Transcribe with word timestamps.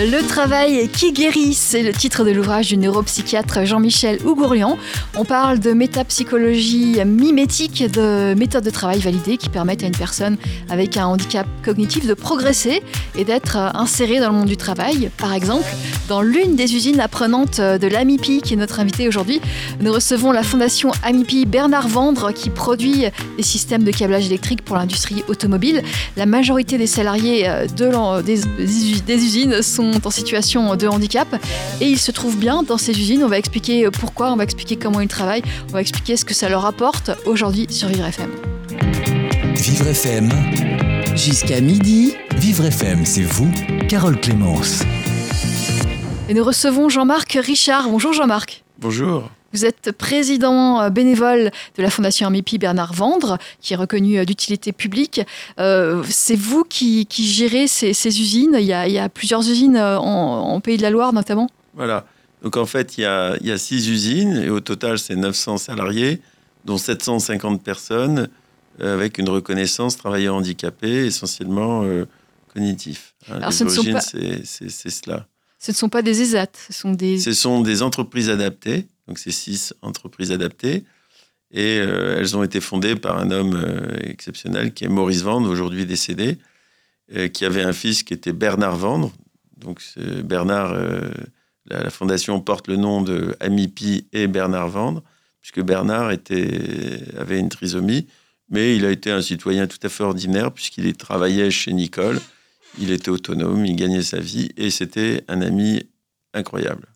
Le 0.00 0.26
travail 0.26 0.88
qui 0.88 1.12
guérit, 1.12 1.52
c'est 1.52 1.82
le 1.82 1.92
titre 1.92 2.24
de 2.24 2.30
l'ouvrage 2.30 2.68
du 2.68 2.78
neuropsychiatre 2.78 3.66
Jean-Michel 3.66 4.18
Ougourian. 4.24 4.78
On 5.16 5.24
parle 5.26 5.60
de 5.60 5.72
métapsychologie 5.74 6.96
mimétique, 7.04 7.84
de 7.92 8.34
méthodes 8.34 8.64
de 8.64 8.70
travail 8.70 9.00
validées 9.00 9.36
qui 9.36 9.50
permettent 9.50 9.84
à 9.84 9.86
une 9.86 9.96
personne 9.96 10.38
avec 10.70 10.96
un 10.96 11.06
handicap 11.06 11.46
cognitif 11.62 12.06
de 12.06 12.14
progresser 12.14 12.82
et 13.16 13.24
d'être 13.24 13.56
insérée 13.56 14.18
dans 14.18 14.30
le 14.30 14.34
monde 14.38 14.48
du 14.48 14.56
travail. 14.56 15.10
Par 15.18 15.34
exemple, 15.34 15.68
dans 16.08 16.22
l'une 16.22 16.56
des 16.56 16.74
usines 16.74 16.98
apprenantes 16.98 17.60
de 17.60 17.86
l'AMIPI, 17.86 18.40
qui 18.40 18.54
est 18.54 18.56
notre 18.56 18.80
invité 18.80 19.08
aujourd'hui, 19.08 19.42
nous 19.80 19.92
recevons 19.92 20.32
la 20.32 20.42
fondation 20.42 20.90
AMIPI 21.02 21.44
Bernard 21.44 21.88
Vendre 21.88 22.32
qui 22.32 22.48
produit 22.48 23.04
des 23.36 23.42
systèmes 23.42 23.84
de 23.84 23.90
câblage 23.90 24.26
électrique 24.26 24.64
pour 24.64 24.76
l'industrie 24.76 25.22
automobile. 25.28 25.82
La 26.16 26.24
majorité 26.24 26.78
des 26.78 26.86
salariés 26.86 27.46
des, 27.76 28.40
des 29.06 29.14
usines 29.14 29.60
sont 29.60 29.81
en 30.04 30.10
situation 30.10 30.76
de 30.76 30.86
handicap 30.86 31.28
et 31.80 31.86
ils 31.86 31.98
se 31.98 32.10
trouvent 32.10 32.38
bien 32.38 32.62
dans 32.62 32.78
ces 32.78 32.92
usines. 32.92 33.22
On 33.24 33.28
va 33.28 33.38
expliquer 33.38 33.88
pourquoi, 33.90 34.32
on 34.32 34.36
va 34.36 34.44
expliquer 34.44 34.76
comment 34.76 35.00
ils 35.00 35.08
travaillent, 35.08 35.42
on 35.68 35.72
va 35.72 35.80
expliquer 35.80 36.16
ce 36.16 36.24
que 36.24 36.34
ça 36.34 36.48
leur 36.48 36.64
apporte 36.66 37.10
aujourd'hui 37.26 37.66
sur 37.70 37.88
Vivre 37.88 38.06
FM. 38.06 38.30
Vivre 39.54 39.86
FM. 39.88 40.30
Jusqu'à 41.14 41.60
midi. 41.60 42.14
Vivre 42.36 42.64
FM, 42.64 43.04
c'est 43.04 43.22
vous, 43.22 43.50
Carole 43.88 44.18
Clémence. 44.18 44.82
Et 46.28 46.34
nous 46.34 46.44
recevons 46.44 46.88
Jean-Marc 46.88 47.38
Richard. 47.40 47.88
Bonjour 47.88 48.12
Jean-Marc. 48.12 48.64
Bonjour. 48.78 49.30
Vous 49.52 49.64
êtes 49.66 49.92
président 49.92 50.80
euh, 50.80 50.90
bénévole 50.90 51.50
de 51.76 51.82
la 51.82 51.90
Fondation 51.90 52.26
Amipi 52.26 52.58
Bernard 52.58 52.94
Vendre, 52.94 53.38
qui 53.60 53.74
est 53.74 53.76
reconnue 53.76 54.18
euh, 54.18 54.24
d'utilité 54.24 54.72
publique. 54.72 55.20
Euh, 55.58 56.02
c'est 56.08 56.36
vous 56.36 56.64
qui, 56.64 57.06
gérez 57.10 57.66
ces, 57.66 57.90
usines. 58.06 58.56
Il 58.58 58.64
y, 58.64 58.72
a, 58.72 59.08
plusieurs 59.08 59.40
usines 59.40 59.76
en, 59.78 60.60
Pays 60.60 60.76
de 60.76 60.82
la 60.82 60.90
Loire 60.90 61.12
notamment. 61.12 61.48
Voilà. 61.74 62.06
Donc 62.42 62.56
en 62.56 62.66
fait, 62.66 62.98
il 62.98 63.02
y 63.02 63.04
a, 63.04 63.58
six 63.58 63.88
usines 63.88 64.36
et 64.36 64.48
au 64.48 64.60
total, 64.60 64.98
c'est 64.98 65.16
900 65.16 65.58
salariés, 65.58 66.20
dont 66.64 66.78
750 66.78 67.62
personnes 67.62 68.28
avec 68.80 69.18
une 69.18 69.28
reconnaissance 69.28 69.96
travailleurs 69.96 70.34
handicapés, 70.34 71.06
essentiellement 71.06 71.84
cognitif. 72.52 73.14
Hein, 73.28 73.36
Alors, 73.36 73.52
ce 73.52 73.64
pas... 73.64 74.00
c'est 74.00 74.90
cela. 74.90 75.26
Ce 75.58 75.70
ne 75.70 75.76
sont 75.76 75.88
pas 75.88 76.02
des 76.02 76.22
ESAT, 76.22 76.48
ce 76.68 76.72
sont 76.72 76.90
des... 76.90 77.18
Ce 77.18 77.32
sont 77.32 77.60
des 77.60 77.82
entreprises 77.82 78.30
adaptées 78.30 78.86
donc 79.08 79.18
c'est 79.18 79.30
six 79.30 79.74
entreprises 79.82 80.32
adaptées. 80.32 80.84
Et 81.52 81.78
euh, 81.80 82.18
elles 82.18 82.36
ont 82.36 82.42
été 82.42 82.60
fondées 82.60 82.96
par 82.96 83.18
un 83.18 83.30
homme 83.30 83.54
euh, 83.54 83.98
exceptionnel 84.02 84.72
qui 84.72 84.84
est 84.84 84.88
Maurice 84.88 85.22
Vendre, 85.22 85.50
aujourd'hui 85.50 85.84
décédé, 85.84 86.38
euh, 87.14 87.28
qui 87.28 87.44
avait 87.44 87.62
un 87.62 87.74
fils 87.74 88.02
qui 88.02 88.14
était 88.14 88.32
Bernard 88.32 88.76
Vendre. 88.76 89.12
Donc 89.58 89.80
Bernard, 90.24 90.74
la, 91.66 91.88
fondation 91.88 92.40
porte 92.40 92.66
le 92.66 92.74
nom 92.74 93.00
de 93.00 93.36
Amipi 93.38 94.08
et 94.12 94.26
Bernard 94.26 94.70
Vendre, 94.70 95.04
puisque 95.40 95.60
Bernard 95.60 96.10
avait 97.16 97.38
une 97.38 97.48
trisomie, 97.48 98.08
mais 98.48 98.74
il 98.74 98.84
a 98.84 98.90
été 98.90 99.12
un 99.12 99.22
citoyen 99.22 99.68
tout 99.68 99.78
à 99.84 99.88
fait 99.88 100.02
ordinaire 100.02 100.50
puisqu'il 100.50 100.92
travaillait 100.94 101.52
chez 101.52 101.72
Nicole, 101.72 102.20
il 102.80 102.90
était 102.90 103.10
autonome, 103.10 103.64
il 103.64 103.76
gagnait 103.76 104.02
sa 104.02 104.18
vie 104.18 104.50
et 104.56 104.70
c'était 104.70 105.22
un 105.28 105.42
ami 105.42 105.84
incroyable 106.34 106.91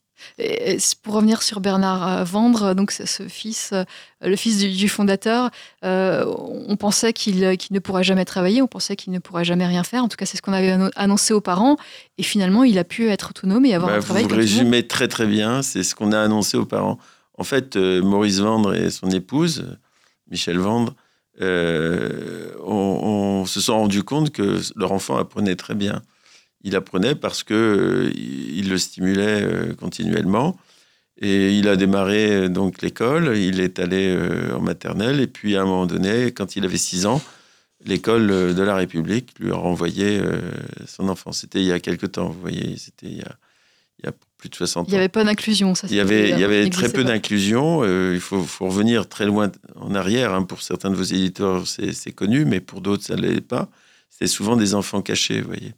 pour 1.03 1.15
revenir 1.15 1.43
sur 1.43 1.61
Bernard 1.61 2.09
euh, 2.09 2.25
Vendre, 2.25 2.75
donc 2.75 2.91
ce 2.91 3.29
fils, 3.29 3.71
euh, 3.73 3.85
le 4.23 4.37
fils 4.37 4.59
du, 4.59 4.89
fondateur, 4.89 5.51
euh, 5.85 6.25
on 6.27 6.77
pensait 6.77 7.13
qu'il 7.13 7.41
ne 7.41 7.79
pourrait 7.79 8.05
jamais 8.05 8.25
travailler, 8.25 8.63
on 8.63 8.67
pensait 8.67 8.97
qu'il 8.97 9.13
ne 9.13 9.19
pourrait 9.19 9.45
jamais 9.45 9.67
rien 9.67 9.85
faire. 9.85 10.05
En 10.05 10.09
tout 10.09 10.17
cas, 10.17 10.27
c'est 10.27 10.37
ce 10.37 10.43
qu'on 10.43 10.53
avait 10.53 10.77
annoncé 10.97 11.35
aux 11.35 11.41
parents. 11.41 11.77
Et 12.19 12.23
finalement, 12.23 12.65
il 12.65 12.79
a 12.79 12.85
pu 12.85 13.09
être 13.09 13.31
autonome 13.31 13.65
et 13.67 13.75
avoir 13.75 13.91
bah, 13.91 13.99
un 13.99 14.01
travail. 14.01 14.25
Vous 14.25 14.35
résumez 14.35 14.87
très 14.87 15.09
très 15.09 15.27
bien. 15.27 15.63
C'est 15.63 15.83
ce 15.83 15.95
qu'on 15.95 16.13
a 16.13 16.21
annoncé 16.21 16.57
aux 16.57 16.67
parents. 16.67 16.99
En 17.39 17.45
fait, 17.45 17.77
Maurice 17.77 18.39
Vendre 18.39 18.75
et 18.75 18.91
son 18.91 19.11
épouse, 19.11 19.77
Michel 20.31 20.59
Vendre, 20.59 20.95
on, 21.39 23.45
se 23.47 23.61
sont 23.61 23.75
rendu 23.75 24.03
compte 24.03 24.31
que 24.31 24.59
leur 24.75 24.93
enfant 24.93 25.19
apprenait 25.19 25.57
très 25.57 25.75
bien 25.75 26.01
il 26.67 26.75
apprenait 26.75 27.15
parce 27.15 27.45
que 27.45 27.55
euh, 27.55 28.13
il 28.15 28.69
le 28.69 28.77
stimulait 28.77 29.43
euh, 29.43 29.75
continuellement. 29.75 30.59
Et 31.19 31.57
il 31.57 31.69
a 31.69 31.77
démarré 31.77 32.31
euh, 32.31 32.49
donc 32.49 32.83
l'école, 32.83 33.39
il 33.39 33.61
est 33.61 33.79
allé 33.79 34.15
en 34.53 34.61
maternelle, 34.61 35.21
et 35.21 35.29
puis 35.29 35.57
à 35.57 35.63
un 35.63 35.65
moment 35.65 35.87
donné, 35.87 36.33
quand 36.33 36.57
il 36.57 36.65
avait 36.65 36.77
6 36.77 37.07
ans, 37.07 37.23
l'école 37.85 38.27
de 38.27 38.63
la 38.63 38.75
République 38.75 39.31
lui 39.39 39.53
a 39.53 39.55
renvoyé 39.55 40.21
son 40.87 41.09
enfant. 41.09 41.31
C'était 41.31 41.61
il 41.61 41.67
y 41.67 41.73
a 41.73 41.79
quelque 41.79 42.07
temps, 42.07 42.29
vous 42.29 42.41
voyez, 42.41 42.77
c'était 42.77 43.07
il, 43.07 43.19
y 43.19 44.07
a 44.09 44.13
plus 44.37 44.49
de 44.49 44.55
60 44.57 44.83
ans. 44.83 44.85
Il 44.89 44.93
n'y 44.93 44.99
avait 44.99 45.09
pas 45.09 45.23
d'inclusion, 45.23 45.75
ça 45.77 45.87
Il 45.89 45.95
y 45.95 46.01
avait, 46.01 46.31
il 46.31 46.39
y 46.39 46.45
avait 46.45 46.69
très 46.69 46.89
peu 46.89 47.05
d'inclusion. 47.05 47.85
il 48.13 48.21
faut, 48.21 48.43
faut, 48.43 48.67
revenir 48.67 49.09
très 49.09 49.25
loin 49.25 49.53
en 49.77 49.95
arrière. 49.95 50.35
Hein. 50.35 50.43
Pour 50.43 50.63
certains 50.63 50.91
de 50.91 50.97
vos 50.97 51.05
éditeurs, 51.05 51.65
c'est 51.67 52.13
connu, 52.13 52.45
mais 52.45 52.61
pour 52.61 52.81
d'autres, 52.81 53.05
ça 53.05 53.15
ne 53.15 53.23
l'est 53.23 53.41
pas. 53.41 53.69
C'était 54.11 54.27
souvent 54.27 54.57
des 54.57 54.75
enfants 54.75 55.01
cachés, 55.01 55.41
vous 55.41 55.49
voyez 55.49 55.73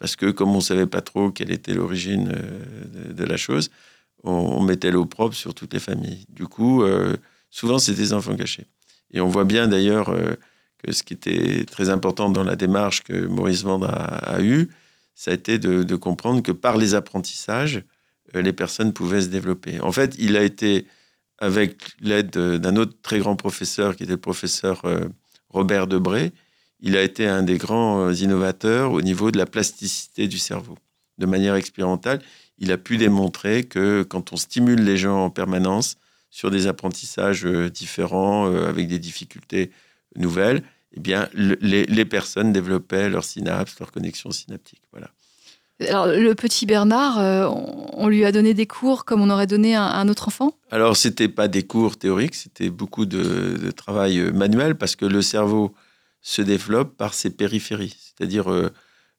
parce 0.00 0.16
que 0.16 0.30
comme 0.30 0.50
on 0.50 0.56
ne 0.56 0.62
savait 0.62 0.86
pas 0.86 1.02
trop 1.02 1.30
quelle 1.30 1.52
était 1.52 1.74
l'origine 1.74 2.32
euh, 2.34 3.12
de, 3.12 3.24
la 3.24 3.36
chose, 3.36 3.70
on, 4.24 4.62
mettait 4.62 4.90
l'eau 4.90 5.04
propre 5.04 5.36
sur 5.36 5.54
toutes 5.54 5.74
les 5.74 5.78
familles. 5.78 6.24
Du 6.30 6.46
coup, 6.46 6.82
euh, 6.82 7.16
souvent, 7.50 7.78
c'est 7.78 7.92
des 7.92 8.12
enfants 8.14 8.34
cachés. 8.34 8.66
Et 9.12 9.20
on 9.20 9.28
voit 9.28 9.44
bien 9.44 9.68
d'ailleurs 9.68 10.08
euh, 10.08 10.36
que 10.82 10.92
ce 10.92 11.02
qui 11.02 11.12
était 11.12 11.64
très 11.66 11.90
important 11.90 12.30
dans 12.30 12.42
la 12.42 12.56
démarche 12.56 13.02
que 13.02 13.26
Maurice 13.26 13.62
Vendre 13.62 13.90
a, 13.90 14.36
a 14.36 14.40
eue, 14.40 14.70
ça 15.14 15.32
a 15.32 15.34
été 15.34 15.58
de, 15.58 15.82
de, 15.82 15.96
comprendre 15.96 16.42
que 16.42 16.52
par 16.52 16.78
les 16.78 16.94
apprentissages, 16.94 17.82
les 18.32 18.54
personnes 18.54 18.94
pouvaient 18.94 19.20
se 19.20 19.28
développer. 19.28 19.80
En 19.80 19.92
fait, 19.92 20.16
il 20.18 20.34
a 20.38 20.42
été, 20.42 20.86
avec 21.38 21.76
l'aide 22.00 22.30
d'un 22.30 22.76
autre 22.76 22.94
très 23.02 23.18
grand 23.18 23.36
professeur, 23.36 23.96
qui 23.96 24.04
était 24.04 24.12
le 24.12 24.18
professeur 24.18 24.82
Robert 25.50 25.88
Debré, 25.88 26.32
il 26.82 26.96
a 26.96 27.02
été 27.02 27.26
un 27.26 27.42
des 27.42 27.58
grands 27.58 28.06
euh, 28.06 28.14
innovateurs 28.14 28.92
au 28.92 29.02
niveau 29.02 29.30
de 29.30 29.38
la 29.38 29.46
plasticité 29.46 30.28
du 30.28 30.38
cerveau. 30.38 30.76
De 31.18 31.26
manière 31.26 31.54
expérimentale, 31.54 32.20
il 32.58 32.72
a 32.72 32.78
pu 32.78 32.96
démontrer 32.96 33.64
que 33.64 34.02
quand 34.02 34.32
on 34.32 34.36
stimule 34.36 34.82
les 34.82 34.96
gens 34.96 35.24
en 35.24 35.30
permanence 35.30 35.96
sur 36.30 36.50
des 36.50 36.66
apprentissages 36.66 37.44
euh, 37.44 37.68
différents, 37.68 38.50
euh, 38.50 38.68
avec 38.68 38.88
des 38.88 38.98
difficultés 38.98 39.70
nouvelles, 40.16 40.62
eh 40.92 41.00
bien, 41.00 41.28
les, 41.34 42.04
personnes 42.04 42.52
développaient 42.52 43.08
leurs 43.08 43.22
synapses, 43.22 43.78
leurs 43.78 43.92
connexions 43.92 44.32
synaptiques. 44.32 44.82
Voilà. 44.90 45.08
Alors, 45.88 46.08
le 46.08 46.34
petit 46.34 46.66
Bernard, 46.66 47.18
on 47.92 48.08
lui 48.08 48.24
a 48.24 48.32
donné 48.32 48.54
des 48.54 48.66
cours 48.66 49.04
comme 49.04 49.22
on 49.22 49.30
aurait 49.30 49.46
donné 49.46 49.76
à 49.76 49.84
un 49.84 50.08
autre 50.08 50.26
enfant? 50.26 50.52
Alors, 50.72 50.96
ce 50.96 51.06
n'était 51.06 51.28
pas 51.28 51.46
des 51.46 51.62
cours 51.62 51.96
théoriques, 51.96 52.34
c'était 52.34 52.70
beaucoup 52.70 53.06
de, 53.06 53.56
de, 53.56 53.70
travail 53.70 54.32
manuel 54.32 54.74
parce 54.74 54.96
que 54.96 55.06
le 55.06 55.22
cerveau 55.22 55.72
se 56.22 56.42
développe 56.42 56.96
par 56.96 57.14
ses 57.14 57.30
périphéries, 57.30 57.96
c'est-à-dire 57.98 58.50
euh, 58.50 58.70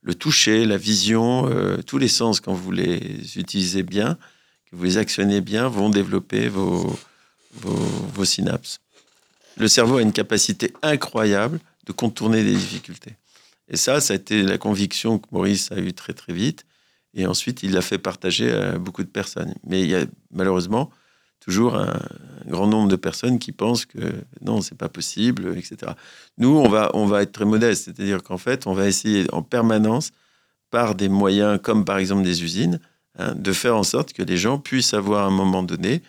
le 0.01 0.15
toucher, 0.15 0.65
la 0.65 0.77
vision, 0.77 1.49
euh, 1.49 1.77
tous 1.81 1.97
les 1.97 2.07
sens, 2.07 2.39
quand 2.39 2.53
vous 2.53 2.71
les 2.71 3.37
utilisez 3.37 3.83
bien, 3.83 4.17
que 4.69 4.75
vous 4.75 4.83
les 4.83 4.97
actionnez 4.97 5.41
bien, 5.41 5.67
vont 5.67 5.89
développer 5.89 6.47
vos, 6.47 6.97
vos, 7.53 8.25
synapses. 8.25 8.79
Le 9.57 9.67
cerveau 9.67 9.97
a 9.97 10.01
une 10.01 10.13
capacité 10.13 10.73
incroyable 10.81 11.59
de 11.85 11.91
contourner 11.91 12.43
des 12.43 12.55
difficultés. 12.55 13.15
Et 13.67 13.77
ça, 13.77 14.01
ça 14.01 14.13
a 14.13 14.15
été 14.15 14.43
la 14.43 14.57
conviction 14.57 15.19
que 15.19 15.27
Maurice 15.31 15.71
a 15.71 15.77
eue 15.77 15.93
très 15.93 16.13
très 16.13 16.33
vite. 16.33 16.65
Et 17.13 17.25
ensuite, 17.25 17.63
il 17.63 17.73
l'a 17.73 17.81
fait 17.81 17.97
partager 17.97 18.51
à 18.51 18.77
beaucoup 18.77 19.03
de 19.03 19.09
personnes. 19.09 19.53
Mais 19.65 19.81
il 19.81 19.89
y 19.89 19.95
a 19.95 20.05
malheureusement 20.31 20.91
toujours 21.41 21.75
un, 21.75 21.99
grand 22.47 22.67
nombre 22.67 22.87
de 22.87 22.95
personnes 22.95 23.37
qui 23.37 23.51
pensent 23.51 23.85
que 23.85 24.13
non, 24.41 24.61
c'est 24.61 24.77
pas 24.77 24.89
possible, 24.89 25.55
etc. 25.57 25.91
Nous, 26.37 26.49
on 26.49 26.69
va, 26.69 26.89
on 26.93 27.05
va 27.05 27.21
être 27.21 27.33
très 27.33 27.45
modeste, 27.45 27.85
c'est-à-dire 27.85 28.23
qu'en 28.23 28.37
fait, 28.37 28.65
on 28.65 28.73
va 28.73 28.87
essayer 28.87 29.25
en 29.31 29.41
permanence, 29.41 30.11
par 30.71 30.95
des 30.95 31.09
moyens 31.09 31.59
comme 31.61 31.85
par 31.85 31.97
exemple 31.97 32.23
des 32.23 32.43
usines, 32.43 32.79
hein, 33.19 33.35
de 33.35 33.53
faire 33.53 33.75
en 33.75 33.83
sorte 33.83 34.13
que 34.13 34.23
les 34.23 34.37
gens 34.37 34.57
puissent 34.57 34.95
avoir 34.95 35.25
à 35.25 35.27
un 35.27 35.31
moment 35.31 35.61
donné 35.61 36.01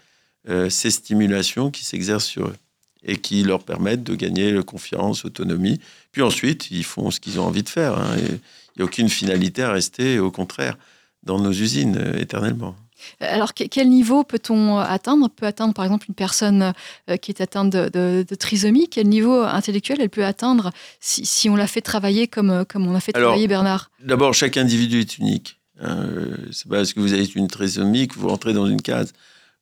euh, 0.49 0.71
ces 0.71 0.91
stimulations 0.91 1.71
qui 1.71 1.85
s'exercent 1.85 2.25
sur 2.25 2.47
eux 2.47 2.57
et 3.05 3.17
qui 3.17 3.43
leur 3.43 3.65
permettent 3.65 4.05
de 4.05 4.15
gagner 4.15 4.63
confiance, 4.63 5.25
autonomie. 5.25 5.81
Puis 6.13 6.23
ensuite, 6.23 6.71
ils 6.71 6.85
font 6.85 7.11
ce 7.11 7.19
qu'ils 7.19 7.41
ont 7.41 7.45
envie 7.45 7.65
de 7.65 7.69
faire. 7.69 7.99
Hein, 7.99 8.17
il 8.17 8.39
n'y 8.77 8.83
a 8.83 8.85
aucune 8.85 9.09
finalité 9.09 9.63
à 9.63 9.73
rester, 9.73 10.21
au 10.21 10.31
contraire, 10.31 10.79
dans 11.25 11.41
nos 11.41 11.51
usines 11.51 11.97
euh, 11.99 12.19
éternellement. 12.19 12.77
Alors, 13.21 13.55
quel 13.55 13.89
niveau 13.89 14.25
peut-on 14.25 14.79
atteindre? 14.79 15.29
Peut 15.29 15.47
atteindre, 15.47 15.75
par 15.75 15.85
exemple, 15.85 16.07
une 16.09 16.15
personne 16.15 16.73
euh, 17.11 17.17
qui 17.17 17.31
est 17.31 17.41
atteinte 17.41 17.71
de, 17.71 18.25
trisomie? 18.39 18.89
Quel 18.89 19.09
niveau 19.09 19.43
intellectuel 19.43 20.01
elle 20.01 20.11
peut 20.11 20.25
atteindre 20.25 20.71
si, 21.01 21.49
on 21.49 21.57
la 21.57 21.67
fait 21.67 21.81
travailler 21.81 22.29
comme, 22.29 22.65
comme 22.67 22.87
on 22.87 22.95
a 22.95 23.01
fait 23.01 23.13
travailler 23.13 23.49
Bernard? 23.49 23.91
D'abord, 24.05 24.35
chaque 24.35 24.57
individu 24.57 25.01
est 25.01 25.19
unique. 25.19 25.61
Hein. 25.81 26.09
C'est 26.51 26.69
parce 26.69 26.93
que 26.93 27.01
vous 27.01 27.13
avez 27.13 27.25
une 27.35 27.49
trisomie 27.49 28.09
que 28.09 28.15
vous 28.19 28.29
rentrez 28.29 28.53
dans 28.53 28.67
une 28.67 28.83
case. 28.83 29.13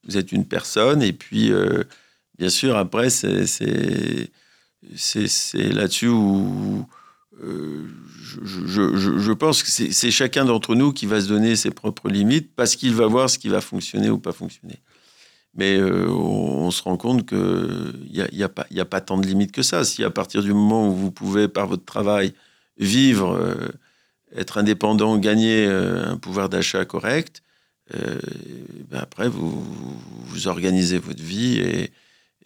Vous 0.07 0.17
êtes 0.17 0.33
une 0.33 0.47
personne 0.47 1.03
et 1.03 1.13
puis, 1.13 1.53
euh, 1.53 1.85
Bien 2.41 2.49
sûr, 2.49 2.75
après, 2.79 3.11
c'est 3.11 4.31
là-dessus 5.55 6.09
où 6.09 6.87
euh, 7.43 7.87
je, 8.45 9.33
pense 9.33 9.63
que 9.63 9.71
c'est 9.71 10.11
chacun 10.11 10.45
d'entre 10.45 10.75
nous 10.75 10.93
qui 10.93 11.07
va 11.07 11.21
se 11.21 11.29
donner 11.29 11.57
ses 11.57 11.71
propres 11.71 12.09
limites 12.09 12.55
parce 12.55 12.77
qu'il 12.77 12.95
va 12.95 13.07
voir 13.07 13.31
ce 13.31 13.39
qui 13.39 13.49
va 13.49 13.61
fonctionner 13.61 14.11
ou 14.11 14.19
pas 14.19 14.33
fonctionner. 14.33 14.81
Mais 15.55 15.79
euh, 15.79 16.09
on, 16.09 16.71
se 16.71 16.83
rend 16.83 16.97
compte 16.97 17.29
qu'il 17.29 18.29
n'y 18.33 18.43
a, 18.43 18.49
pas- 18.85 19.01
tant 19.01 19.19
de 19.19 19.27
limites 19.27 19.53
que 19.53 19.63
ça. 19.63 19.85
Si 19.85 20.05
à 20.05 20.11
partir 20.11 20.43
du 20.43 20.53
moment 20.53 20.89
où 20.89 20.93
vous 20.93 21.11
pouvez, 21.11 21.49
par 21.49 21.67
votre 21.67 21.85
travail, 21.85 22.35
vivre, 22.79 23.33
euh, 23.33 23.69
être 24.37 24.59
indépendant, 24.59 25.17
gagner 25.17 25.67
un 25.67 26.17
pouvoir 26.17 26.49
d'achat 26.49 26.85
correct, 26.85 27.43
ben 27.93 28.99
après, 29.01 29.29
vous, 29.29 29.67
vous 30.27 30.47
organisez 30.47 30.99
votre 30.99 31.21
vie 31.21 31.59
et, 31.59 31.91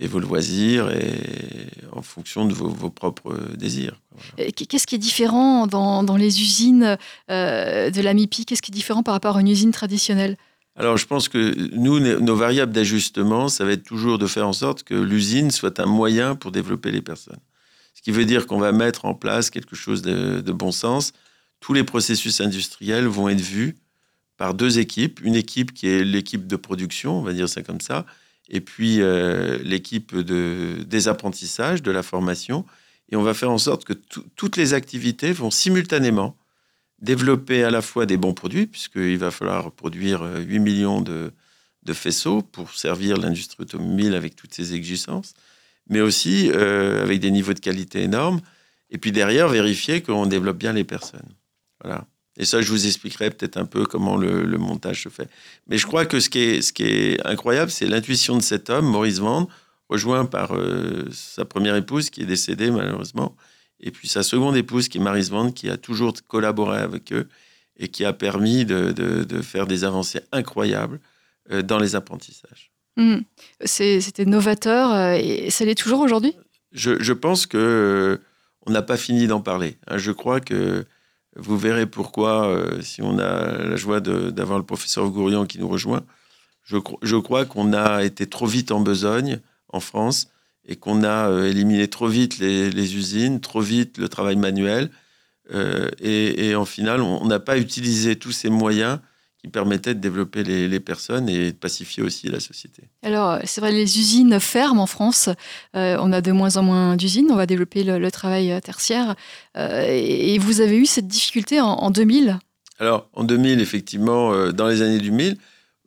et 0.01 0.07
vos 0.07 0.19
loisirs 0.19 0.91
et 0.91 1.69
en 1.93 2.03
fonction 2.03 2.47
de 2.47 2.53
vos, 2.53 2.69
vos 2.69 2.91
propres 2.91 3.39
désirs. 3.57 4.01
Qu'est-ce 4.37 4.87
qui 4.87 4.97
est 4.97 4.99
différent 4.99 5.67
dans, 5.67 6.03
dans 6.03 6.17
les 6.17 6.41
usines 6.41 6.99
euh, 7.31 7.91
de 7.91 8.01
la 8.01 8.15
MIPI? 8.15 8.45
Qu'est-ce 8.45 8.63
qui 8.63 8.73
est 8.73 8.75
différent 8.75 9.03
par 9.03 9.15
rapport 9.15 9.37
à 9.37 9.41
une 9.41 9.49
usine 9.49 9.71
traditionnelle? 9.71 10.37
Alors, 10.77 10.97
je 10.97 11.07
pense 11.07 11.29
que 11.29 11.55
nous, 11.77 12.01
nos 12.01 12.21
nos 12.21 12.35
variables 12.35 12.73
d'ajustement, 12.73 13.49
ça 13.49 13.65
va 13.65 13.73
être 13.73 13.85
toujours 13.85 14.19
de 14.19 14.27
faire 14.27 14.49
en 14.49 14.53
sorte 14.53 14.83
que 14.83 14.95
l'usine 14.95 15.53
soit 15.53 15.79
un 15.79 15.87
moyen 15.87 16.35
pour 16.35 16.51
développer 16.51 16.91
les 16.91 17.03
personnes. 17.03 17.39
Ce 17.95 18.03
qui 18.03 18.11
veut 18.11 18.25
dire 18.25 18.49
qu'on 18.49 18.59
va 18.59 18.73
mettre 18.73 19.05
en 19.05 19.15
place 19.15 19.51
quelque 19.51 19.77
chose 19.77 20.03
de, 20.03 20.41
de 20.41 20.53
bon 20.53 20.73
sens. 20.73 21.13
Tous 21.61 21.73
les 21.73 21.85
processus 21.85 22.41
industriels 22.41 23.07
vont 23.07 23.29
être 23.29 23.41
vus 23.41 23.77
par 24.37 24.55
deux 24.55 24.81
équipes. 24.81 25.21
Une 25.23 25.37
équipe 25.37 25.73
qui 25.73 25.87
est 25.87 26.05
l'équipe 26.05 26.49
de 26.49 26.57
production, 26.57 27.21
on 27.21 27.23
va 27.23 27.33
dire 27.33 27.49
ça 27.49 27.63
comme 27.63 27.81
ça, 27.81 28.05
et 28.49 28.61
puis 28.61 29.01
euh, 29.01 29.59
l'équipe 29.63 30.15
de, 30.17 30.83
des 30.87 31.09
apprentissages, 31.09 31.83
de 31.83 31.91
la 31.91 32.03
formation. 32.03 32.65
Et 33.11 33.17
on 33.17 33.23
va 33.23 33.35
faire 33.35 33.51
en 33.51 33.59
sorte 33.59 33.85
que 33.85 33.93
tout- 33.93 34.25
toutes 34.37 34.57
les 34.57 34.75
activités 34.75 35.33
vont 35.33 35.51
simultanément 35.51 36.37
développer 37.01 37.65
à 37.65 37.71
la 37.71 37.83
fois 37.83 38.07
des 38.07 38.17
bons 38.17 38.35
produits, 38.35 38.67
puisqu'il 38.67 39.19
va 39.19 39.31
falloir 39.31 39.73
produire 39.73 40.23
euh, 40.23 40.41
8 40.41 40.59
millions 40.61 41.01
de, 41.01 41.33
de 41.83 41.93
faisceaux 41.93 42.43
pour 42.43 42.73
servir 42.75 43.17
l'industrie 43.19 43.63
automobile 43.63 44.15
avec 44.15 44.37
toutes 44.37 44.55
ses 44.55 44.75
exigences, 44.75 45.35
mais 45.89 46.01
aussi 46.01 46.51
euh, 46.53 47.03
avec 47.03 47.21
des 47.21 47.31
niveaux 47.31 47.53
de 47.55 47.61
qualité 47.61 48.03
énormes. 48.03 48.41
Et 48.91 48.99
puis 48.99 49.13
derrière, 49.13 49.49
vérifier 49.49 50.03
qu'on 50.03 50.27
développe 50.27 50.59
bien 50.59 50.73
les 50.73 50.85
personnes. 50.85 51.29
Voilà. 51.83 52.07
Et 52.37 52.45
ça, 52.45 52.61
je 52.61 52.69
vous 52.71 52.87
expliquerai 52.87 53.31
peut-être 53.31 53.57
un 53.57 53.65
peu 53.65 53.85
comment 53.85 54.17
le, 54.17 54.45
le 54.45 54.59
montage 54.59 55.05
se 55.05 55.09
fait. 55.09 55.29
Mais 55.69 55.79
je 55.79 55.87
crois 55.87 56.05
que 56.07 56.19
ce 56.21 56.29
qui 56.29 56.41
est, 56.41 56.63
ce 56.63 56.73
qui 56.73 56.83
est 56.85 57.25
incroyable, 57.27 57.71
c'est 57.71 57.87
l'intuition 57.87 58.37
de 58.37 58.43
cet 58.43 58.71
homme, 58.71 58.87
Maurice 58.87 59.19
Vande, 59.21 59.47
rejoint 59.89 60.25
par 60.27 60.55
euh, 60.57 61.09
sa 61.13 61.45
première 61.45 61.77
épouse 61.77 62.11
qui 62.11 62.23
est 62.23 62.27
décédée 62.27 62.71
malheureusement, 62.71 63.37
et 63.81 63.91
puis 63.91 64.09
sa 64.09 64.23
seconde 64.23 64.57
épouse 64.57 64.89
qui 64.89 64.99
est 64.99 65.01
Marise 65.01 65.31
Vande, 65.31 65.55
qui 65.55 65.69
a 65.71 65.77
toujours 65.77 66.13
collaboré 66.27 66.79
avec 66.81 67.13
eux 67.13 67.29
et 67.77 67.89
qui 67.89 68.05
a 68.05 68.13
permis 68.13 68.65
de, 68.65 68.93
de- 68.93 69.25
de 69.25 69.43
faire 69.43 69.67
des 69.67 69.85
avancées 69.85 70.21
incroyables 70.33 71.01
euh, 71.53 71.63
dans 71.63 71.79
les 71.79 71.95
apprentissages. 71.95 72.73
C'est- 73.65 74.01
C'était 74.01 74.25
novateur 74.25 74.93
euh, 74.93 75.13
et 75.21 75.51
ça 75.51 75.65
l'est 75.65 75.75
toujours 75.75 76.01
aujourd'hui? 76.01 76.35
Je, 76.73 77.01
je 77.01 77.13
pense 77.13 77.47
que 77.47 78.21
on 78.67 78.71
n'a 78.73 78.83
pas 78.83 78.97
fini 78.97 79.27
d'en 79.27 79.41
parler. 79.41 79.77
hein. 79.89 79.99
Je 79.99 80.11
crois 80.13 80.41
que 80.41 80.85
vous 81.37 81.59
verrez 81.59 81.87
pourquoi, 81.87 82.49
euh, 82.49 82.81
si 82.83 83.03
on 83.03 83.19
a 83.19 83.59
la 83.65 83.77
joie 83.77 84.01
d'avoir 84.01 84.59
le 84.59 84.65
professeur 84.65 85.09
Gourian 85.11 85.47
qui 85.47 85.59
nous 85.59 85.69
rejoint, 85.69 86.03
je, 86.65 86.77
cro- 86.77 86.99
je 87.03 87.17
crois 87.17 87.45
qu'on 87.45 87.73
a 87.73 88.05
été 88.05 88.27
trop 88.27 88.47
vite 88.47 88.73
en 88.73 88.81
besogne 88.81 89.41
en 89.69 89.81
France 89.81 90.29
et 90.67 90.77
qu'on 90.77 91.03
a 91.05 91.29
euh, 91.31 91.51
éliminé 91.51 91.89
trop 91.89 92.09
vite 92.09 92.39
les, 92.39 92.97
usines, 92.97 93.41
trop 93.41 93.61
vite 93.61 93.99
le 93.99 94.09
travail 94.09 94.37
manuel. 94.37 94.91
euh, 95.53 95.91
et, 96.01 96.49
et 96.49 96.55
en 96.57 96.65
final, 96.65 97.01
on 97.03 97.27
n'a 97.27 97.41
pas 97.41 97.59
utilisé 97.59 98.17
tous 98.17 98.33
ces 98.33 98.51
moyens 98.51 98.99
qui 99.45 99.51
permettaient 99.51 99.95
de 99.95 100.01
développer 100.01 100.43
les, 100.43 100.69
les 100.69 100.81
personnes 100.81 101.29
et 101.29 101.53
de 101.53 101.57
pacifier 101.57 102.03
aussi 102.03 102.29
la 102.31 102.41
société. 102.41 102.85
Alors, 103.03 103.41
c'est 103.45 103.61
vrai, 103.61 103.73
les 103.73 103.99
usines 103.99 104.41
ferment 104.41 104.85
en 104.85 104.87
France. 104.87 105.29
Euh, 105.77 105.99
on 106.01 106.13
a 106.15 106.23
de 106.23 106.33
moins 106.33 106.57
en 106.57 106.63
moins 106.63 106.97
d'usines. 106.97 107.27
On 107.31 107.37
va 107.37 107.45
développer 107.45 107.85
le, 107.85 107.99
le 107.99 108.11
travail 108.11 108.51
euh, 108.51 108.61
tertiaire. 108.61 109.17
Euh, 109.59 109.85
et 109.87 110.33
et 110.35 110.39
vous 110.39 110.63
avez 110.63 110.79
eu 110.79 110.87
cette 110.87 111.09
difficulté 111.09 111.61
en, 111.61 111.67
en 111.67 111.91
2000 111.91 112.39
Alors, 112.79 113.11
en 113.13 113.23
2000, 113.23 113.61
effectivement, 113.61 114.33
euh, 114.33 114.51
dans 114.51 114.67
les 114.67 114.81
années 114.81 114.99
2000, 114.99 115.37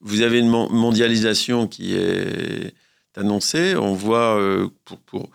vous 0.01 0.21
avez 0.21 0.38
une 0.38 0.50
mon- 0.50 0.69
mondialisation 0.71 1.65
qui 1.65 1.95
est 1.95 2.75
annoncée. 3.15 3.75
On 3.75 3.94
voit 3.95 4.39
pour, 4.86 5.00
pour 5.00 5.30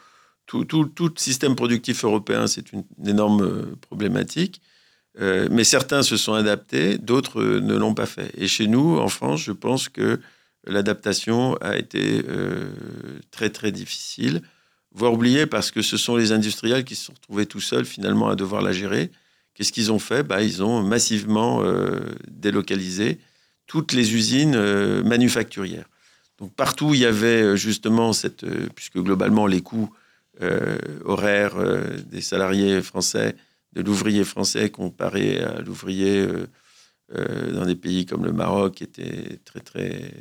tout, 0.46 0.64
tout, 0.64 0.84
tout 0.84 1.12
système 1.16 1.56
productif 1.56 2.04
européen, 2.04 2.46
c'est 2.46 2.70
une, 2.72 2.84
une 3.00 3.08
énorme 3.08 3.74
problématique. 3.80 4.60
Euh, 5.20 5.48
mais 5.50 5.64
certains 5.64 6.02
se 6.02 6.16
sont 6.16 6.32
adaptés, 6.32 6.96
d'autres 6.98 7.40
euh, 7.40 7.60
ne 7.60 7.76
l'ont 7.76 7.94
pas 7.94 8.06
fait. 8.06 8.32
Et 8.36 8.48
chez 8.48 8.66
nous, 8.66 8.98
en 8.98 9.08
France, 9.08 9.42
je 9.42 9.52
pense 9.52 9.88
que 9.88 10.20
l'adaptation 10.66 11.56
a 11.56 11.76
été 11.76 12.22
euh, 12.28 12.70
très, 13.30 13.50
très 13.50 13.72
difficile, 13.72 14.42
voire 14.92 15.12
oubliée, 15.12 15.46
parce 15.46 15.70
que 15.70 15.82
ce 15.82 15.96
sont 15.96 16.16
les 16.16 16.32
industriels 16.32 16.84
qui 16.84 16.94
se 16.94 17.06
sont 17.06 17.12
retrouvés 17.12 17.46
tout 17.46 17.60
seuls, 17.60 17.84
finalement, 17.84 18.28
à 18.28 18.36
devoir 18.36 18.62
la 18.62 18.72
gérer. 18.72 19.10
Qu'est-ce 19.54 19.72
qu'ils 19.72 19.92
ont 19.92 19.98
fait? 19.98 20.22
Bah, 20.22 20.42
Ils 20.42 20.62
ont 20.62 20.82
massivement 20.82 21.62
délocalisé 22.26 23.18
toutes 23.66 23.92
les 23.92 24.14
usines 24.14 24.56
manufacturières. 25.02 25.88
Donc 26.38 26.54
partout 26.54 26.94
il 26.94 27.00
y 27.00 27.06
avait 27.06 27.56
justement 27.56 28.14
cette... 28.14 28.46
puisque 28.74 28.98
globalement 28.98 29.46
les 29.46 29.60
coûts 29.60 29.90
horaires 31.04 31.56
des 32.06 32.22
salariés 32.22 32.80
français, 32.80 33.36
de 33.72 33.82
l'ouvrier 33.82 34.24
français 34.24 34.70
comparé 34.70 35.40
à 35.40 35.60
l'ouvrier 35.60 36.18
euh, 36.18 36.46
euh, 37.14 37.52
dans 37.52 37.66
des 37.66 37.76
pays 37.76 38.06
comme 38.06 38.24
le 38.24 38.32
Maroc 38.32 38.82
étaient 38.82 39.38
très 39.44 39.60
très... 39.60 40.12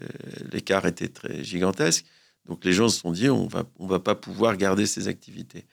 euh, 0.00 0.06
L'écart 0.52 0.86
était 0.86 1.08
très 1.08 1.44
gigantesque. 1.44 2.04
Donc 2.46 2.64
les 2.64 2.72
gens 2.72 2.88
se 2.88 3.00
sont 3.00 3.12
dit, 3.12 3.30
on 3.30 3.46
va, 3.46 3.64
on 3.78 3.86
va 3.86 4.00
pas 4.00 4.14
pouvoir 4.14 4.56
garder 4.56 4.86
ces 4.86 5.06
activités. 5.06 5.64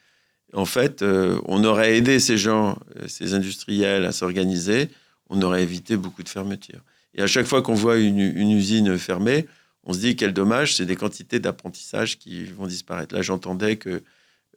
En 0.54 0.66
fait, 0.66 1.04
on 1.04 1.64
aurait 1.64 1.98
aidé 1.98 2.20
ces 2.20 2.38
gens, 2.38 2.78
ces 3.08 3.36
industriels 3.36 4.06
à 4.06 4.12
s'organiser, 4.12 4.90
on 5.30 5.42
aurait 5.44 5.62
évité 5.62 5.96
beaucoup 5.96 6.24
de 6.24 6.30
fermetures. 6.30 6.84
Et 7.14 7.22
à 7.22 7.28
chaque 7.28 7.46
fois 7.46 7.62
qu'on 7.62 7.76
voit 7.76 7.98
une, 7.98 8.20
une 8.20 8.52
usine 8.52 8.98
fermée, 8.98 9.48
on 9.84 9.94
se 9.94 10.00
dit 10.00 10.16
quel 10.16 10.34
dommage, 10.34 10.76
c'est 10.76 10.86
des 10.86 10.96
quantités 10.96 11.40
d'apprentissage 11.40 12.20
qui 12.20 12.46
vont 12.46 12.68
disparaître. 12.68 13.16
Là, 13.16 13.22
j'entendais 13.22 13.78
que 13.78 14.04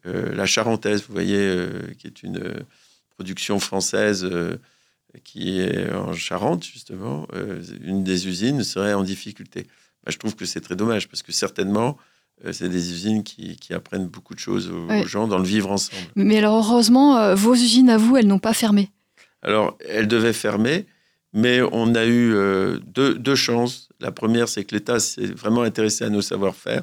la 0.04 0.46
Charentaise, 0.46 1.04
vous 1.06 1.12
voyez, 1.14 1.36
euh, 1.38 1.80
qui 1.98 2.06
est 2.06 2.22
une 2.22 2.38
euh, 2.38 2.60
production 3.16 3.58
française 3.60 4.24
euh, 4.30 4.56
qui 5.24 5.60
est 5.60 5.92
en 5.92 6.12
Charente, 6.14 6.64
justement, 6.64 7.26
euh, 7.34 7.62
une 7.82 8.02
des 8.02 8.26
usines 8.28 8.64
serait 8.64 8.94
en 8.94 9.02
difficulté. 9.04 9.66
Bah, 10.04 10.10
je 10.10 10.18
trouve 10.18 10.34
que 10.34 10.44
c'est 10.46 10.60
très 10.60 10.74
dommage 10.76 11.08
parce 11.08 11.22
que 11.22 11.32
certainement, 11.32 11.98
euh, 12.44 12.52
c'est 12.52 12.68
des 12.68 12.90
usines 12.92 13.22
qui, 13.22 13.56
qui 13.56 13.74
apprennent 13.74 14.08
beaucoup 14.08 14.34
de 14.34 14.38
choses 14.40 14.70
aux, 14.70 14.86
Ouais. 14.86 15.06
gens 15.06 15.28
dans 15.28 15.38
le 15.38 15.44
vivre 15.44 15.70
ensemble. 15.70 16.02
Mais 16.16 16.38
alors, 16.38 16.56
heureusement, 16.66 17.18
euh, 17.18 17.34
vos 17.34 17.54
usines 17.54 17.90
à 17.90 17.98
vous, 17.98 18.16
elles 18.16 18.26
n'ont 18.26 18.38
pas 18.38 18.54
fermé. 18.54 18.90
Alors, 19.42 19.76
elle 19.88 20.08
devait 20.08 20.32
fermer, 20.32 20.86
mais 21.32 21.60
on 21.72 21.94
a 21.94 22.04
eu 22.06 22.32
euh, 22.34 22.78
deux, 22.86 23.14
deux 23.14 23.34
chances. 23.36 23.88
La 24.00 24.12
première, 24.12 24.48
c'est 24.48 24.64
que 24.64 24.74
l'État 24.74 24.98
s'est 24.98 25.26
vraiment 25.26 25.62
intéressé 25.62 26.04
à 26.04 26.08
nos 26.08 26.22
savoir-faire. 26.22 26.82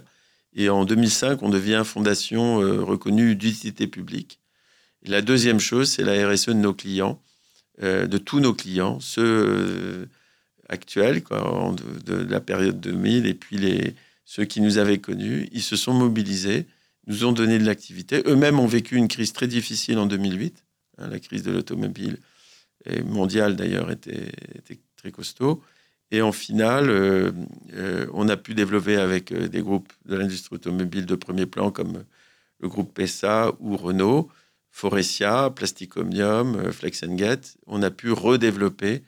Et 0.56 0.70
en 0.70 0.86
2005, 0.86 1.44
on 1.44 1.50
devient 1.50 1.84
fondation 1.86 2.62
euh, 2.62 2.82
reconnue 2.82 3.36
d'utilité 3.36 3.88
publique. 3.88 4.40
La 5.04 5.22
deuxième 5.22 5.60
chose, 5.60 5.92
c'est 5.92 6.04
la 6.04 6.28
RSE 6.28 6.48
de 6.48 6.54
nos 6.54 6.74
clients, 6.74 7.22
euh, 7.82 8.08
de 8.08 8.18
tous 8.18 8.40
nos 8.40 8.54
clients, 8.54 9.00
ceux 9.00 9.24
euh, 9.24 10.06
actuels, 10.68 11.24
de, 12.06 12.16
la 12.16 12.42
période 12.42 12.80
2000, 12.80 13.26
et 13.26 13.34
puis 13.34 13.58
les, 13.58 13.96
ceux 14.26 14.46
qui 14.46 14.60
nous 14.60 14.78
avaient 14.78 14.98
connus. 14.98 15.48
Ils 15.52 15.62
se 15.62 15.76
sont 15.76 15.94
mobilisés, 15.94 16.68
nous 17.08 17.26
ont 17.26 17.32
donné 17.32 17.60
de 17.60 17.66
l'activité. 17.66 18.24
Eux-mêmes 18.26 18.60
ont 18.60 18.68
vécu 18.68 18.96
une 18.96 19.08
crise 19.08 19.34
très 19.34 19.48
difficile 19.48 19.98
en 19.98 20.06
2008, 20.06 20.64
hein, 20.98 21.08
la 21.08 21.20
crise 21.20 21.44
de 21.44 21.52
l'automobile 21.52 22.18
mondiale 23.04 23.58
d'ailleurs 23.58 23.92
était 23.92 24.32
très 24.96 25.12
costaud. 25.12 25.62
Et 26.12 26.22
en 26.22 26.32
finale, 26.32 26.90
euh, 26.90 27.32
euh, 27.74 28.08
on 28.14 28.30
a 28.30 28.38
pu 28.38 28.56
développer 28.56 28.96
avec 28.98 29.32
euh, 29.32 29.48
des 29.48 29.62
groupes 29.62 29.92
de 30.06 30.16
l'industrie 30.16 30.56
automobile 30.56 31.06
de 31.06 31.16
premier 31.16 31.46
plan 31.46 31.70
comme 31.72 32.04
le 32.62 32.68
groupe 32.68 32.94
PESA 32.94 33.52
ou 33.60 33.78
Renault, 33.78 34.30
Forestia, 34.72 35.50
Plasticomium, 35.52 36.72
Flex 36.72 37.04
Get. 37.16 37.42
On 37.68 37.84
a 37.84 37.92
pu 37.92 38.12
redévelopper 38.12 39.04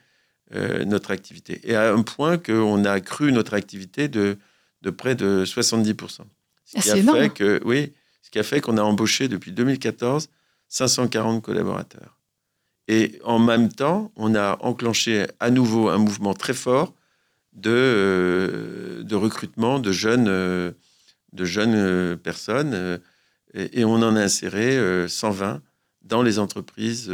euh, 0.54 0.86
notre 0.86 1.12
activité. 1.12 1.60
Et 1.64 1.76
à 1.76 1.92
un 1.94 2.04
point 2.04 2.38
qu'on 2.38 2.86
a 2.86 3.00
cru 3.00 3.32
notre 3.32 3.54
activité 3.56 4.08
de, 4.08 4.38
de 4.82 4.90
près 4.90 5.16
de 5.16 5.44
70%. 5.46 5.96
Ce 6.66 6.78
Ah, 6.78 6.82
qui 6.82 6.92
a 6.92 6.98
énorme. 6.98 7.18
fait 7.20 7.30
que, 7.30 7.62
oui, 7.66 7.94
ce 8.22 8.30
qui 8.30 8.38
a 8.40 8.44
fait 8.44 8.62
qu'on 8.62 8.78
a 8.78 8.82
embauché 8.84 9.28
depuis 9.28 9.52
2014 9.52 10.30
540 10.68 11.42
collaborateurs. 11.42 12.18
Et 12.92 13.22
en 13.24 13.40
même 13.40 13.70
temps, 13.70 14.12
on 14.18 14.36
a 14.36 14.58
enclenché 14.60 15.26
à 15.40 15.50
nouveau 15.50 15.88
un 15.88 15.98
mouvement 15.98 16.34
très 16.34 16.54
fort 16.54 16.94
de, 17.54 17.72
euh, 17.72 19.04
recrutement 19.12 19.80
de 19.80 19.94
jeunes, 19.94 20.28
euh, 20.28 20.72
de 21.32 21.46
jeunes 21.46 22.18
personnes 22.18 23.00
et, 23.54 23.86
on 23.86 23.96
en 23.96 24.18
a 24.18 24.22
inséré 24.22 25.08
120 25.08 25.62
dans 26.02 26.22
les 26.22 26.38
entreprises 26.38 27.10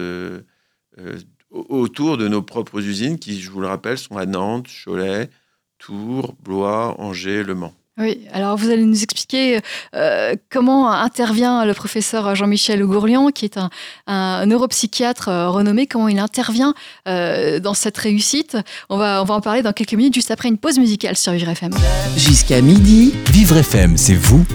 autour 1.52 2.18
de 2.18 2.28
nos 2.28 2.42
propres 2.42 2.84
usines 2.84 3.20
qui, 3.20 3.40
je 3.40 3.52
vous 3.52 3.62
le 3.62 3.68
rappelle, 3.68 4.00
sont 4.00 4.18
à 4.18 4.26
Nantes, 4.26 4.68
Cholet, 4.84 5.30
Tours, 5.78 6.36
Blois, 6.42 7.00
Angers, 7.00 7.44
Le 7.44 7.54
Mans. 7.54 7.74
Oui, 8.00 8.20
alors 8.32 8.58
vous 8.58 8.70
allez 8.70 8.86
nous 8.86 9.02
expliquer 9.02 9.60
euh, 9.96 10.36
comment 10.52 10.92
intervient 10.92 11.66
le 11.66 11.74
professeur 11.74 12.36
Jean-Michel 12.36 12.86
Gourlian, 12.86 13.30
qui 13.30 13.46
est 13.46 13.58
un, 14.06 14.46
neuropsychiatre 14.46 15.30
euh, 15.30 15.50
renommé, 15.50 15.88
comment 15.88 16.08
il 16.08 16.20
intervient 16.20 16.76
euh, 17.08 17.60
dans 17.60 17.74
cette 17.74 17.98
réussite? 17.98 18.56
On 18.90 18.98
va, 18.98 19.22
on 19.24 19.26
va 19.26 19.34
en 19.34 19.42
parler 19.42 19.64
dans 19.64 19.74
quelques 19.74 19.94
minutes, 19.94 20.14
juste 20.14 20.30
après 20.30 20.48
une 20.48 20.60
pause 20.60 20.78
musicale 20.78 21.18
sur 21.18 21.32
Vivre 21.32 21.50
FM. 21.50 21.72
Jusqu'à 22.16 22.62
midi. 22.62 23.16
Vivre 23.32 23.58
FM, 23.58 23.98
c'est 23.98 24.14
vous, 24.14 24.46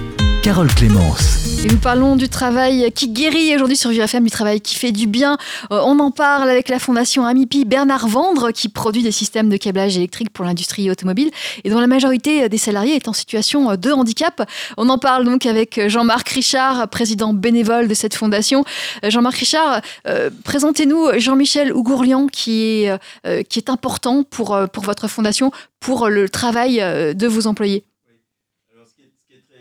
Carole 0.42 0.74
Clémence. 0.74 1.62
Et 1.64 1.68
nous 1.68 1.78
parlons 1.78 2.16
du 2.16 2.28
travail 2.28 2.90
qui 2.90 3.08
guérit 3.08 3.54
aujourd'hui 3.54 3.76
sur 3.76 3.90
VFM, 3.90 4.24
du 4.24 4.30
travail 4.30 4.60
qui 4.60 4.74
fait 4.74 4.90
du 4.90 5.06
bien. 5.06 5.38
Euh, 5.70 5.80
on 5.84 6.00
en 6.00 6.10
parle 6.10 6.50
avec 6.50 6.68
la 6.68 6.80
fondation 6.80 7.24
Amipi 7.24 7.64
Bernard 7.64 8.08
Vendre 8.08 8.50
qui 8.50 8.68
produit 8.68 9.04
des 9.04 9.12
systèmes 9.12 9.48
de 9.48 9.56
câblage 9.56 9.96
électrique 9.96 10.30
pour 10.30 10.44
l'industrie 10.44 10.90
automobile 10.90 11.30
et 11.62 11.70
dont 11.70 11.78
la 11.78 11.86
majorité 11.86 12.48
des 12.48 12.58
salariés 12.58 12.96
est 12.96 13.06
en 13.06 13.12
situation 13.12 13.76
de 13.76 13.90
handicap. 13.92 14.42
On 14.76 14.88
en 14.88 14.98
parle 14.98 15.24
donc 15.24 15.46
avec 15.46 15.80
Jean-Marc 15.86 16.28
Richard, 16.30 16.88
président 16.88 17.32
bénévole 17.32 17.86
de 17.86 17.94
cette 17.94 18.16
fondation. 18.16 18.64
Euh, 19.04 19.10
Jean-Marc 19.10 19.36
Richard, 19.36 19.80
euh, 20.08 20.28
présentez-nous 20.42 21.18
Jean-Michel 21.18 21.72
Ougourlian 21.72 22.26
qui 22.26 22.82
est, 22.82 23.68
important 23.68 24.24
pour 24.24 24.58
votre 24.82 25.06
fondation, 25.06 25.52
pour 25.78 26.08
le 26.08 26.28
travail 26.28 26.78
de 26.78 27.26
vos 27.28 27.46
employés 27.46 27.84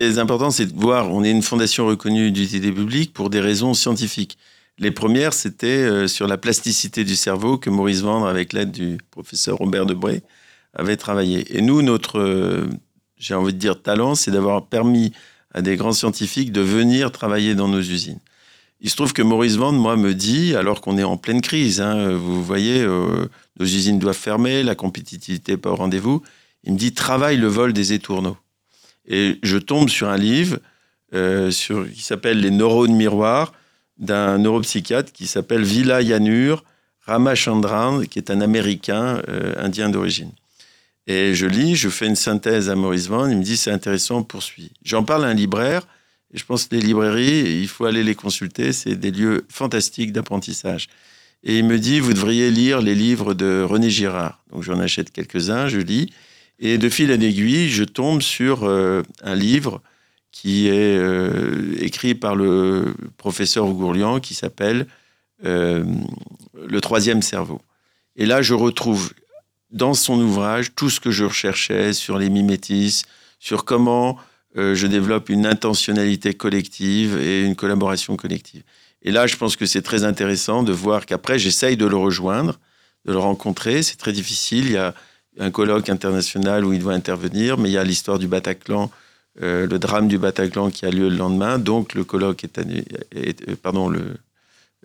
très 0.01 0.17
important, 0.17 0.49
c'est 0.49 0.65
de 0.65 0.79
voir, 0.79 1.11
on 1.11 1.23
est 1.23 1.29
une 1.29 1.43
fondation 1.43 1.85
reconnue 1.85 2.31
d'utilité 2.31 2.71
publique 2.71 3.13
pour 3.13 3.29
des 3.29 3.39
raisons 3.39 3.75
scientifiques. 3.75 4.39
Les 4.79 4.89
premières, 4.89 5.31
c'était 5.31 5.67
euh, 5.67 6.07
sur 6.07 6.25
la 6.25 6.39
plasticité 6.39 7.03
du 7.03 7.15
cerveau 7.15 7.59
que 7.59 7.69
Maurice 7.69 8.01
Vendre, 8.01 8.25
avec 8.25 8.51
l'aide 8.51 8.71
du 8.71 8.97
professeur 9.11 9.57
Robert 9.57 9.85
Debré, 9.85 10.23
avait 10.73 10.97
travaillé. 10.97 11.55
Et 11.55 11.61
nous, 11.61 11.83
notre, 11.83 12.17
euh, 12.17 12.67
j'ai 13.17 13.35
envie 13.35 13.53
de 13.53 13.59
dire, 13.59 13.79
talent, 13.79 14.15
c'est 14.15 14.31
d'avoir 14.31 14.65
permis 14.65 15.11
à 15.53 15.61
des 15.61 15.75
grands 15.75 15.93
scientifiques 15.93 16.51
de 16.51 16.61
venir 16.61 17.11
travailler 17.11 17.53
dans 17.53 17.67
nos 17.67 17.81
usines. 17.81 18.19
Il 18.79 18.89
se 18.89 18.95
trouve 18.95 19.13
que 19.13 19.21
Maurice 19.21 19.57
Vendre, 19.57 19.77
moi, 19.77 19.97
me 19.97 20.15
dit, 20.15 20.55
alors 20.55 20.81
qu'on 20.81 20.97
est 20.97 21.03
en 21.03 21.17
pleine 21.17 21.41
crise, 21.41 21.79
hein, 21.79 22.15
vous 22.15 22.43
voyez, 22.43 22.81
euh, 22.81 23.27
nos 23.59 23.65
usines 23.65 23.99
doivent 23.99 24.17
fermer, 24.17 24.63
la 24.63 24.73
compétitivité 24.73 25.51
n'est 25.51 25.57
pas 25.59 25.69
au 25.69 25.75
rendez-vous, 25.75 26.23
il 26.63 26.73
me 26.73 26.77
dit, 26.79 26.91
travaille 26.91 27.37
le 27.37 27.47
vol 27.47 27.71
des 27.71 27.93
étourneaux. 27.93 28.37
Et 29.07 29.39
je 29.43 29.57
tombe 29.57 29.89
sur 29.89 30.09
un 30.09 30.17
livre 30.17 30.59
euh, 31.13 31.51
sur, 31.51 31.89
qui 31.91 32.01
s'appelle 32.01 32.39
Les 32.39 32.51
neurones 32.51 32.95
miroirs 32.95 33.53
d'un 33.97 34.37
neuropsychiatre 34.37 35.11
qui 35.11 35.27
s'appelle 35.27 35.63
Vila 35.63 36.01
Yanur 36.01 36.63
Ramachandran, 37.05 38.01
qui 38.03 38.19
est 38.19 38.29
un 38.29 38.41
Américain 38.41 39.21
euh, 39.27 39.53
indien 39.57 39.89
d'origine. 39.89 40.31
Et 41.07 41.33
je 41.33 41.47
lis, 41.47 41.75
je 41.75 41.89
fais 41.89 42.07
une 42.07 42.15
synthèse 42.15 42.69
à 42.69 42.75
Maurice 42.75 43.07
Van, 43.07 43.27
il 43.27 43.37
me 43.37 43.43
dit 43.43 43.57
c'est 43.57 43.71
intéressant, 43.71 44.19
on 44.19 44.23
poursuit. 44.23 44.71
J'en 44.83 45.03
parle 45.03 45.25
à 45.25 45.27
un 45.27 45.33
libraire, 45.33 45.87
et 46.33 46.37
je 46.37 46.45
pense 46.45 46.65
que 46.67 46.75
les 46.75 46.81
librairies, 46.81 47.59
il 47.61 47.67
faut 47.67 47.85
aller 47.85 48.03
les 48.03 48.15
consulter, 48.15 48.71
c'est 48.71 48.95
des 48.95 49.11
lieux 49.11 49.45
fantastiques 49.49 50.13
d'apprentissage. 50.13 50.87
Et 51.43 51.57
il 51.57 51.65
me 51.65 51.79
dit, 51.79 51.99
vous 51.99 52.13
devriez 52.13 52.51
lire 52.51 52.81
les 52.81 52.93
livres 52.93 53.33
de 53.33 53.65
René 53.67 53.89
Girard. 53.89 54.43
Donc 54.51 54.63
j'en 54.63 54.79
achète 54.79 55.11
quelques-uns, 55.11 55.67
je 55.67 55.79
lis, 55.79 56.13
et 56.61 56.77
de 56.77 56.89
fil 56.89 57.11
en 57.11 57.19
aiguille, 57.19 57.69
je 57.69 57.83
tombe 57.83 58.21
sur 58.21 58.63
euh, 58.63 59.01
un 59.23 59.35
livre 59.35 59.81
qui 60.31 60.67
est 60.67 60.95
euh, 60.95 61.75
écrit 61.79 62.13
par 62.13 62.35
le 62.35 62.93
professeur 63.17 63.65
Ougourlian 63.65 64.19
qui 64.19 64.35
s'appelle 64.35 64.85
euh, 65.43 65.83
Le 66.67 66.79
troisième 66.79 67.23
cerveau. 67.23 67.61
Et 68.15 68.27
là, 68.27 68.43
je 68.43 68.53
retrouve 68.53 69.11
dans 69.71 69.95
son 69.95 70.21
ouvrage 70.21 70.75
tout 70.75 70.91
ce 70.91 70.99
que 70.99 71.09
je 71.09 71.25
recherchais 71.25 71.93
sur 71.93 72.19
les 72.19 72.29
mimétismes, 72.29 73.07
sur 73.39 73.65
comment 73.65 74.17
je 74.53 74.85
développe 74.85 75.29
une 75.29 75.45
intentionnalité 75.45 76.33
collective 76.33 77.17
et 77.17 77.45
une 77.45 77.55
collaboration 77.55 78.17
collective. 78.17 78.63
Et 79.01 79.09
là, 79.11 79.25
je 79.25 79.37
pense 79.37 79.55
que 79.55 79.65
c'est 79.65 79.81
très 79.81 80.03
intéressant 80.03 80.61
de 80.61 80.73
voir 80.73 81.05
qu'après, 81.05 81.39
j'essaye 81.39 81.77
de 81.77 81.85
le 81.85 81.95
rejoindre, 81.95 82.59
de 83.05 83.13
le 83.13 83.17
rencontrer. 83.17 83.81
C'est 83.81 83.95
très 83.95 84.11
difficile. 84.11 84.65
Il 84.65 84.71
y 84.73 84.77
a 84.77 84.93
un 85.39 85.51
colloque 85.51 85.89
international 85.89 86.65
où 86.65 86.73
il 86.73 86.79
doit 86.79 86.93
intervenir, 86.93 87.57
mais 87.57 87.69
il 87.69 87.73
y 87.73 87.77
a 87.77 87.83
l'histoire 87.83 88.19
du 88.19 88.27
Bataclan, 88.27 88.91
euh, 89.41 89.65
le 89.65 89.79
drame 89.79 90.07
du 90.07 90.17
Bataclan 90.17 90.69
qui 90.69 90.85
a 90.85 90.91
lieu 90.91 91.09
le 91.09 91.15
lendemain, 91.15 91.57
donc 91.57 91.93
le 91.93 92.03
colloque 92.03 92.43
est, 92.43 92.59
euh, 92.59 93.55
pardon, 93.61 93.87
le, 93.87 94.01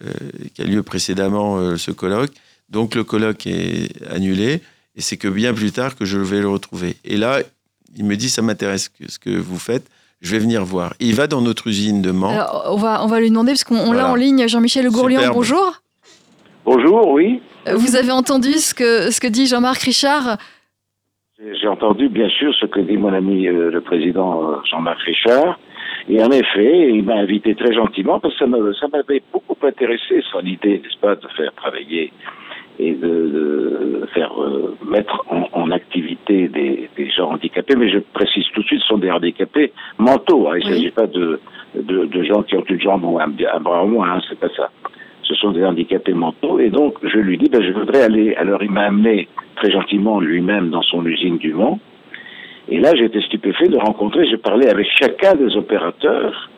euh, 0.05 0.13
qui 0.55 0.63
a 0.63 0.65
lieu 0.65 0.83
précédemment 0.83 1.77
ce 1.77 1.91
colloque, 1.91 2.31
donc 2.69 2.95
le 2.95 3.05
colloque 3.05 3.47
est 3.47 3.91
annulé, 4.09 4.63
et 4.95 5.01
c'est 5.01 5.17
que 5.17 5.29
bien 5.29 5.53
plus 5.53 5.73
tard 5.73 5.97
que 5.97 6.05
je 6.05 6.19
vais 6.19 6.41
le 6.41 6.49
retrouver. 6.49 6.97
Et 7.05 7.17
là, 7.17 7.41
il 7.97 8.05
me 8.05 8.17
dit, 8.17 8.31
ça 8.31 8.43
m'intéresse 8.43 8.91
ce 9.09 9.19
que 9.19 9.31
vous 9.31 9.59
faites, 9.59 9.87
je 10.23 10.31
vais 10.31 10.39
venir 10.39 10.65
voir. 10.65 10.95
il 11.01 11.15
va 11.15 11.27
dans 11.27 11.43
notre 11.43 11.67
usine 11.67 12.01
de 12.01 12.11
Mans. 12.11 12.33
on, 12.67 12.77
va, 12.77 13.05
on 13.05 13.07
va 13.07 13.21
lui 13.21 13.29
demander, 13.31 13.53
parce 13.53 13.65
qu'on 13.65 13.93
l'a 13.93 14.09
en 14.09 14.15
ligne, 14.15 14.47
Jean-Michel 14.47 14.89
Gourlian, 14.91 15.33
bonjour. 15.33 15.83
Bonjour, 16.65 17.09
oui. 17.09 17.43
Vous 17.75 17.97
avez 17.97 18.13
entendu 18.13 18.53
ce 18.53 18.75
que, 18.75 19.11
ce 19.11 19.21
que 19.21 19.27
dit 19.27 19.47
Jean-Marc 19.47 19.83
Richard? 19.83 20.39
J'ai 21.39 21.69
entendu 21.69 22.09
bien 22.09 22.29
sûr 22.29 22.55
ce 22.55 22.65
que 22.65 22.81
dit 22.81 22.97
mon 22.97 23.13
ami 23.13 23.47
euh, 23.47 23.71
le 23.71 23.81
président 23.83 24.43
euh, 24.43 24.57
Jean-Marc 24.71 25.01
Richard. 25.01 25.59
Et 26.09 26.23
en 26.23 26.31
effet, 26.31 26.91
il 26.95 27.05
m'a 27.05 27.17
invité 27.17 27.55
très 27.55 27.75
gentiment 27.75 28.21
parce 28.21 28.39
que 28.39 28.73
ça 28.75 28.89
m'avait 28.89 29.23
beaucoup 29.33 29.57
intéressé 29.67 30.23
son 30.31 30.41
idée, 30.41 30.81
n'est-ce 30.83 30.99
pas, 30.99 31.17
de 31.17 31.27
faire 31.37 31.53
travailler 31.55 32.13
et 32.79 32.93
de, 32.93 34.07
faire 34.15 34.33
euh, 34.41 34.77
mettre 34.87 35.25
en, 35.53 35.71
activité 35.71 36.49
des, 36.49 37.11
gens 37.11 37.33
handicapés. 37.33 37.75
Mais 37.77 37.91
je 37.91 37.99
précise 37.99 38.45
tout 38.55 38.63
de 38.63 38.67
suite, 38.67 38.81
ce 38.81 38.87
sont 38.87 38.99
des 38.99 39.11
handicapés 39.11 39.73
mentaux. 39.99 40.49
Hein. 40.49 40.59
Il 40.61 40.69
ne 40.69 40.73
s'agit 40.75 40.91
pas 40.91 41.07
de, 41.07 41.41
de, 41.75 42.23
gens 42.23 42.43
qui 42.43 42.57
ont 42.57 42.65
une 42.65 42.81
jambe 42.81 43.05
ou 43.05 43.19
un, 43.19 43.29
bras 43.61 43.83
au 43.83 43.89
moins, 43.89 44.13
hein, 44.13 44.21
c'est 44.29 44.39
pas 44.39 44.49
ça 44.57 44.71
ce 45.27 45.35
sont 45.35 45.53
des 45.53 45.65
handicapés 45.65 46.15
mentaux. 46.15 46.59
Et 46.59 46.71
donc, 46.71 46.95
je 47.03 47.19
lui 47.19 47.39
dis, 47.39 47.49
ben, 47.49 47.63
je 47.63 47.73
voudrais 47.73 48.03
aller. 48.03 48.35
Alors, 48.37 48.63
il 48.63 48.71
m'a 48.71 48.83
amené 48.83 49.29
très 49.57 49.71
gentiment 49.71 50.21
lui-même 50.21 50.71
dans 50.71 50.83
son 50.83 51.05
usine 51.05 51.39
du 51.39 51.53
Mans. 51.53 51.79
Et 52.69 52.79
là, 52.79 52.95
j'étais 52.95 53.21
stupéfait 53.21 53.69
de 53.69 53.77
rencontrer, 53.77 54.29
je 54.29 54.37
parlais 54.37 54.69
avec 54.69 54.87
chacun 54.99 55.35
des 55.35 55.57
opérateurs. 55.57 56.51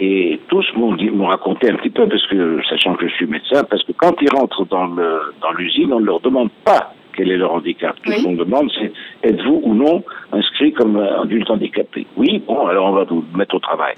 Et 0.00 0.40
tous 0.48 0.64
m'ont 0.76 1.26
raconté 1.26 1.70
un 1.70 1.76
petit 1.76 1.90
peu, 1.90 2.08
parce 2.08 2.26
que, 2.26 2.60
sachant 2.68 2.94
que 2.94 3.06
je 3.06 3.14
suis 3.14 3.26
médecin, 3.26 3.62
parce 3.64 3.84
que 3.84 3.92
quand 3.92 4.14
ils 4.22 4.30
rentrent 4.30 4.64
dans 4.66 5.52
l'usine, 5.58 5.92
on 5.92 6.00
ne 6.00 6.06
leur 6.06 6.20
demande 6.20 6.50
pas 6.64 6.94
quel 7.14 7.30
est 7.30 7.36
leur 7.36 7.52
handicap. 7.52 7.96
Tout 8.02 8.12
ce 8.12 8.22
qu'on 8.22 8.34
demande, 8.34 8.70
c'est 8.78 8.92
êtes-vous 9.28 9.60
ou 9.64 9.74
non 9.74 10.02
inscrit 10.32 10.72
comme 10.72 10.96
adulte 10.96 11.50
handicapé? 11.50 12.06
Oui, 12.16 12.42
bon, 12.46 12.66
alors 12.66 12.86
on 12.86 12.92
va 12.92 13.04
vous 13.04 13.24
mettre 13.34 13.54
au 13.54 13.60
travail. 13.60 13.94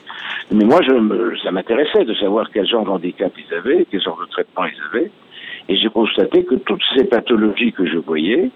Mais 0.50 0.64
moi, 0.64 0.81
je, 0.83 1.38
ça 1.42 1.50
m'intéressait 1.50 2.04
de 2.04 2.14
savoir 2.14 2.50
quel 2.52 2.66
genre 2.66 2.85
d'handicap 2.85 3.33
ils 3.38 3.54
avaient, 3.54 3.87
quel 3.90 4.02
genre 4.02 4.19
de 4.21 4.31
traitement 4.31 4.64
ils 4.64 4.83
avaient. 4.90 5.11
Et 5.69 5.76
j'ai 5.76 5.88
constaté 5.88 6.45
que 6.45 6.57
toutes 6.57 6.83
ces 6.97 7.04
pathologies 7.04 7.73
que 7.73 7.87
je 7.87 7.99
voyais, 7.99 8.50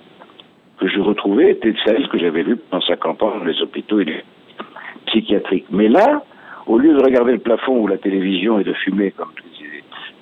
que 0.78 0.88
je 0.88 1.00
retrouvais, 1.00 1.52
étaient 1.52 1.74
celles 1.84 2.08
que 2.08 2.18
j'avais 2.18 2.42
vues 2.42 2.56
pendant 2.56 2.84
50 2.84 3.22
ans 3.22 3.38
dans 3.38 3.44
les 3.44 3.60
hôpitaux 3.62 4.00
et 4.00 4.04
les 4.04 4.24
psychiatriques. 5.06 5.66
Mais 5.70 5.88
là, 5.88 6.22
au 6.66 6.78
lieu 6.78 6.92
de 6.94 7.02
regarder 7.02 7.32
le 7.32 7.38
plafond 7.38 7.78
ou 7.78 7.86
la 7.86 7.98
télévision 7.98 8.58
et 8.58 8.64
de 8.64 8.72
fumer 8.72 9.12
comme 9.12 9.30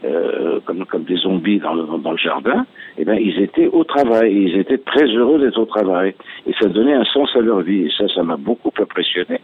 euh, 0.05 0.61
comme, 0.65 0.85
comme 0.85 1.05
des 1.05 1.17
zombies 1.17 1.59
dans 1.59 1.75
le, 1.75 1.85
dans 1.99 2.13
le 2.13 2.19
jardin, 2.19 2.67
eh 2.99 3.05
ben, 3.05 3.19
ils 3.21 3.41
étaient 3.41 3.69
au 3.69 3.85
travail. 3.85 4.33
Ils 4.33 4.59
étaient 4.59 4.79
très 4.79 5.07
heureux 5.07 5.39
d'être 5.39 5.59
au 5.59 5.65
travail. 5.65 6.15
Et 6.47 6.53
ça 6.61 6.69
donnait 6.69 6.95
un 6.95 7.05
sens 7.05 7.31
à 7.35 7.41
leur 7.41 7.61
vie. 7.61 7.87
Et 7.87 7.91
ça, 7.97 8.05
ça 8.15 8.23
m'a 8.23 8.37
beaucoup 8.37 8.73
impressionné. 8.79 9.41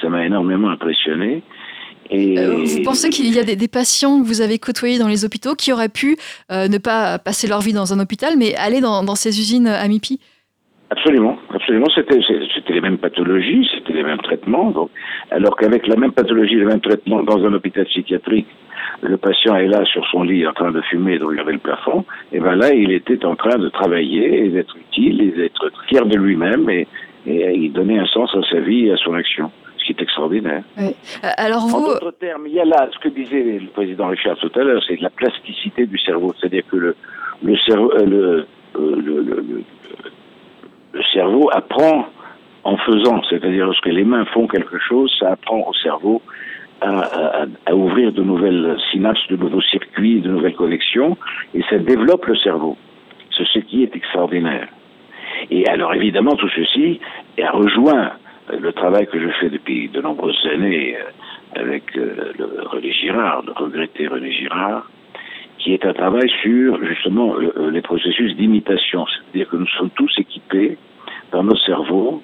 Ça 0.00 0.08
m'a 0.08 0.24
énormément 0.24 0.68
impressionné. 0.68 1.42
Et... 2.10 2.38
Euh, 2.38 2.64
vous 2.64 2.82
pensez 2.82 3.08
qu'il 3.08 3.34
y 3.34 3.38
a 3.38 3.44
des, 3.44 3.56
des, 3.56 3.68
patients 3.68 4.20
que 4.20 4.26
vous 4.26 4.42
avez 4.42 4.58
côtoyés 4.58 4.98
dans 4.98 5.08
les 5.08 5.24
hôpitaux 5.24 5.54
qui 5.54 5.72
auraient 5.72 5.88
pu 5.88 6.16
euh, 6.52 6.68
ne 6.68 6.78
pas 6.78 7.18
passer 7.18 7.48
leur 7.48 7.60
vie 7.60 7.72
dans 7.72 7.94
un 7.94 8.00
hôpital, 8.00 8.34
mais 8.36 8.54
aller 8.56 8.80
dans, 8.80 9.02
dans 9.02 9.14
ces 9.14 9.38
usines 9.38 9.66
à 9.66 9.88
MIPI? 9.88 10.20
Absolument, 10.90 11.38
absolument. 11.52 11.86
C'était, 11.94 12.20
c'était 12.54 12.74
les 12.74 12.80
mêmes 12.80 12.98
pathologies, 12.98 13.66
c'était 13.74 13.94
les 13.94 14.02
mêmes 14.02 14.18
traitements. 14.18 14.70
Donc, 14.70 14.90
alors 15.30 15.56
qu'avec 15.56 15.86
la 15.86 15.96
même 15.96 16.12
pathologie, 16.12 16.56
le 16.56 16.66
même 16.66 16.80
traitement 16.80 17.22
dans 17.22 17.44
un 17.44 17.54
hôpital 17.54 17.86
psychiatrique, 17.86 18.46
le 19.08 19.16
patient 19.16 19.56
est 19.56 19.66
là 19.66 19.84
sur 19.84 20.06
son 20.06 20.22
lit 20.22 20.46
en 20.46 20.52
train 20.52 20.70
de 20.70 20.80
fumer 20.82 21.14
et 21.14 21.18
de 21.18 21.24
regarder 21.24 21.52
le 21.52 21.58
plafond, 21.58 22.04
et 22.32 22.40
ben 22.40 22.56
là, 22.56 22.72
il 22.72 22.90
était 22.92 23.24
en 23.24 23.36
train 23.36 23.58
de 23.58 23.68
travailler 23.68 24.46
et 24.46 24.48
d'être 24.48 24.76
utile 24.76 25.20
et 25.22 25.30
d'être 25.30 25.70
fier 25.88 26.04
de 26.06 26.16
lui-même 26.16 26.68
et, 26.70 26.86
et 27.26 27.52
il 27.54 27.72
donnait 27.72 27.98
un 27.98 28.06
sens 28.06 28.34
à 28.34 28.40
sa 28.50 28.60
vie 28.60 28.86
et 28.86 28.92
à 28.92 28.96
son 28.96 29.14
action 29.14 29.50
ce 29.78 29.92
qui 29.92 29.92
est 29.92 30.02
extraordinaire. 30.02 30.62
Euh, 30.78 30.90
alors 31.36 31.66
vous... 31.66 31.76
En 31.76 31.88
d'autres 31.88 32.12
termes, 32.12 32.46
il 32.46 32.54
y 32.54 32.60
a 32.60 32.64
là 32.64 32.88
ce 32.92 32.98
que 32.98 33.08
disait 33.08 33.58
le 33.60 33.68
président 33.68 34.08
Richard 34.08 34.36
tout 34.38 34.50
à 34.54 34.62
l'heure, 34.62 34.82
c'est 34.86 35.00
la 35.00 35.10
plasticité 35.10 35.86
du 35.86 35.98
cerveau, 35.98 36.34
c'est-à-dire 36.38 36.64
que 36.70 36.76
le, 36.76 36.96
le 37.42 37.56
cerveau, 37.58 37.92
euh, 37.92 38.44
euh, 38.76 38.96
le, 38.96 39.20
le, 39.20 39.64
le, 40.92 41.02
cerveau 41.12 41.50
apprend 41.52 42.06
en 42.64 42.76
faisant, 42.78 43.22
c'est-à-dire 43.28 43.66
lorsque 43.66 43.86
les 43.86 44.04
mains 44.04 44.24
font 44.26 44.46
quelque 44.46 44.78
chose, 44.78 45.14
ça 45.20 45.32
apprend 45.32 45.66
au 45.68 45.74
cerveau 45.74 46.22
à, 46.84 47.74
ouvrir 47.74 48.12
de 48.12 48.22
nouvelles 48.22 48.76
synapses, 48.90 49.26
de 49.28 49.36
nouveaux 49.36 49.60
circuits, 49.62 50.20
de 50.20 50.30
nouvelles 50.30 50.54
connexions, 50.54 51.16
et 51.54 51.62
ça 51.70 51.78
développe 51.78 52.26
le 52.26 52.36
cerveau. 52.36 52.76
C'est 53.36 53.46
ce 53.46 53.58
qui 53.60 53.82
est 53.82 53.94
extraordinaire. 53.96 54.68
Et 55.50 55.66
alors 55.68 55.94
évidemment, 55.94 56.36
tout 56.36 56.48
ceci 56.48 57.00
a 57.42 57.50
rejoint 57.50 58.12
le 58.50 58.72
travail 58.72 59.06
que 59.06 59.18
je 59.18 59.28
fais 59.40 59.48
depuis 59.48 59.88
de 59.88 60.00
nombreuses 60.00 60.46
années 60.52 60.96
euh, 60.96 61.60
avec 61.60 61.96
euh, 61.96 62.32
René 62.66 62.92
Girard, 62.92 63.42
le 63.46 63.52
regretté 63.52 64.06
René 64.06 64.32
Girard, 64.32 64.90
qui 65.58 65.72
est 65.72 65.84
un 65.86 65.94
travail 65.94 66.30
sur 66.42 66.84
justement 66.84 67.36
les 67.38 67.80
processus 67.80 68.36
d'imitation. 68.36 69.06
C'est-à-dire 69.06 69.48
que 69.48 69.56
nous 69.56 69.68
sommes 69.78 69.90
tous 69.90 70.12
équipés 70.18 70.76
dans 71.32 71.42
nos 71.42 71.56
cerveaux 71.56 72.22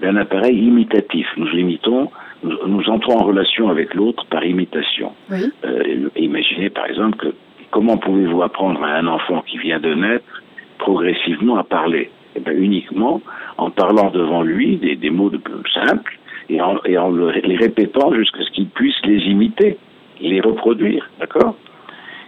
d'un 0.00 0.16
appareil 0.16 0.56
imitatif. 0.56 1.26
Nous 1.36 1.50
imitons, 1.50 2.10
nous, 2.42 2.88
entrons 2.88 3.18
en 3.18 3.24
relation 3.24 3.68
avec 3.68 3.94
l'autre 3.94 4.24
par 4.26 4.44
imitation. 4.44 5.12
Euh, 5.30 6.08
imaginez 6.16 6.70
par 6.70 6.86
exemple 6.86 7.16
que 7.18 7.34
comment 7.70 7.96
pouvez-vous 7.96 8.42
apprendre 8.42 8.82
à 8.82 8.96
un 8.96 9.06
enfant 9.06 9.42
qui 9.42 9.58
vient 9.58 9.80
de 9.80 9.94
naître 9.94 10.42
progressivement 10.78 11.56
à 11.56 11.64
parler? 11.64 12.10
Eh 12.36 12.40
bien, 12.40 12.52
Uniquement 12.52 13.20
en 13.56 13.70
parlant 13.70 14.10
devant 14.10 14.42
lui 14.42 14.76
des, 14.76 14.96
des 14.96 15.10
mots 15.10 15.30
de, 15.30 15.40
simples 15.74 16.18
et 16.48 16.60
en, 16.60 16.78
et 16.84 16.96
en 16.96 17.10
les 17.10 17.56
répétant 17.56 18.14
jusqu'à 18.14 18.42
ce 18.42 18.50
qu'il 18.52 18.68
puisse 18.68 19.00
les 19.04 19.20
imiter, 19.26 19.76
les 20.20 20.40
reproduire. 20.40 21.08
D'accord? 21.18 21.56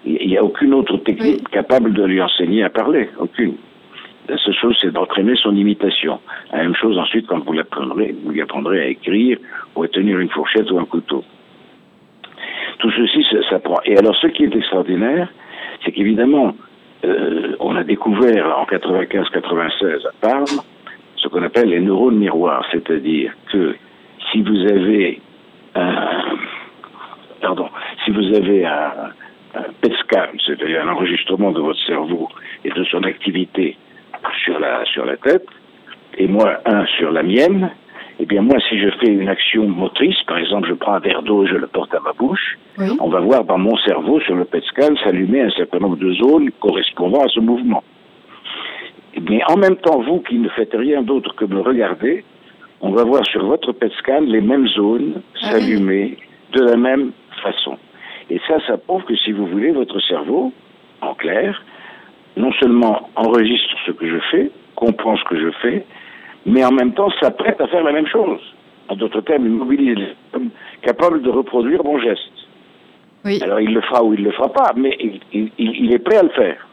Il 0.04 0.28
n'y 0.28 0.38
a 0.38 0.42
aucune 0.42 0.74
autre 0.74 0.96
technique 0.98 1.48
capable 1.50 1.92
de 1.92 2.02
lui 2.04 2.20
enseigner 2.22 2.62
à 2.62 2.70
parler. 2.70 3.10
Aucune. 3.18 3.54
La 4.28 4.38
seule 4.38 4.54
chose, 4.54 4.76
c'est 4.80 4.92
d'entraîner 4.92 5.34
son 5.36 5.56
imitation. 5.56 6.20
La 6.52 6.58
même 6.58 6.74
chose 6.74 6.98
ensuite 6.98 7.26
quand 7.26 7.44
vous 7.44 7.52
l'apprendrez, 7.52 8.14
vous 8.22 8.30
lui 8.30 8.42
apprendrez 8.42 8.80
à 8.80 8.86
écrire 8.86 9.38
ou 9.74 9.82
à 9.82 9.88
tenir 9.88 10.18
une 10.18 10.28
fourchette 10.30 10.70
ou 10.70 10.78
un 10.78 10.84
couteau. 10.84 11.24
Tout 12.78 12.90
ceci 12.92 13.24
ça 13.48 13.58
prend. 13.58 13.80
Et 13.84 13.96
alors, 13.98 14.16
ce 14.16 14.28
qui 14.28 14.44
est 14.44 14.54
extraordinaire, 14.54 15.28
c'est 15.84 15.92
qu'évidemment, 15.92 16.54
euh, 17.04 17.56
on 17.60 17.76
a 17.76 17.84
découvert 17.84 18.58
en 18.58 18.64
95-96 18.64 20.06
à 20.06 20.12
Parme 20.20 20.60
ce 21.16 21.28
qu'on 21.28 21.42
appelle 21.42 21.68
les 21.68 21.80
neurones 21.80 22.16
miroirs, 22.16 22.64
c'est-à-dire 22.72 23.32
que 23.52 23.76
si 24.30 24.42
vous 24.42 24.60
avez 24.66 25.20
un, 25.74 26.36
pardon, 27.40 27.68
si 28.04 28.10
vous 28.10 28.34
avez 28.34 28.64
un, 28.64 29.10
c'est-à-dire 30.46 30.84
un 30.84 30.88
enregistrement 30.88 31.50
de 31.50 31.60
votre 31.60 31.80
cerveau 31.84 32.28
et 32.64 32.70
de 32.70 32.84
son 32.84 33.02
activité 33.02 33.76
sur 34.50 34.60
la, 34.60 34.84
sur 34.86 35.04
la 35.04 35.16
tête, 35.16 35.46
et 36.18 36.26
moi 36.26 36.60
un 36.64 36.84
sur 36.98 37.12
la 37.12 37.22
mienne, 37.22 37.70
eh 38.18 38.26
bien 38.26 38.42
moi 38.42 38.58
si 38.68 38.78
je 38.78 38.90
fais 39.00 39.12
une 39.12 39.28
action 39.28 39.66
motrice, 39.68 40.20
par 40.26 40.38
exemple 40.38 40.68
je 40.68 40.74
prends 40.74 40.94
un 40.94 40.98
verre 41.00 41.22
d'eau 41.22 41.44
et 41.44 41.48
je 41.48 41.54
le 41.54 41.66
porte 41.66 41.94
à 41.94 42.00
ma 42.00 42.12
bouche, 42.12 42.58
on 43.00 43.08
va 43.08 43.20
voir 43.20 43.44
dans 43.44 43.58
mon 43.58 43.76
cerveau 43.78 44.20
sur 44.20 44.34
le 44.34 44.44
PET 44.44 44.64
scan 44.64 44.96
s'allumer 45.04 45.42
un 45.42 45.50
certain 45.50 45.78
nombre 45.78 45.96
de 45.96 46.12
zones 46.14 46.50
correspondant 46.60 47.20
à 47.20 47.28
ce 47.28 47.40
mouvement. 47.40 47.84
Mais 49.28 49.42
en 49.48 49.56
même 49.56 49.76
temps, 49.76 50.00
vous 50.00 50.20
qui 50.20 50.38
ne 50.38 50.48
faites 50.50 50.74
rien 50.74 51.02
d'autre 51.02 51.34
que 51.34 51.44
me 51.44 51.60
regarder, 51.60 52.24
on 52.80 52.90
va 52.90 53.04
voir 53.04 53.24
sur 53.26 53.44
votre 53.44 53.72
PET 53.72 53.92
scan 53.98 54.22
les 54.22 54.40
mêmes 54.40 54.66
zones 54.68 55.22
ah 55.42 55.50
s'allumer 55.50 56.16
de 56.52 56.62
la 56.62 56.76
même 56.76 57.12
façon. 57.42 57.76
Et 58.30 58.40
ça, 58.48 58.58
ça 58.66 58.78
prouve 58.78 59.04
que 59.04 59.16
si 59.16 59.32
vous 59.32 59.46
voulez, 59.46 59.72
votre 59.72 60.00
cerveau, 60.00 60.52
en 61.02 61.14
clair, 61.14 61.62
non 62.36 62.52
seulement 62.54 63.10
enregistre 63.16 63.74
ce 63.86 63.92
que 63.92 64.08
je 64.08 64.18
fais, 64.30 64.50
comprend 64.76 65.16
ce 65.16 65.24
que 65.24 65.38
je 65.38 65.50
fais, 65.62 65.86
mais 66.46 66.64
en 66.64 66.72
même 66.72 66.92
temps 66.94 67.10
s'apprête 67.20 67.60
à 67.60 67.66
faire 67.68 67.84
la 67.84 67.92
même 67.92 68.06
chose. 68.06 68.40
En 68.88 68.96
d'autres 68.96 69.20
termes, 69.20 69.44
il 69.44 69.52
mobilise 69.52 69.96
les 69.96 70.16
capable 70.82 71.22
de 71.22 71.30
reproduire 71.30 71.84
mon 71.84 71.98
geste. 72.00 72.20
Oui. 73.24 73.38
Alors 73.42 73.60
il 73.60 73.72
le 73.72 73.80
fera 73.82 74.02
ou 74.02 74.14
il 74.14 74.20
ne 74.20 74.26
le 74.26 74.32
fera 74.32 74.48
pas, 74.52 74.72
mais 74.74 74.96
il, 75.32 75.50
il, 75.58 75.92
est 75.92 75.98
prêt 75.98 76.16
à 76.16 76.22
le 76.22 76.30
faire. 76.30 76.66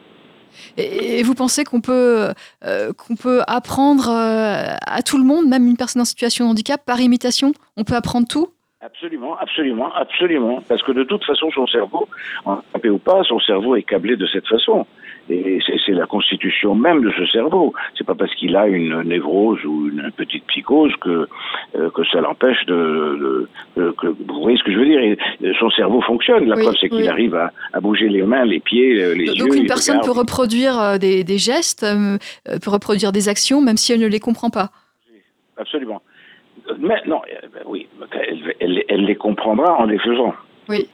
Et, 0.77 1.21
vous 1.23 1.35
pensez 1.35 1.63
qu'on 1.63 1.81
peut, 1.81 2.29
euh, 2.63 2.93
qu'on 2.93 3.15
peut 3.15 3.41
apprendre 3.47 4.09
euh, 4.09 4.75
à 4.87 5.01
tout 5.03 5.17
le 5.17 5.25
monde, 5.25 5.47
même 5.47 5.67
une 5.67 5.77
personne 5.77 6.01
en 6.01 6.05
situation 6.05 6.45
de 6.45 6.51
handicap, 6.51 6.83
par 6.85 6.99
imitation? 7.01 7.51
On 7.75 7.83
peut 7.83 7.95
apprendre 7.95 8.27
tout? 8.27 8.47
Absolument, 8.79 9.37
absolument, 9.37 9.93
absolument. 9.93 10.61
Parce 10.69 10.81
que 10.83 10.93
de 10.93 11.03
toute 11.03 11.23
façon, 11.25 11.51
son 11.51 11.67
cerveau, 11.67 12.07
handicapé 12.45 12.89
ou 12.89 12.99
pas, 12.99 13.23
son 13.23 13.39
cerveau 13.39 13.75
est 13.75 13.83
câblé 13.83 14.15
de 14.15 14.25
cette 14.27 14.47
façon. 14.47 14.87
Et 15.29 15.59
c'est 15.85 15.91
la 15.91 16.05
constitution 16.05 16.73
même 16.75 17.01
de 17.01 17.11
ce 17.11 17.25
cerveau. 17.27 17.73
C'est 17.97 18.05
pas 18.05 18.15
parce 18.15 18.33
qu'il 18.35 18.55
a 18.55 18.67
une 18.67 19.01
névrose 19.03 19.63
ou 19.65 19.89
une 19.89 20.11
petite 20.15 20.45
psychose 20.47 20.93
que 21.01 21.27
euh, 21.75 21.89
que 21.89 22.03
ça 22.05 22.21
l'empêche 22.21 22.65
de, 22.65 23.47
de, 23.75 23.91
que, 23.91 24.07
vous 24.07 24.41
voyez 24.41 24.57
ce 24.57 24.63
que 24.63 24.71
je 24.71 24.77
veux 24.77 24.85
dire? 24.85 25.17
son 25.59 25.69
cerveau 25.71 26.01
fonctionne. 26.01 26.45
La 26.45 26.55
preuve 26.55 26.75
c'est 26.79 26.89
qu'il 26.89 27.07
arrive 27.09 27.35
à, 27.35 27.51
à, 27.73 27.81
bouger 27.81 28.07
les 28.07 28.23
mains, 28.23 28.45
les 28.45 28.59
pieds, 28.59 29.01
euh, 29.01 29.13
les 29.13 29.25
donc, 29.25 29.35
yeux. 29.35 29.45
Donc 29.45 29.55
une 29.55 29.67
personne 29.67 29.99
peut 30.01 30.11
reproduire 30.11 30.79
euh, 30.79 30.97
des, 30.97 31.23
des 31.23 31.37
gestes, 31.37 31.85
peut 32.45 32.69
reproduire 32.69 33.11
des 33.11 33.27
actions, 33.27 33.61
même 33.61 33.77
si 33.77 33.93
elle 33.93 33.99
ne 33.99 34.07
les 34.07 34.19
comprend 34.19 34.49
pas. 34.49 34.69
Absolument. 35.57 36.01
Mais 36.79 37.01
non, 37.05 37.21
oui, 37.65 37.87
elle, 38.11 38.55
elle, 38.59 38.83
elle 38.87 39.05
les 39.05 39.15
comprendra 39.15 39.79
en 39.79 39.85
les 39.85 39.99
faisant. 39.99 40.33
Oui. 40.69 40.89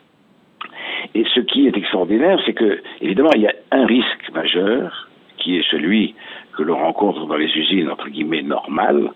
Et 1.16 1.26
ce 1.34 1.40
qui 1.42 1.68
est 1.68 1.78
extraordinaire, 1.78 2.40
c'est 2.46 2.54
que, 2.54 2.82
évidemment, 3.02 3.32
il 3.36 3.42
y 3.42 3.48
a 3.48 3.54
un 3.72 3.86
risque 3.86 4.32
majeur, 4.34 5.10
qui 5.38 5.58
est 5.58 5.70
celui 5.70 6.16
que 6.56 6.64
l'on 6.64 6.78
rencontre 6.78 7.26
dans 7.26 7.36
les 7.36 7.52
usines, 7.58 7.90
entre 7.90 8.10
guillemets, 8.10 8.42
normales, 8.42 9.12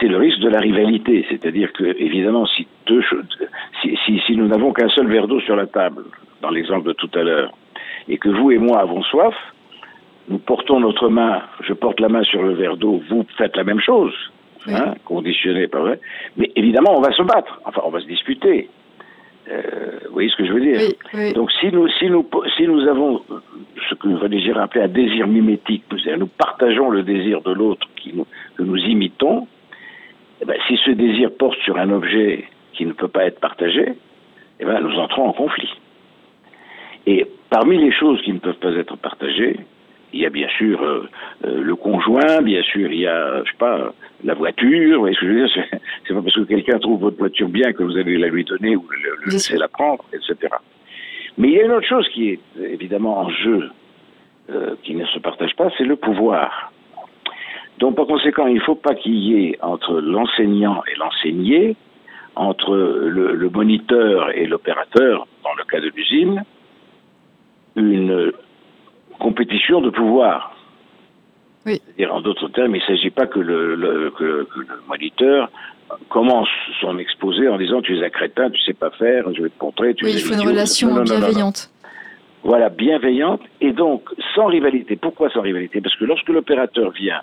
c'est 0.00 0.08
le 0.08 0.16
risque 0.16 0.40
de 0.40 0.48
la 0.48 0.58
rivalité. 0.58 1.24
C'est-à-dire 1.28 1.72
que, 1.72 1.84
évidemment, 1.84 2.46
si, 2.46 2.66
deux, 2.86 3.02
si, 3.82 3.96
si, 4.04 4.20
si 4.26 4.36
nous 4.36 4.46
n'avons 4.46 4.72
qu'un 4.72 4.88
seul 4.88 5.06
verre 5.08 5.28
d'eau 5.28 5.40
sur 5.40 5.56
la 5.56 5.66
table, 5.66 6.04
dans 6.42 6.50
l'exemple 6.50 6.88
de 6.88 6.92
tout 6.92 7.10
à 7.14 7.22
l'heure, 7.22 7.52
et 8.08 8.18
que 8.18 8.28
vous 8.28 8.50
et 8.50 8.58
moi 8.58 8.80
avons 8.80 9.02
soif, 9.02 9.34
nous 10.28 10.38
portons 10.38 10.80
notre 10.80 11.08
main, 11.08 11.42
je 11.62 11.72
porte 11.72 12.00
la 12.00 12.08
main 12.08 12.22
sur 12.22 12.42
le 12.42 12.54
verre 12.54 12.76
d'eau, 12.76 13.02
vous 13.08 13.24
faites 13.36 13.56
la 13.56 13.64
même 13.64 13.80
chose, 13.80 14.14
hein, 14.66 14.94
conditionné, 15.04 15.68
pas 15.68 15.80
vrai 15.80 16.00
Mais 16.36 16.50
évidemment, 16.54 16.94
on 16.96 17.00
va 17.00 17.12
se 17.12 17.22
battre, 17.22 17.60
enfin, 17.64 17.80
on 17.84 17.90
va 17.90 18.00
se 18.00 18.06
disputer. 18.06 18.68
Euh, 19.50 19.98
vous 20.06 20.12
voyez 20.12 20.28
ce 20.28 20.36
que 20.36 20.46
je 20.46 20.52
veux 20.52 20.60
dire 20.60 21.32
Donc 21.34 21.50
si 21.52 21.68
nous, 21.72 21.88
si, 21.98 22.10
nous, 22.10 22.28
si 22.56 22.66
nous 22.66 22.86
avons 22.86 23.22
ce 23.88 23.94
que 23.94 24.08
René 24.08 24.50
appelait 24.52 24.82
un 24.82 24.88
désir 24.88 25.26
mimétique, 25.26 25.84
nous, 26.18 26.26
partageons 26.26 26.90
le 26.90 27.02
désir 27.02 27.40
de 27.42 27.52
l'autre 27.52 27.86
que 28.04 28.62
nous 28.62 28.76
imitons, 28.76 29.46
eh 30.40 30.44
ben, 30.44 30.56
si 30.66 30.76
ce 30.84 30.90
désir 30.90 31.30
porte 31.32 31.58
sur 31.60 31.78
un 31.78 31.90
objet 31.90 32.44
qui 32.74 32.84
ne 32.84 32.92
peut 32.92 33.08
pas 33.08 33.24
être 33.24 33.40
partagé, 33.40 33.94
eh 34.60 34.64
ben, 34.64 34.80
nous 34.80 34.96
entrons 34.98 35.28
en 35.28 35.32
conflit. 35.32 35.72
Et 37.06 37.26
parmi 37.50 37.78
les 37.78 37.92
choses 37.92 38.20
qui 38.22 38.32
ne 38.32 38.38
peuvent 38.38 38.58
pas 38.58 38.72
être 38.72 38.96
partagées, 38.96 39.60
il 40.12 40.20
y 40.20 40.26
a 40.26 40.30
bien 40.30 40.48
sûr 40.56 40.82
euh, 40.82 41.08
euh, 41.44 41.62
le 41.62 41.76
conjoint, 41.76 42.40
bien 42.42 42.62
sûr 42.62 42.90
il 42.90 43.00
y 43.00 43.06
a, 43.06 43.42
je 43.44 43.50
sais 43.50 43.56
pas, 43.58 43.92
la 44.24 44.34
voiture. 44.34 44.94
Vous 44.94 45.00
voyez 45.00 45.14
ce 45.14 45.20
que 45.20 45.26
je 45.26 45.32
veux 45.32 45.46
dire 45.46 45.64
C'est 46.06 46.14
pas 46.14 46.22
parce 46.22 46.34
que 46.34 46.40
quelqu'un 46.42 46.78
trouve 46.78 47.00
votre 47.00 47.18
voiture 47.18 47.48
bien 47.48 47.72
que 47.72 47.82
vous 47.82 47.96
allez 47.96 48.16
la 48.16 48.28
lui 48.28 48.44
donner 48.44 48.76
ou 48.76 48.84
le, 48.90 49.30
laisser 49.30 49.56
la 49.56 49.68
prendre, 49.68 50.04
etc. 50.12 50.54
Mais 51.36 51.48
il 51.48 51.54
y 51.54 51.60
a 51.60 51.64
une 51.64 51.72
autre 51.72 51.86
chose 51.86 52.08
qui 52.08 52.30
est 52.30 52.40
évidemment 52.60 53.18
en 53.18 53.30
jeu, 53.30 53.70
euh, 54.50 54.74
qui 54.82 54.94
ne 54.94 55.04
se 55.06 55.18
partage 55.18 55.54
pas, 55.56 55.70
c'est 55.76 55.84
le 55.84 55.96
pouvoir. 55.96 56.72
Donc 57.78 57.94
par 57.94 58.06
conséquent, 58.06 58.46
il 58.46 58.56
ne 58.56 58.60
faut 58.60 58.74
pas 58.74 58.94
qu'il 58.94 59.14
y 59.14 59.44
ait 59.44 59.58
entre 59.62 60.00
l'enseignant 60.00 60.82
et 60.90 60.96
l'enseigné, 60.98 61.76
entre 62.34 62.74
le, 62.76 63.34
le 63.34 63.50
moniteur 63.50 64.30
et 64.36 64.46
l'opérateur, 64.46 65.26
dans 65.44 65.54
le 65.56 65.64
cas 65.64 65.80
de 65.80 65.90
l'usine, 65.94 66.44
une 67.76 68.32
compétition 69.18 69.80
de 69.80 69.90
pouvoir. 69.90 70.56
Oui. 71.66 71.80
C'est-à-dire, 71.84 72.14
en 72.14 72.20
d'autres 72.20 72.48
termes, 72.48 72.74
il 72.74 72.82
ne 72.82 72.86
s'agit 72.86 73.10
pas 73.10 73.26
que 73.26 73.40
le, 73.40 73.74
le, 73.74 74.10
que, 74.10 74.24
le, 74.56 74.66
moniteur 74.88 75.50
commence 76.08 76.48
son 76.80 76.98
exposé 76.98 77.48
en 77.48 77.58
disant 77.58 77.82
tu 77.82 77.98
es 77.98 78.04
un 78.04 78.10
crétin, 78.10 78.50
tu 78.50 78.60
sais 78.62 78.74
pas 78.74 78.90
faire, 78.90 79.24
je 79.34 79.42
vais 79.42 79.48
te 79.48 79.64
montrer. 79.64 79.94
Tu 79.94 80.04
oui, 80.04 80.12
il 80.14 80.20
faut 80.20 80.34
une 80.34 80.48
relation 80.48 81.02
bienveillante. 81.02 81.70
voilà, 82.44 82.68
bienveillante 82.68 83.40
et 83.60 83.72
donc 83.72 84.08
sans 84.34 84.46
rivalité. 84.46 84.96
Pourquoi 84.96 85.30
sans 85.30 85.40
rivalité? 85.40 85.80
Parce 85.80 85.96
que 85.96 86.04
lorsque 86.04 86.28
l'opérateur 86.28 86.90
vient 86.92 87.20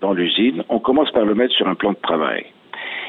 dans 0.00 0.12
l'usine, 0.12 0.62
on 0.68 0.78
commence 0.78 1.10
par 1.10 1.24
le 1.24 1.34
mettre 1.34 1.54
sur 1.54 1.68
un 1.68 1.74
plan 1.74 1.92
de 1.92 1.98
travail. 2.02 2.46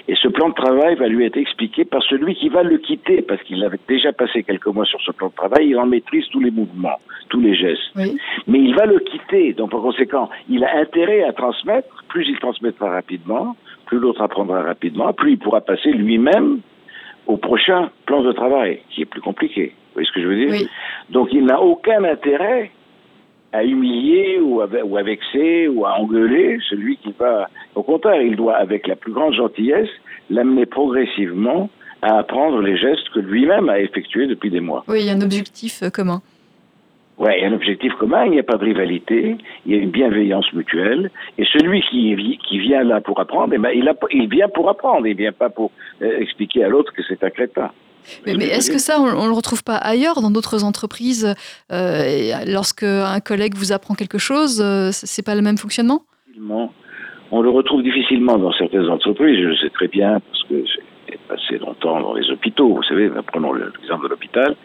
Et 0.08 0.16
ce 0.16 0.28
plan 0.28 0.50
de 0.50 0.54
travail 0.54 0.96
va 0.96 1.08
lui 1.08 1.26
être 1.26 1.38
expliqué 1.38 1.86
par 1.86 2.02
celui 2.04 2.36
qui 2.36 2.50
va 2.50 2.64
le 2.64 2.78
quitter, 2.78 3.22
parce 3.22 3.42
qu'il 3.44 3.64
avait 3.64 3.80
déjà 3.88 4.12
passé 4.12 4.44
quelques 4.44 4.68
mois 4.68 4.86
sur 4.86 5.00
ce 5.02 5.12
plan 5.12 5.28
de 5.28 5.34
travail, 5.36 5.70
il 5.70 5.78
en 5.78 5.86
maîtrise 5.86 6.26
tous 6.32 6.40
les 6.40 6.52
mouvements, 6.52 7.00
tous 7.30 7.40
les 7.40 7.56
gestes. 7.56 7.92
Mais 7.96 8.60
il 8.60 8.76
va 8.76 8.86
le 8.86 9.00
quitter, 9.00 9.54
donc 9.54 9.72
par 9.72 9.82
conséquent, 9.82 10.30
il 10.50 10.64
a 10.64 10.78
intérêt 10.78 11.24
à 11.24 11.34
transmettre, 11.34 12.04
plus 12.08 12.28
il 12.28 12.38
transmettra 12.40 12.90
rapidement, 12.90 13.56
plus 13.86 14.00
l'autre 14.00 14.22
apprendra 14.22 14.62
rapidement, 14.64 15.14
plus 15.14 15.32
il 15.34 15.38
pourra 15.38 15.62
passer 15.62 15.92
lui-même 15.92 16.60
au 17.28 17.38
prochain 17.38 17.92
plan 18.06 18.24
de 18.24 18.32
travail, 18.32 18.80
qui 18.90 19.02
est 19.04 19.06
plus 19.06 19.22
compliqué. 19.22 19.74
Vous 19.90 19.94
voyez 19.96 20.08
ce 20.08 20.12
que 20.14 20.22
je 20.22 20.28
veux 20.28 20.36
dire? 20.36 20.68
Donc 21.10 21.30
il 21.32 21.46
n'a 21.46 21.62
aucun 21.62 22.04
intérêt 22.04 22.72
à 23.52 23.64
humilier 23.64 24.40
ou 24.42 24.62
à, 24.62 24.68
ou 24.84 24.98
à 24.98 25.04
vexer 25.04 25.68
ou 25.68 25.86
à 25.86 26.00
engueuler 26.00 26.60
celui 26.70 26.98
qui 26.98 27.14
va. 27.18 27.50
Au 27.76 27.84
contraire, 27.84 28.22
il 28.22 28.36
doit, 28.36 28.56
avec 28.56 28.88
la 28.88 28.96
plus 28.96 29.12
grande 29.12 29.34
gentillesse, 29.34 29.90
l'amener 30.30 30.66
progressivement 30.66 31.70
à 32.02 32.20
apprendre 32.20 32.62
les 32.62 32.78
gestes 32.78 33.10
que 33.14 33.20
lui-même 33.20 33.70
a 33.70 33.80
effectués 33.80 34.28
depuis 34.28 34.50
des 34.50 34.62
mois. 34.62 34.84
Oui, 34.88 35.02
il 35.02 35.08
y 35.08 35.10
a 35.10 35.14
un 35.14 35.22
objectif 35.22 35.84
euh, 35.84 35.90
commun. 35.90 36.22
Oui, 37.18 37.32
il 37.36 37.42
y 37.42 37.46
a 37.46 37.50
un 37.50 37.54
objectif 37.54 37.92
commun, 37.96 38.26
il 38.26 38.32
n'y 38.32 38.40
a 38.40 38.44
pas 38.44 38.56
de 38.56 38.64
rivalité, 38.64 39.36
il 39.66 39.76
y 39.76 39.78
a 39.78 39.82
une 39.82 39.90
bienveillance 39.90 40.54
mutuelle, 40.54 41.12
et 41.38 41.44
celui 41.44 41.82
qui, 41.82 42.40
qui 42.48 42.60
vient 42.60 42.84
là 42.84 43.02
pour 43.02 43.20
apprendre, 43.20 43.54
eh 43.54 43.58
ben, 43.58 43.72
il, 43.76 43.90
a, 43.90 43.94
il 44.12 44.30
vient 44.30 44.48
pour 44.48 44.70
apprendre, 44.70 45.06
il 45.06 45.18
vient 45.18 45.34
pas 45.34 45.50
pour 45.50 45.72
euh, 46.02 46.20
expliquer 46.20 46.64
à 46.64 46.70
l'autre 46.70 46.94
que 46.94 47.02
c'est 47.04 47.22
un 47.22 47.30
crétin. 47.30 47.72
Mais, 48.26 48.34
est-ce 48.46 48.72
que 48.72 48.78
ça, 48.78 49.00
on 49.00 49.24
ne 49.24 49.28
le 49.28 49.34
retrouve 49.34 49.64
pas 49.64 49.76
ailleurs, 49.76 50.22
dans 50.22 50.32
d'autres 50.32 50.64
entreprises 50.64 51.34
euh, 51.72 52.32
Lorsque 52.48 52.84
un 52.84 53.20
collègue 53.20 53.56
vous 53.56 53.72
apprend 53.72 53.96
quelque 53.96 54.18
chose, 54.18 54.62
euh, 54.64 54.90
c'est 54.92 55.26
pas 55.26 55.36
le 55.36 55.42
même 55.42 55.58
fonctionnement? 55.58 56.04
On 57.32 57.42
le 57.42 57.50
retrouve 57.50 57.84
difficilement 57.84 58.38
dans 58.38 58.52
certaines 58.54 58.90
entreprises, 58.90 59.38
je 59.40 59.48
le 59.48 59.58
sais 59.58 59.70
très 59.70 59.88
bien, 59.88 60.20
parce 60.20 60.44
que 60.46 60.64
j'ai 60.66 61.20
passé 61.28 61.58
longtemps 61.60 62.00
dans 62.02 62.14
les 62.14 62.30
hôpitaux, 62.32 62.76
vous 62.76 62.84
savez, 62.84 63.10
prenons 63.28 63.54
l'exemple 63.54 64.06
de 64.06 64.10
l'hôpital. 64.10 64.56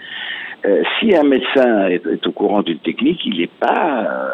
Euh, 0.64 0.82
si 0.98 1.14
un 1.14 1.24
médecin 1.24 1.88
est, 1.88 2.26
au 2.26 2.32
courant 2.32 2.62
d'une 2.62 2.78
technique, 2.78 3.20
il 3.26 3.38
n'est 3.38 3.50
pas, 3.60 4.00
euh, 4.00 4.28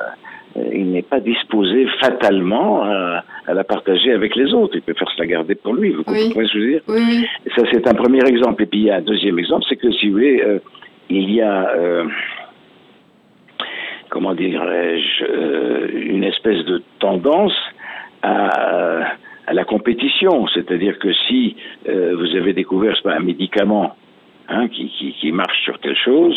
il 0.57 0.91
n'est 0.91 1.03
pas 1.03 1.21
disposé 1.21 1.87
fatalement 2.01 2.83
à, 2.83 3.25
la 3.47 3.65
partager 3.65 4.13
avec 4.13 4.37
les 4.37 4.53
autres. 4.53 4.75
Il 4.77 4.83
peut 4.83 4.95
faire 4.95 5.11
se 5.11 5.19
la 5.19 5.27
garder 5.27 5.55
pour 5.55 5.75
lui. 5.75 5.91
Vous 5.91 6.05
comprenez 6.05 6.31
ce 6.31 6.35
que 6.35 6.47
je 6.47 6.59
veux 6.59 6.71
dire 6.71 6.81
oui. 6.89 7.27
Ça, 7.57 7.63
c'est 7.71 7.87
un 7.89 7.95
premier 7.95 8.25
exemple. 8.27 8.63
Et 8.63 8.67
puis 8.67 8.81
il 8.81 8.87
y 8.87 8.91
a 8.91 8.97
un 8.97 9.01
deuxième 9.03 9.39
exemple, 9.39 9.65
c'est 9.69 9.77
que 9.77 9.91
si 9.93 10.07
vous 10.09 10.15
voulez, 10.15 10.43
euh, 10.43 10.59
il 11.09 11.31
y 11.33 11.41
a 11.41 11.73
comment 14.09 14.35
dirais-je, 14.35 15.95
une 15.97 16.25
espèce 16.25 16.65
de 16.65 16.83
tendance 16.99 17.57
à, 18.23 19.13
à 19.47 19.53
la 19.53 19.65
compétition. 19.65 20.49
C'est-à-dire 20.49 20.99
que 20.99 21.13
si 21.29 21.57
vous 21.87 22.37
avez 22.37 22.53
découvert 22.53 23.01
pas, 23.03 23.15
un 23.15 23.21
médicament 23.21 23.95
Hein, 24.53 24.67
qui, 24.67 24.89
qui, 24.89 25.13
qui, 25.13 25.31
marche 25.31 25.63
sur 25.63 25.79
telle 25.79 25.97
chose, 25.97 26.35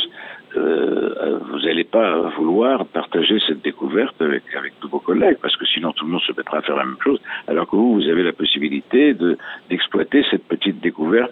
euh, 0.57 1.39
vous 1.49 1.59
n'allez 1.59 1.83
pas 1.83 2.29
vouloir 2.37 2.85
partager 2.85 3.39
cette 3.47 3.61
découverte 3.61 4.21
avec, 4.21 4.43
avec 4.57 4.73
tous 4.79 4.89
vos 4.89 4.99
collègues, 4.99 5.37
parce 5.41 5.55
que 5.55 5.65
sinon 5.65 5.91
tout 5.93 6.05
le 6.05 6.11
monde 6.11 6.21
se 6.21 6.33
mettra 6.35 6.57
à 6.57 6.61
faire 6.61 6.75
la 6.75 6.85
même 6.85 6.97
chose, 7.03 7.19
alors 7.47 7.69
que 7.69 7.75
vous, 7.75 7.93
vous 7.95 8.09
avez 8.09 8.23
la 8.23 8.33
possibilité 8.33 9.13
de, 9.13 9.37
d'exploiter 9.69 10.23
cette 10.29 10.43
petite 10.45 10.79
découverte 10.81 11.31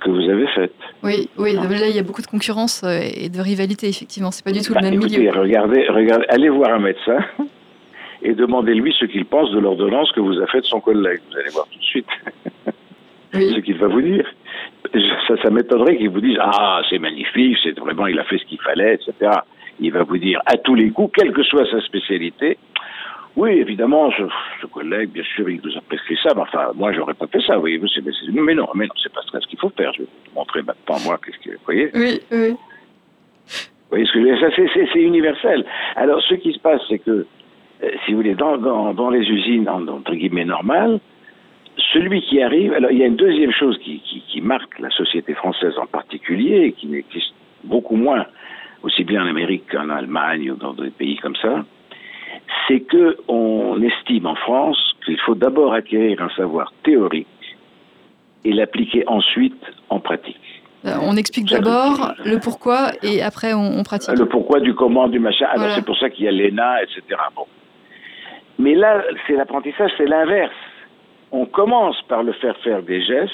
que 0.00 0.10
vous 0.10 0.28
avez 0.30 0.46
faite. 0.48 0.74
Oui, 1.02 1.28
oui, 1.38 1.54
là 1.54 1.88
il 1.88 1.96
y 1.96 1.98
a 1.98 2.02
beaucoup 2.02 2.22
de 2.22 2.26
concurrence 2.26 2.82
euh, 2.84 3.00
et 3.02 3.28
de 3.28 3.40
rivalité, 3.40 3.88
effectivement, 3.88 4.30
c'est 4.30 4.44
pas 4.44 4.52
du 4.52 4.60
tout 4.60 4.72
le 4.72 4.80
bah, 4.80 4.90
même 4.90 4.98
milieu. 4.98 5.30
Regardez, 5.30 5.86
regardez, 5.88 6.24
allez 6.28 6.48
voir 6.48 6.72
un 6.72 6.78
médecin 6.78 7.18
et 8.22 8.34
demandez-lui 8.34 8.94
ce 8.98 9.06
qu'il 9.06 9.24
pense 9.24 9.50
de 9.52 9.58
l'ordonnance 9.58 10.10
que 10.12 10.20
vous 10.20 10.40
a 10.40 10.46
faite 10.46 10.64
son 10.64 10.80
collègue. 10.80 11.20
Vous 11.30 11.38
allez 11.38 11.50
voir 11.50 11.66
tout 11.70 11.78
de 11.78 11.84
suite 11.84 12.08
ce 13.40 13.60
qu'il 13.60 13.76
va 13.76 13.88
vous 13.88 14.02
dire 14.02 14.26
ça, 15.26 15.34
ça 15.42 15.50
m'étonnerait 15.50 15.96
qu'il 15.96 16.10
vous 16.10 16.20
dise 16.20 16.38
Ah, 16.40 16.82
c'est 16.88 16.98
magnifique, 16.98 17.58
c'est 17.62 17.78
vraiment, 17.78 18.06
il 18.06 18.18
a 18.18 18.24
fait 18.24 18.38
ce 18.38 18.44
qu'il 18.44 18.60
fallait, 18.60 18.94
etc. 18.94 19.30
Il 19.80 19.92
va 19.92 20.02
vous 20.02 20.18
dire 20.18 20.40
à 20.46 20.56
tous 20.56 20.74
les 20.74 20.90
coups, 20.90 21.12
quelle 21.16 21.32
que 21.32 21.42
soit 21.42 21.66
sa 21.70 21.80
spécialité, 21.82 22.58
oui, 23.36 23.50
évidemment, 23.50 24.10
ce, 24.10 24.66
collègue, 24.66 25.10
bien 25.10 25.22
sûr, 25.22 25.48
il 25.48 25.60
nous 25.62 25.76
a 25.76 25.80
prescrit 25.82 26.18
ça, 26.24 26.30
mais 26.34 26.42
enfin, 26.42 26.72
moi, 26.74 26.92
j'aurais 26.92 27.14
pas 27.14 27.28
fait 27.28 27.40
ça, 27.42 27.56
voyez-vous. 27.56 27.86
Mais 28.32 28.54
non, 28.54 28.68
mais 28.74 28.86
non, 28.86 28.94
c'est 29.00 29.12
pas 29.12 29.20
ce 29.22 29.46
qu'il 29.46 29.58
faut 29.60 29.70
faire. 29.76 29.92
Je 29.92 30.02
vais 30.02 30.08
vous 30.08 30.40
montrer 30.40 30.62
maintenant, 30.62 30.96
moi, 31.04 31.20
qu'est-ce 31.24 31.38
que. 31.38 31.54
Vous 31.54 31.64
voyez 31.64 31.88
Oui, 31.94 32.20
oui. 32.32 32.50
Vous 32.50 33.90
voyez 33.90 34.06
ce 34.06 34.12
que 34.12 34.20
je 34.20 34.24
veux 34.24 34.36
dire? 34.36 34.40
Ça, 34.40 34.88
c'est 34.92 35.00
universel. 35.00 35.64
Alors, 35.94 36.20
ce 36.22 36.34
qui 36.34 36.52
se 36.52 36.58
passe, 36.58 36.80
c'est 36.88 36.98
que, 36.98 37.26
euh, 37.84 37.90
si 38.04 38.10
vous 38.10 38.18
voulez, 38.18 38.34
dans, 38.34 38.58
dans, 38.58 38.92
dans 38.92 39.10
les 39.10 39.20
usines, 39.20 39.68
entre 39.68 40.14
guillemets, 40.14 40.44
normales, 40.44 40.98
celui 41.92 42.22
qui 42.22 42.42
arrive, 42.42 42.72
alors 42.72 42.90
il 42.90 42.98
y 42.98 43.02
a 43.02 43.06
une 43.06 43.16
deuxième 43.16 43.52
chose 43.52 43.78
qui, 43.78 44.00
qui, 44.00 44.40
marque 44.40 44.78
la 44.78 44.90
société 44.90 45.34
française 45.34 45.74
en 45.78 45.86
particulier, 45.86 46.66
et 46.66 46.72
qui 46.72 46.86
n'existe 46.86 47.34
beaucoup 47.64 47.96
moins, 47.96 48.26
aussi 48.82 49.04
bien 49.04 49.24
en 49.24 49.26
Amérique 49.26 49.64
qu'en 49.70 49.88
Allemagne 49.90 50.50
ou 50.50 50.56
dans 50.56 50.74
des 50.74 50.90
pays 50.90 51.16
comme 51.16 51.36
ça, 51.36 51.64
c'est 52.66 52.80
que 52.80 53.16
on 53.28 53.80
estime 53.82 54.26
en 54.26 54.36
France 54.36 54.78
qu'il 55.04 55.18
faut 55.20 55.34
d'abord 55.34 55.72
acquérir 55.72 56.22
un 56.22 56.30
savoir 56.30 56.72
théorique 56.84 57.26
et 58.44 58.52
l'appliquer 58.52 59.04
ensuite 59.06 59.60
en 59.90 60.00
pratique. 60.00 60.36
Euh, 60.84 60.94
on 61.02 61.16
explique 61.16 61.46
d'abord 61.46 62.14
le 62.24 62.38
pourquoi 62.38 62.92
et 63.02 63.20
après 63.20 63.52
on, 63.52 63.82
pratique. 63.82 64.16
Le 64.16 64.26
pourquoi 64.26 64.60
du 64.60 64.74
comment, 64.74 65.08
du 65.08 65.18
machin. 65.18 65.46
Alors 65.50 65.70
c'est 65.74 65.84
pour 65.84 65.98
ça 65.98 66.08
qu'il 66.08 66.24
y 66.24 66.28
a 66.28 66.32
l'ENA, 66.32 66.82
etc. 66.82 67.02
Bon. 67.34 67.46
Mais 68.60 68.74
là, 68.74 69.02
c'est 69.26 69.34
l'apprentissage, 69.34 69.90
c'est 69.96 70.06
l'inverse 70.06 70.52
on 71.32 71.46
commence 71.46 72.00
par 72.08 72.22
le 72.22 72.32
faire 72.32 72.56
faire 72.58 72.82
des 72.82 73.02
gestes 73.02 73.32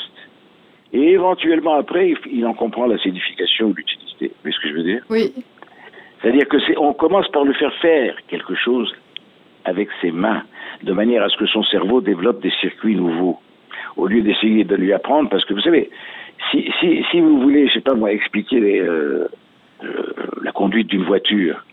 et 0.92 1.10
éventuellement 1.10 1.74
après, 1.74 2.14
il 2.30 2.46
en 2.46 2.54
comprend 2.54 2.86
la 2.86 2.98
signification 2.98 3.66
ou 3.66 3.74
l'utilité. 3.74 4.28
Vous 4.28 4.34
voyez 4.42 4.56
ce 4.56 4.62
que 4.62 4.68
je 4.68 4.74
veux 4.74 4.82
dire? 4.82 5.02
Oui. 5.10 5.32
C'est-à-dire 6.20 6.48
que 6.48 6.58
c'est, 6.60 6.76
on 6.78 6.94
commence 6.94 7.28
par 7.28 7.44
lui 7.44 7.54
faire 7.54 7.74
faire 7.74 8.16
quelque 8.28 8.54
chose 8.54 8.94
avec 9.64 9.88
ses 10.00 10.10
mains, 10.10 10.42
de 10.82 10.92
manière 10.92 11.22
à 11.22 11.28
ce 11.28 11.36
que 11.36 11.46
son 11.46 11.62
cerveau 11.64 12.00
développe 12.00 12.40
des 12.42 12.52
circuits 12.60 12.94
nouveaux, 12.94 13.38
au 13.96 14.06
lieu 14.06 14.22
d'essayer 14.22 14.64
de 14.64 14.76
lui 14.76 14.92
apprendre, 14.92 15.28
parce 15.30 15.44
que 15.44 15.54
vous 15.54 15.60
savez, 15.60 15.90
si, 16.50 16.70
si, 16.80 17.04
si 17.10 17.20
vous 17.20 17.40
voulez, 17.40 17.68
je 17.68 17.74
sais 17.74 17.80
pas 17.80 17.94
moi, 17.94 18.12
expliquer 18.12 18.60
les, 18.60 18.80
euh, 18.80 19.26
euh, 19.82 20.12
la 20.42 20.52
conduite 20.52 20.88
d'une 20.88 21.04
voiture, 21.04 21.64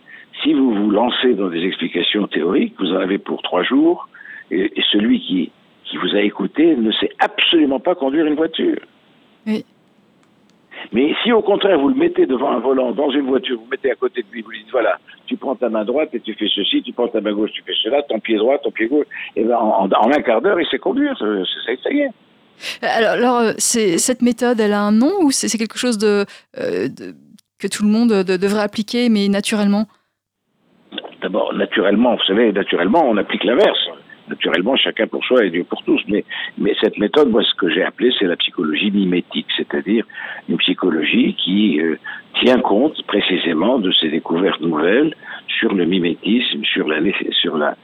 si 0.42 0.54
vous 0.54 0.74
vous 0.74 0.90
lancez 0.90 1.34
dans 1.34 1.50
des 1.50 1.64
explications 1.64 2.28
théoriques, 2.28 2.74
vous 2.80 2.92
en 2.92 3.00
avez 3.00 3.18
pour 3.18 3.42
trois 3.42 3.64
jours, 3.64 4.08
et 4.50 4.70
celui 4.92 5.22
qui 5.22 5.52
qui 5.92 5.98
vous 5.98 6.16
a 6.16 6.22
écouté 6.22 6.76
ne 6.76 6.92
sait 6.94 7.12
absolument 7.20 7.80
pas 7.80 7.96
conduire 7.96 8.26
une 8.26 8.36
voiture. 8.36 8.80
Oui. 9.46 9.66
Mais 10.94 11.14
si 11.22 11.32
au 11.32 11.42
contraire 11.42 11.78
vous 11.78 11.90
le 11.90 11.96
mettez 11.96 12.26
devant 12.26 12.52
un 12.52 12.60
volant 12.60 12.92
dans 12.92 13.12
une 13.12 13.28
voiture, 13.28 13.60
vous 13.60 13.68
mettez 13.70 13.92
à 13.92 13.96
côté 13.96 14.24
de 14.24 14.28
lui, 14.32 14.42
vous 14.42 14.50
lui 14.50 14.60
dites 14.60 14.72
voilà, 14.72 14.98
tu 15.28 15.38
prends 15.38 15.56
ta 15.56 15.70
main 15.70 15.84
droite 15.84 16.10
et 16.14 16.20
tu 16.22 16.34
fais 16.34 16.48
ceci, 16.48 16.82
tu 16.82 16.94
prends 16.94 17.08
ta 17.08 17.22
main 17.22 17.34
gauche, 17.34 17.52
tu 17.52 17.62
fais 17.64 17.76
cela, 17.84 18.02
ton 18.04 18.20
pied 18.20 18.38
droit, 18.38 18.58
ton 18.58 18.72
pied 18.72 18.88
gauche, 18.88 19.06
et 19.36 19.44
ben 19.44 19.58
en, 19.58 19.90
un 19.92 20.22
quart 20.22 20.42
d'heure 20.42 20.60
il 20.60 20.68
sait 20.68 20.80
conduire, 20.80 21.16
ça, 21.20 21.26
ça 21.84 21.92
y 21.92 22.00
est. 22.00 22.10
Alors, 22.82 23.12
alors 23.12 23.38
euh, 23.40 23.52
cette 23.58 24.22
méthode, 24.22 24.60
elle 24.60 24.74
a 24.74 24.82
un 24.82 24.92
nom 24.92 25.12
ou 25.22 25.32
c'est 25.32 25.56
quelque 25.58 25.78
chose 25.78 25.98
de, 25.98 26.26
euh, 26.58 26.88
que 27.60 27.68
tout 27.68 27.84
le 27.84 27.90
monde 27.90 28.10
devrait 28.24 28.64
appliquer, 28.64 29.10
mais 29.10 29.28
naturellement? 29.28 29.86
D'abord, 31.22 31.54
naturellement, 31.54 32.16
vous 32.16 32.24
savez, 32.24 32.52
naturellement, 32.52 33.04
on 33.06 33.18
applique 33.18 33.44
l'inverse. 33.44 33.90
Naturellement, 34.32 34.78
chacun 34.78 35.08
pour 35.08 35.24
soi 35.26 35.46
et 35.46 35.50
Dieu 35.50 35.66
pour 35.66 35.84
tous. 35.84 36.02
Mais, 36.08 36.24
mais 36.58 36.74
cette 36.82 36.98
méthode, 36.98 37.30
moi, 37.30 37.44
ce 37.44 37.54
que 37.56 37.70
j'ai 37.70 37.84
appelé, 37.84 38.12
c'est 38.18 38.26
la 38.26 38.38
psychologie 38.38 38.90
mimétique, 38.90 39.48
c'est-à-dire 39.58 40.06
une 40.48 40.58
psychologie 40.58 41.36
qui 41.36 41.82
euh, 41.82 41.98
tient 42.42 42.60
compte 42.62 43.06
précisément 43.08 43.78
de 43.78 43.92
ces 43.92 44.10
découvertes 44.10 44.62
nouvelles 44.62 45.14
sur 45.60 45.74
le 45.74 45.86
mimétisme, 45.86 46.64
sur 46.64 46.88
la, 46.88 47.00
sur 47.42 47.58
la, 47.58 47.76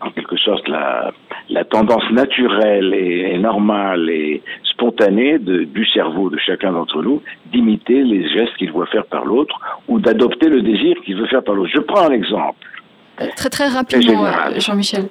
en 0.00 0.10
quelque 0.10 0.38
sorte 0.38 0.66
la, 0.68 1.12
la 1.50 1.64
tendance 1.64 2.10
naturelle 2.10 2.94
et, 2.94 3.36
normale 3.38 4.08
et 4.08 4.42
spontanée 4.64 5.38
de, 5.38 5.64
du 5.64 5.84
cerveau 5.86 6.30
de 6.30 6.38
chacun 6.38 6.72
d'entre 6.72 7.02
nous 7.02 7.22
d'imiter 7.52 8.02
les 8.02 8.26
gestes 8.28 8.56
qu'il 8.56 8.72
voit 8.72 8.86
faire 8.86 9.04
par 9.04 9.26
l'autre 9.26 9.60
ou 9.86 10.00
d'adopter 10.00 10.48
le 10.48 10.62
désir 10.62 10.96
qu'il 11.04 11.16
veut 11.16 11.26
faire 11.26 11.44
par 11.44 11.54
l'autre. 11.54 11.70
Je 11.74 11.80
prends 11.80 12.08
un 12.08 12.12
exemple. 12.12 12.66
Très 13.36 13.50
très 13.50 13.68
rapidement, 13.68 14.24
euh, 14.24 14.58
Jean-Michel 14.58 15.08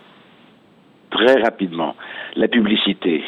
très 1.12 1.42
rapidement. 1.42 1.96
La 2.36 2.48
publicité. 2.48 3.24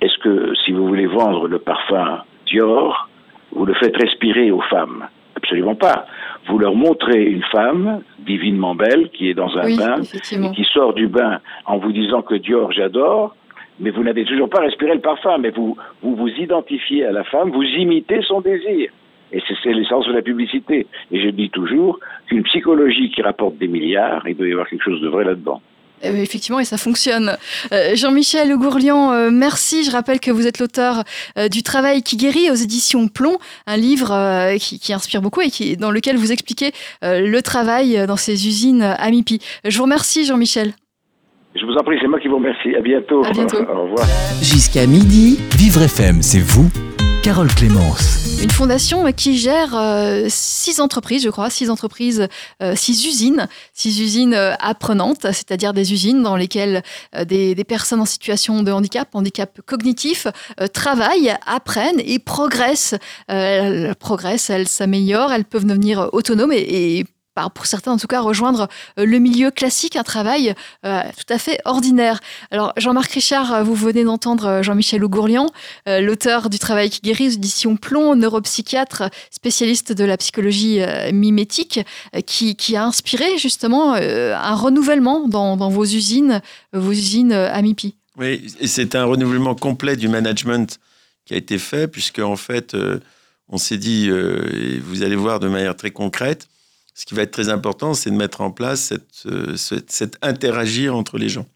Est-ce 0.00 0.18
que 0.18 0.54
si 0.64 0.72
vous 0.72 0.86
voulez 0.86 1.06
vendre 1.06 1.48
le 1.48 1.58
parfum 1.58 2.22
Dior, 2.46 3.08
vous 3.52 3.66
le 3.66 3.74
faites 3.74 3.96
respirer 3.96 4.50
aux 4.50 4.60
femmes 4.62 5.06
Absolument 5.36 5.74
pas. 5.74 6.06
Vous 6.48 6.58
leur 6.58 6.74
montrez 6.74 7.24
une 7.24 7.42
femme 7.44 8.02
divinement 8.18 8.74
belle 8.74 9.10
qui 9.10 9.28
est 9.28 9.34
dans 9.34 9.56
un 9.56 9.76
bain 9.76 10.02
et 10.02 10.50
qui 10.54 10.64
sort 10.64 10.94
du 10.94 11.08
bain 11.08 11.40
en 11.66 11.78
vous 11.78 11.92
disant 11.92 12.22
que 12.22 12.34
Dior 12.34 12.72
j'adore, 12.72 13.34
mais 13.80 13.90
vous 13.90 14.02
n'avez 14.02 14.24
toujours 14.24 14.48
pas 14.48 14.60
respiré 14.60 14.94
le 14.94 15.00
parfum, 15.00 15.38
mais 15.38 15.50
vous, 15.50 15.76
vous 16.02 16.16
vous 16.16 16.28
identifiez 16.28 17.04
à 17.06 17.12
la 17.12 17.24
femme, 17.24 17.50
vous 17.50 17.62
imitez 17.62 18.22
son 18.22 18.40
désir. 18.40 18.90
Et 19.32 19.42
c'est 19.62 19.72
l'essence 19.72 20.06
de 20.06 20.12
la 20.12 20.22
publicité. 20.22 20.86
Et 21.10 21.20
je 21.20 21.28
dis 21.30 21.48
toujours 21.48 21.98
qu'une 22.26 22.42
psychologie 22.42 23.10
qui 23.10 23.22
rapporte 23.22 23.56
des 23.56 23.68
milliards, 23.68 24.28
il 24.28 24.36
doit 24.36 24.46
y 24.46 24.52
avoir 24.52 24.68
quelque 24.68 24.84
chose 24.84 25.00
de 25.00 25.08
vrai 25.08 25.24
là-dedans. 25.24 25.62
Ben, 26.02 26.16
effectivement, 26.16 26.58
et 26.60 26.64
ça 26.64 26.76
fonctionne. 26.76 27.36
Euh, 27.72 27.94
Jean-Michel 27.94 28.56
Gourlian, 28.56 29.12
euh, 29.12 29.30
merci. 29.30 29.84
Je 29.84 29.90
rappelle 29.90 30.20
que 30.20 30.30
vous 30.30 30.46
êtes 30.46 30.58
l'auteur 30.58 31.04
euh, 31.38 31.48
du 31.48 31.62
Travail 31.62 32.02
qui 32.02 32.16
guérit 32.16 32.50
aux 32.50 32.54
éditions 32.54 33.08
Plomb, 33.08 33.38
un 33.66 33.76
livre 33.76 34.56
qui, 34.58 34.92
inspire 34.92 35.22
beaucoup 35.22 35.40
et 35.40 35.50
qui, 35.50 35.76
dans 35.76 35.90
lequel 35.90 36.16
vous 36.16 36.32
expliquez 36.32 36.72
le 37.02 37.40
travail 37.40 38.06
dans 38.06 38.16
ces 38.16 38.46
usines 38.46 38.82
à 38.82 39.10
MIPI. 39.10 39.40
Je 39.64 39.76
vous 39.76 39.84
remercie, 39.84 40.24
Jean-Michel. 40.24 40.72
Je 41.54 41.64
vous 41.64 41.74
en 41.74 41.84
prie, 41.84 41.96
c'est 42.00 42.08
moi 42.08 42.20
qui 42.20 42.28
vous 42.28 42.36
remercie. 42.36 42.74
À 42.74 42.80
bientôt. 42.80 43.24
À 43.24 43.30
bientôt. 43.30 43.58
Au 43.58 43.84
revoir. 43.84 44.06
Jusqu'à 44.40 44.86
midi. 44.86 45.38
Vivre 45.56 45.82
FM, 45.82 46.22
c'est 46.22 46.40
vous, 46.40 46.70
Carole 47.22 47.48
Clémence. 47.48 48.21
Une 48.42 48.50
fondation 48.50 49.12
qui 49.12 49.38
gère 49.38 49.76
euh, 49.76 50.26
six 50.28 50.80
entreprises, 50.80 51.22
je 51.22 51.30
crois, 51.30 51.48
six 51.48 51.70
entreprises, 51.70 52.26
euh, 52.60 52.74
six 52.74 53.06
usines, 53.06 53.46
six 53.72 54.00
usines 54.00 54.34
euh, 54.34 54.54
apprenantes, 54.58 55.22
c'est-à-dire 55.22 55.72
des 55.72 55.92
usines 55.92 56.24
dans 56.24 56.34
lesquelles 56.34 56.82
des, 57.24 57.54
personnes 57.62 58.00
en 58.00 58.04
situation 58.04 58.64
de 58.64 58.72
handicap, 58.72 59.14
handicap 59.14 59.60
cognitif, 59.64 60.26
travaillent, 60.72 61.36
apprennent 61.46 62.00
et 62.04 62.18
progressent. 62.18 62.96
elles 63.28 63.94
progressent, 63.94 64.50
elles 64.50 64.66
s'améliorent, 64.66 65.32
elles 65.32 65.44
peuvent 65.44 65.64
devenir 65.64 66.08
autonomes 66.12 66.52
et 66.52 67.04
pour 67.54 67.66
certains 67.66 67.92
en 67.92 67.96
tout 67.96 68.06
cas, 68.06 68.20
rejoindre 68.20 68.68
euh, 68.98 69.06
le 69.06 69.18
milieu 69.18 69.50
classique, 69.50 69.96
un 69.96 70.02
travail 70.02 70.54
euh, 70.84 71.02
tout 71.16 71.32
à 71.32 71.38
fait 71.38 71.60
ordinaire. 71.64 72.20
Alors 72.50 72.72
Jean-Marc 72.76 73.12
Richard, 73.12 73.52
euh, 73.52 73.62
vous 73.62 73.74
venez 73.74 74.04
d'entendre 74.04 74.60
Jean-Michel 74.62 75.02
Ougourlian, 75.04 75.46
l'auteur 75.86 76.50
du 76.50 76.58
travail 76.58 76.90
qui 76.90 77.00
guérit 77.00 77.28
aux 77.28 77.32
éditions 77.32 77.76
Plomb, 77.76 78.14
neuropsychiatre, 78.14 79.04
spécialiste 79.30 79.92
de 79.92 80.04
la 80.04 80.16
psychologie 80.16 80.80
mimétique, 81.12 81.80
qui, 82.26 82.76
a 82.76 82.84
inspiré 82.84 83.38
justement 83.38 83.94
un 83.94 84.54
renouvellement 84.54 85.28
dans, 85.28 85.56
vos 85.68 85.84
usines, 85.84 86.40
vos 86.72 86.92
usines 86.92 87.32
à 87.32 87.60
MIPI. 87.62 87.94
Oui, 88.16 88.46
c'est 88.64 88.94
un 88.94 89.04
renouvellement 89.04 89.54
complet 89.54 89.96
du 89.96 90.08
management 90.08 90.78
qui 91.24 91.34
a 91.34 91.36
été 91.36 91.58
fait, 91.58 91.88
puisque 91.88 92.20
en 92.20 92.36
fait, 92.36 92.76
on 93.48 93.58
s'est 93.58 93.78
dit, 93.78 94.10
vous 94.10 95.02
allez 95.02 95.16
voir 95.16 95.40
de 95.40 95.48
manière 95.48 95.76
très 95.76 95.90
concrète, 95.90 96.48
ce 96.94 97.06
qui 97.06 97.14
va 97.14 97.22
être 97.22 97.30
très 97.30 97.48
important, 97.48 97.94
c'est 97.94 98.10
de 98.10 98.16
mettre 98.16 98.40
en 98.40 98.50
place 98.50 98.92
euh, 99.26 99.56
cette, 99.56 99.90
cette, 99.90 100.18
interagir 100.22 100.94
entre 100.94 101.18
les 101.18 101.28
gens. 101.28 101.46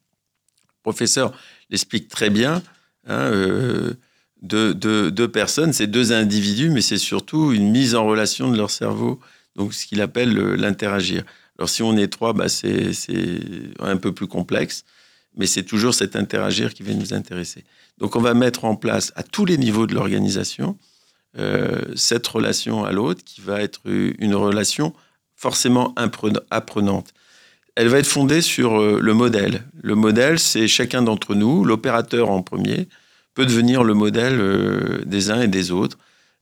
Le 0.69 0.83
professeur 0.83 1.33
l'explique 1.71 2.09
très 2.09 2.31
bien. 2.31 2.63
Hein, 3.07 3.31
euh, 3.33 3.95
deux, 4.43 5.29
personnes, 5.29 5.73
c'est 5.73 5.87
deux 5.87 6.13
individus, 6.13 6.71
mais 6.71 6.81
c'est 6.81 6.99
surtout 6.99 7.53
une 7.53 7.71
mise 7.71 7.95
en 7.95 8.07
relation 8.07 8.51
de 8.51 8.57
leur 8.57 8.71
cerveau, 8.71 9.21
donc 9.57 9.75
ce 9.75 9.87
qu'il 9.87 10.01
appelle 10.01 10.35
l'interagir. 10.35 11.25
Alors 11.59 11.69
si 11.69 11.83
on 11.83 11.97
est 11.97 12.09
trois, 12.09 12.33
bah 12.33 12.49
c'est 12.49 12.93
un 13.81 13.97
peu 13.97 14.13
plus 14.13 14.27
complexe, 14.27 14.85
mais 15.37 15.47
c'est 15.47 15.65
toujours 15.65 15.95
cet 15.95 16.17
interagir 16.17 16.75
qui 16.75 16.83
va 16.83 16.93
nous 16.93 17.15
intéresser. 17.15 17.65
Donc 17.99 18.15
on 18.15 18.21
va 18.21 18.35
mettre 18.35 18.65
en 18.65 18.77
place 18.77 19.13
à 19.17 19.23
tous 19.23 19.47
les 19.47 19.57
niveaux 19.57 19.87
de 19.87 19.95
l'organisation 19.95 20.79
euh, 21.39 21.83
cette 21.95 22.27
relation 22.27 22.85
à 22.85 22.93
l'autre 22.93 23.23
qui 23.23 23.43
va 23.43 23.61
être 23.61 23.81
une 23.85 24.35
relation 24.35 24.95
forcément 25.37 25.95
apprenante. 26.51 27.13
Elle 27.77 27.89
va 27.89 27.99
être 27.99 28.07
fondée 28.07 28.41
sur 28.41 28.81
euh, 28.81 28.99
le 29.01 29.15
modèle. 29.15 29.63
Le 29.83 29.95
modèle, 29.95 30.39
c'est 30.39 30.67
chacun 30.67 31.03
d'entre 31.03 31.35
nous, 31.35 31.63
l'opérateur 31.63 32.31
en 32.31 32.43
premier, 32.43 32.89
peut 33.35 33.45
devenir 33.45 33.85
le 33.85 33.93
modèle 33.93 34.41
euh, 34.41 35.03
des 35.05 35.31
uns 35.31 35.43
et 35.43 35.49
des 35.49 35.71
autres. 35.71 35.99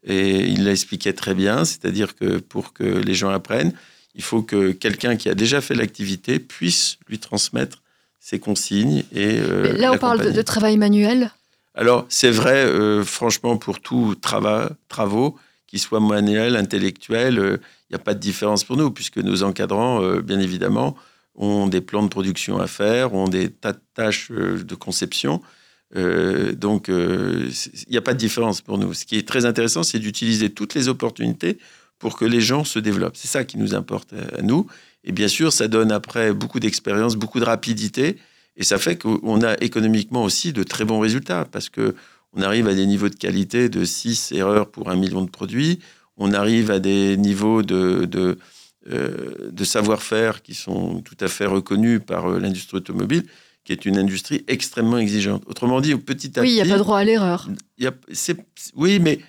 Et 0.07 0.47
il 0.47 0.65
l'expliquait 0.65 1.13
très 1.13 1.35
bien, 1.35 1.65
c'est-à-dire 1.65 2.15
que 2.15 2.39
pour 2.39 2.73
que 2.73 2.85
les 2.85 3.15
gens 3.15 3.31
apprennent, 3.31 3.73
il 4.15 4.23
faut 4.23 4.43
que 4.43 4.71
quelqu'un 4.71 5.17
qui 5.17 5.29
a 5.29 5.35
déjà 5.35 5.61
fait 5.61 5.75
l'activité 5.75 6.39
puisse 6.39 6.99
lui 7.09 7.19
transmettre 7.19 7.83
ses 8.21 8.39
consignes. 8.39 9.03
Et, 9.13 9.41
euh, 9.41 9.73
Là, 9.77 9.93
on 9.93 9.99
parle 9.99 10.33
de, 10.33 10.43
travail 10.43 10.77
manuel? 10.77 11.33
Alors, 11.75 12.07
c'est 12.09 12.31
vrai, 12.31 12.71
franchement, 13.05 13.57
pour 13.57 13.81
tous 13.81 14.15
travaux, 14.15 15.37
qu'ils 15.67 15.81
soient 15.81 16.01
manuels, 16.01 16.55
intellectuels, 16.55 17.59
n'y 17.91 17.97
a 17.97 17.99
pas 17.99 18.15
de 18.15 18.21
différence 18.21 18.65
pour 18.65 18.77
nous, 18.77 18.91
puisque 18.91 19.19
nos 19.19 19.43
encadrants, 19.43 20.03
euh, 20.03 20.21
bien 20.21 20.41
évidemment, 20.41 20.97
ont 21.35 21.67
des 21.67 21.81
plans 21.81 22.03
de 22.03 22.09
production 22.09 22.59
à 22.59 22.67
faire, 22.67 23.15
ont 23.15 23.29
des 23.29 23.51
tas 23.51 23.73
de 23.73 23.81
tâches 23.95 24.31
euh, 24.31 24.63
de 24.63 24.75
conception. 24.75 25.43
Euh, 25.97 26.53
donc, 26.53 26.89
il 26.89 27.51
n'y 27.91 27.97
a 27.97 28.03
pas 28.03 28.15
de 28.15 28.19
différence 28.19 28.61
pour 28.61 28.79
nous. 28.79 28.95
Ce 28.95 29.05
qui 29.05 29.17
est 29.17 29.29
très 29.29 29.45
intéressant, 29.45 29.83
c'est 29.83 29.99
d'utiliser 29.99 30.51
toutes 30.51 30.75
les 30.75 30.89
opportunités 30.89 31.59
pour 31.99 32.19
que 32.19 32.25
les 32.25 32.41
gens 32.41 32.65
se 32.65 32.79
développent. 32.79 33.17
C'est 33.17 33.29
ça 33.29 33.45
qui 33.45 33.59
nous 33.59 33.75
importe 33.75 34.13
à 34.37 34.43
nous. 34.43 34.67
Et 35.05 35.13
bien 35.13 35.29
sûr, 35.29 35.53
ça 35.53 35.69
donne 35.69 35.93
après 35.93 36.33
beaucoup 36.33 36.59
d'expérience, 36.59 37.15
beaucoup 37.15 37.39
de 37.39 37.45
rapidité. 37.45 38.17
Et 38.57 38.65
ça 38.65 38.79
fait 38.79 38.97
qu'on 38.97 39.43
a 39.43 39.55
économiquement 39.61 40.25
aussi 40.25 40.53
de 40.53 40.63
très 40.63 40.85
bons 40.85 40.99
résultats 40.99 41.47
parce 41.51 41.69
que 41.69 41.95
on 42.37 42.43
arrive 42.43 42.67
à 42.67 42.75
des 42.75 42.87
niveaux 42.87 43.09
de 43.09 43.15
qualité 43.15 43.69
de 43.69 43.85
6 43.85 44.33
erreurs 44.33 44.71
pour 44.71 44.91
un 44.91 44.97
million 44.97 45.23
de 45.23 45.31
produits 45.31 45.79
on 46.17 46.33
arrive 46.33 46.71
à 46.71 46.79
des 46.79 47.17
niveaux 47.17 47.63
de, 47.63 48.05
de, 48.05 48.39
euh, 48.91 49.65
savoir-faire 49.65 50.43
qui 50.43 50.55
sont 50.55 51.01
tout 51.01 51.17
à 51.21 51.29
fait 51.29 51.47
reconnus 51.47 52.01
par 52.07 52.27
euh, 52.27 52.39
l'industrie 52.39 52.77
automobile, 52.77 53.25
qui 53.65 53.73
est 53.73 53.87
une 53.87 53.97
industrie 53.97 54.45
extrêmement 54.47 54.99
exigeante. 54.99 55.43
Autrement 55.47 55.81
dit, 55.81 55.95
petit 55.97 56.29
à 56.29 56.31
petit... 56.31 56.41
Oui, 56.41 56.51
il 56.51 56.63
n'y 56.63 56.71
a 56.71 56.75
pas 56.75 56.79
droit 56.79 56.99
à 56.99 57.05
l'erreur. 57.05 57.49
Oui, 58.75 58.99
mais 59.01 59.21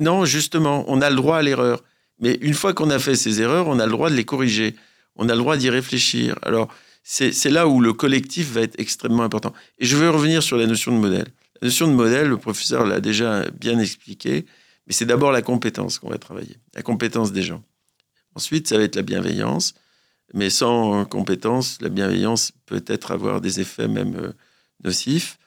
non, 0.00 0.24
justement, 0.24 0.84
on 0.88 1.00
a 1.00 1.08
le 1.08 1.16
droit 1.16 1.38
à 1.38 1.42
l'erreur. 1.42 1.82
Mais 2.20 2.38
une 2.42 2.54
fois 2.54 2.74
qu'on 2.74 2.90
a 2.90 2.98
fait 2.98 3.16
ces 3.16 3.40
erreurs, 3.40 3.66
on 3.68 3.78
a 3.78 3.86
le 3.86 3.92
droit 3.92 4.10
de 4.10 4.14
les 4.14 4.24
corriger. 4.24 4.76
On 5.16 5.28
a 5.28 5.32
le 5.32 5.38
droit 5.38 5.56
d'y 5.56 5.70
réfléchir. 5.70 6.38
Alors, 6.42 6.68
c'est 7.02 7.50
là 7.50 7.68
où 7.68 7.80
le 7.80 7.92
collectif 7.92 8.52
va 8.52 8.62
être 8.62 8.78
extrêmement 8.78 9.24
important. 9.24 9.52
Et 9.78 9.86
je 9.86 9.96
veux 9.96 10.10
revenir 10.10 10.42
sur 10.42 10.56
la 10.56 10.66
notion 10.66 10.92
de 10.92 10.98
modèle. 10.98 11.26
La 11.60 11.68
notion 11.68 11.86
de 11.86 11.92
modèle, 11.92 12.28
le 12.28 12.36
professeur 12.36 12.86
l'a 12.86 13.00
déjà 13.00 13.44
bien 13.60 13.78
expliqué, 13.78 14.46
mais 14.86 14.92
c'est 14.92 15.06
d'abord 15.06 15.32
la 15.32 15.42
compétence 15.42 15.98
qu'on 15.98 16.10
va 16.10 16.18
travailler, 16.18 16.56
la 16.74 16.82
compétence 16.82 17.32
des 17.32 17.42
gens. 17.42 17.62
Ensuite, 18.34 18.68
ça 18.68 18.76
va 18.76 18.84
être 18.84 18.96
la 18.96 19.02
bienveillance. 19.02 19.74
Mais 20.32 20.50
sans 20.50 21.04
compétence, 21.04 21.78
la 21.80 21.88
bienveillance 21.88 22.52
peut 22.66 22.82
être 22.86 23.12
avoir 23.12 23.40
des 23.40 23.60
effets 23.60 23.88
même 23.88 24.16
euh, 24.16 24.32
nocifs. 24.82 25.38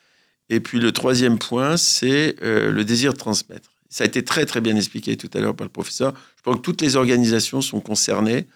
Et 0.49 0.59
puis 0.59 0.79
le 0.79 0.91
troisième 0.91 1.39
point, 1.39 1.77
c'est 1.77 2.35
euh, 2.41 2.71
le 2.71 2.85
désir 2.85 3.13
de 3.13 3.17
transmettre. 3.17 3.71
Ça 3.89 4.03
a 4.03 4.07
été 4.07 4.23
très 4.23 4.45
très 4.45 4.61
bien 4.61 4.75
expliqué 4.75 5.17
tout 5.17 5.29
à 5.33 5.39
l'heure 5.39 5.55
par 5.55 5.65
le 5.65 5.71
professeur. 5.71 6.13
Je 6.37 6.41
pense 6.43 6.57
que 6.57 6.61
toutes 6.61 6.81
les 6.81 6.95
organisations 6.95 7.61
sont 7.61 7.81
concernées. 7.81 8.47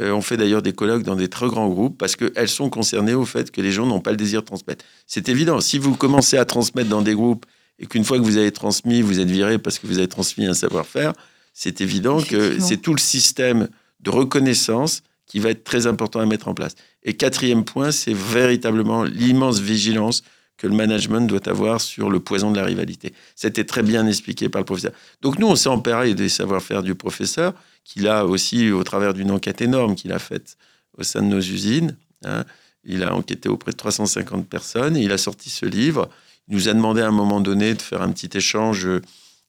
Euh, 0.00 0.10
on 0.10 0.22
fait 0.22 0.36
d'ailleurs 0.36 0.62
des 0.62 0.72
colloques 0.72 1.02
dans 1.02 1.16
des 1.16 1.28
très 1.28 1.46
grands 1.46 1.68
groupes 1.68 1.98
parce 1.98 2.16
qu'elles 2.16 2.48
sont 2.48 2.70
concernées 2.70 3.14
au 3.14 3.24
fait 3.24 3.50
que 3.50 3.60
les 3.60 3.72
gens 3.72 3.86
n'ont 3.86 4.00
pas 4.00 4.10
le 4.10 4.16
désir 4.16 4.40
de 4.40 4.46
transmettre. 4.46 4.84
C'est 5.06 5.28
évident. 5.28 5.60
Si 5.60 5.78
vous 5.78 5.94
commencez 5.94 6.36
à 6.36 6.44
transmettre 6.44 6.88
dans 6.88 7.02
des 7.02 7.14
groupes 7.14 7.46
et 7.78 7.86
qu'une 7.86 8.04
fois 8.04 8.18
que 8.18 8.22
vous 8.22 8.36
avez 8.36 8.52
transmis, 8.52 9.02
vous 9.02 9.20
êtes 9.20 9.30
viré 9.30 9.58
parce 9.58 9.78
que 9.78 9.86
vous 9.86 9.98
avez 9.98 10.08
transmis 10.08 10.46
un 10.46 10.54
savoir-faire, 10.54 11.12
c'est 11.52 11.80
évident 11.80 12.20
que 12.20 12.58
c'est 12.60 12.78
tout 12.78 12.92
le 12.92 13.00
système 13.00 13.68
de 14.00 14.10
reconnaissance 14.10 15.02
qui 15.26 15.40
va 15.40 15.50
être 15.50 15.64
très 15.64 15.86
important 15.86 16.20
à 16.20 16.26
mettre 16.26 16.48
en 16.48 16.54
place. 16.54 16.74
Et 17.02 17.14
quatrième 17.14 17.64
point, 17.64 17.90
c'est 17.90 18.14
véritablement 18.14 19.04
l'immense 19.04 19.58
vigilance 19.60 20.22
que 20.56 20.66
le 20.66 20.74
management 20.74 21.26
doit 21.26 21.48
avoir 21.48 21.80
sur 21.80 22.08
le 22.08 22.20
poison 22.20 22.50
de 22.50 22.56
la 22.56 22.64
rivalité. 22.64 23.12
C'était 23.34 23.64
très 23.64 23.82
bien 23.82 24.06
expliqué 24.06 24.48
par 24.48 24.60
le 24.60 24.64
professeur. 24.64 24.92
Donc 25.20 25.38
nous, 25.38 25.46
on 25.46 25.56
s'est 25.56 25.68
emparé 25.68 26.14
des 26.14 26.28
savoir-faire 26.28 26.82
du 26.82 26.94
professeur, 26.94 27.52
qu'il 27.84 28.08
a 28.08 28.24
aussi, 28.24 28.70
au 28.70 28.82
travers 28.82 29.12
d'une 29.12 29.30
enquête 29.30 29.60
énorme 29.60 29.94
qu'il 29.94 30.12
a 30.12 30.18
faite 30.18 30.56
au 30.96 31.02
sein 31.02 31.22
de 31.22 31.28
nos 31.28 31.40
usines. 31.40 31.96
Hein. 32.24 32.44
il 32.84 33.02
a 33.02 33.14
enquêté 33.14 33.48
auprès 33.48 33.72
de 33.72 33.76
350 33.76 34.48
personnes 34.48 34.96
et 34.96 35.02
il 35.02 35.12
a 35.12 35.18
sorti 35.18 35.50
ce 35.50 35.66
livre 35.66 36.08
il 36.48 36.56
nous 36.56 36.68
a 36.68 36.74
demandé 36.74 37.00
à 37.00 37.08
un 37.08 37.12
moment 37.12 37.40
donné 37.40 37.74
de 37.74 37.82
faire 37.82 38.02
un 38.02 38.10
petit 38.10 38.36
échange 38.36 38.86
euh, 38.86 39.02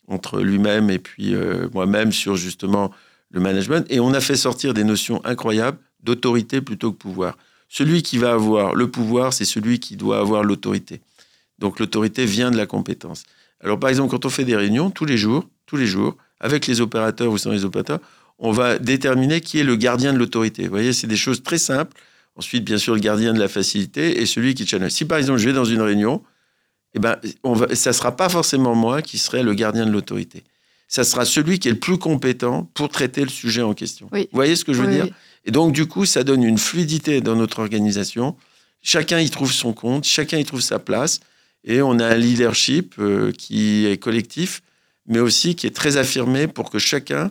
entre 0.07 0.41
lui-même 0.41 0.89
et 0.89 0.99
puis 0.99 1.35
euh, 1.35 1.67
moi-même 1.73 2.11
sur 2.11 2.35
justement 2.35 2.91
le 3.29 3.39
management. 3.39 3.85
Et 3.89 3.99
on 3.99 4.13
a 4.13 4.21
fait 4.21 4.35
sortir 4.35 4.73
des 4.73 4.83
notions 4.83 5.23
incroyables 5.25 5.77
d'autorité 6.01 6.61
plutôt 6.61 6.91
que 6.91 6.97
pouvoir. 6.97 7.37
Celui 7.69 8.01
qui 8.01 8.17
va 8.17 8.33
avoir 8.33 8.75
le 8.75 8.89
pouvoir, 8.89 9.33
c'est 9.33 9.45
celui 9.45 9.79
qui 9.79 9.97
doit 9.97 10.19
avoir 10.19 10.43
l'autorité. 10.43 11.01
Donc 11.59 11.79
l'autorité 11.79 12.25
vient 12.25 12.51
de 12.51 12.57
la 12.57 12.65
compétence. 12.65 13.23
Alors 13.61 13.79
par 13.79 13.89
exemple, 13.89 14.11
quand 14.11 14.25
on 14.25 14.29
fait 14.29 14.45
des 14.45 14.55
réunions 14.55 14.89
tous 14.89 15.05
les 15.05 15.17
jours, 15.17 15.47
tous 15.65 15.75
les 15.75 15.87
jours, 15.87 16.15
avec 16.39 16.67
les 16.67 16.81
opérateurs 16.81 17.31
ou 17.31 17.37
sans 17.37 17.51
les 17.51 17.65
opérateurs, 17.65 17.99
on 18.39 18.51
va 18.51 18.77
déterminer 18.77 19.41
qui 19.41 19.59
est 19.59 19.63
le 19.63 19.75
gardien 19.75 20.13
de 20.13 20.19
l'autorité. 20.19 20.63
Vous 20.63 20.69
voyez, 20.69 20.93
c'est 20.93 21.07
des 21.07 21.17
choses 21.17 21.41
très 21.41 21.57
simples. 21.57 21.97
Ensuite, 22.35 22.63
bien 22.63 22.77
sûr, 22.77 22.93
le 22.93 22.99
gardien 22.99 23.33
de 23.33 23.39
la 23.39 23.47
facilité 23.47 24.21
et 24.21 24.27
celui 24.27 24.53
qui 24.53 24.67
challenge. 24.67 24.91
Si 24.91 25.05
par 25.05 25.17
exemple, 25.17 25.39
je 25.39 25.49
vais 25.49 25.53
dans 25.53 25.65
une 25.65 25.81
réunion, 25.81 26.21
eh 26.97 26.99
ben, 26.99 27.15
on 27.43 27.53
va, 27.53 27.75
ça 27.75 27.91
ne 27.91 27.93
sera 27.93 28.15
pas 28.15 28.27
forcément 28.27 28.73
moi 28.73 29.03
qui 29.03 29.19
serai 29.19 29.43
le 29.43 29.53
gardien 29.53 29.85
de 29.85 29.91
l'autorité. 29.91 30.43
Ça 30.87 31.03
sera 31.03 31.25
celui 31.25 31.59
qui 31.59 31.67
est 31.67 31.71
le 31.71 31.79
plus 31.79 31.99
compétent 31.99 32.71
pour 32.73 32.89
traiter 32.89 33.21
le 33.21 33.29
sujet 33.29 33.61
en 33.61 33.75
question. 33.75 34.09
Vous 34.11 34.25
voyez 34.31 34.55
ce 34.55 34.65
que 34.65 34.73
je 34.73 34.81
veux 34.81 34.91
dire 34.91 35.07
Et 35.45 35.51
donc, 35.51 35.73
du 35.73 35.85
coup, 35.85 36.05
ça 36.05 36.23
donne 36.23 36.43
une 36.43 36.57
fluidité 36.57 37.21
dans 37.21 37.35
notre 37.35 37.59
organisation. 37.59 38.35
Chacun 38.81 39.19
y 39.19 39.29
trouve 39.29 39.51
son 39.51 39.73
compte, 39.73 40.05
chacun 40.05 40.39
y 40.39 40.45
trouve 40.45 40.61
sa 40.61 40.79
place. 40.79 41.19
Et 41.63 41.81
on 41.81 41.99
a 41.99 42.05
un 42.07 42.15
leadership 42.15 42.95
euh, 42.97 43.31
qui 43.31 43.85
est 43.85 43.97
collectif, 43.97 44.63
mais 45.05 45.19
aussi 45.19 45.55
qui 45.55 45.67
est 45.67 45.75
très 45.75 45.97
affirmé 45.97 46.47
pour 46.47 46.71
que 46.71 46.79
chacun, 46.79 47.29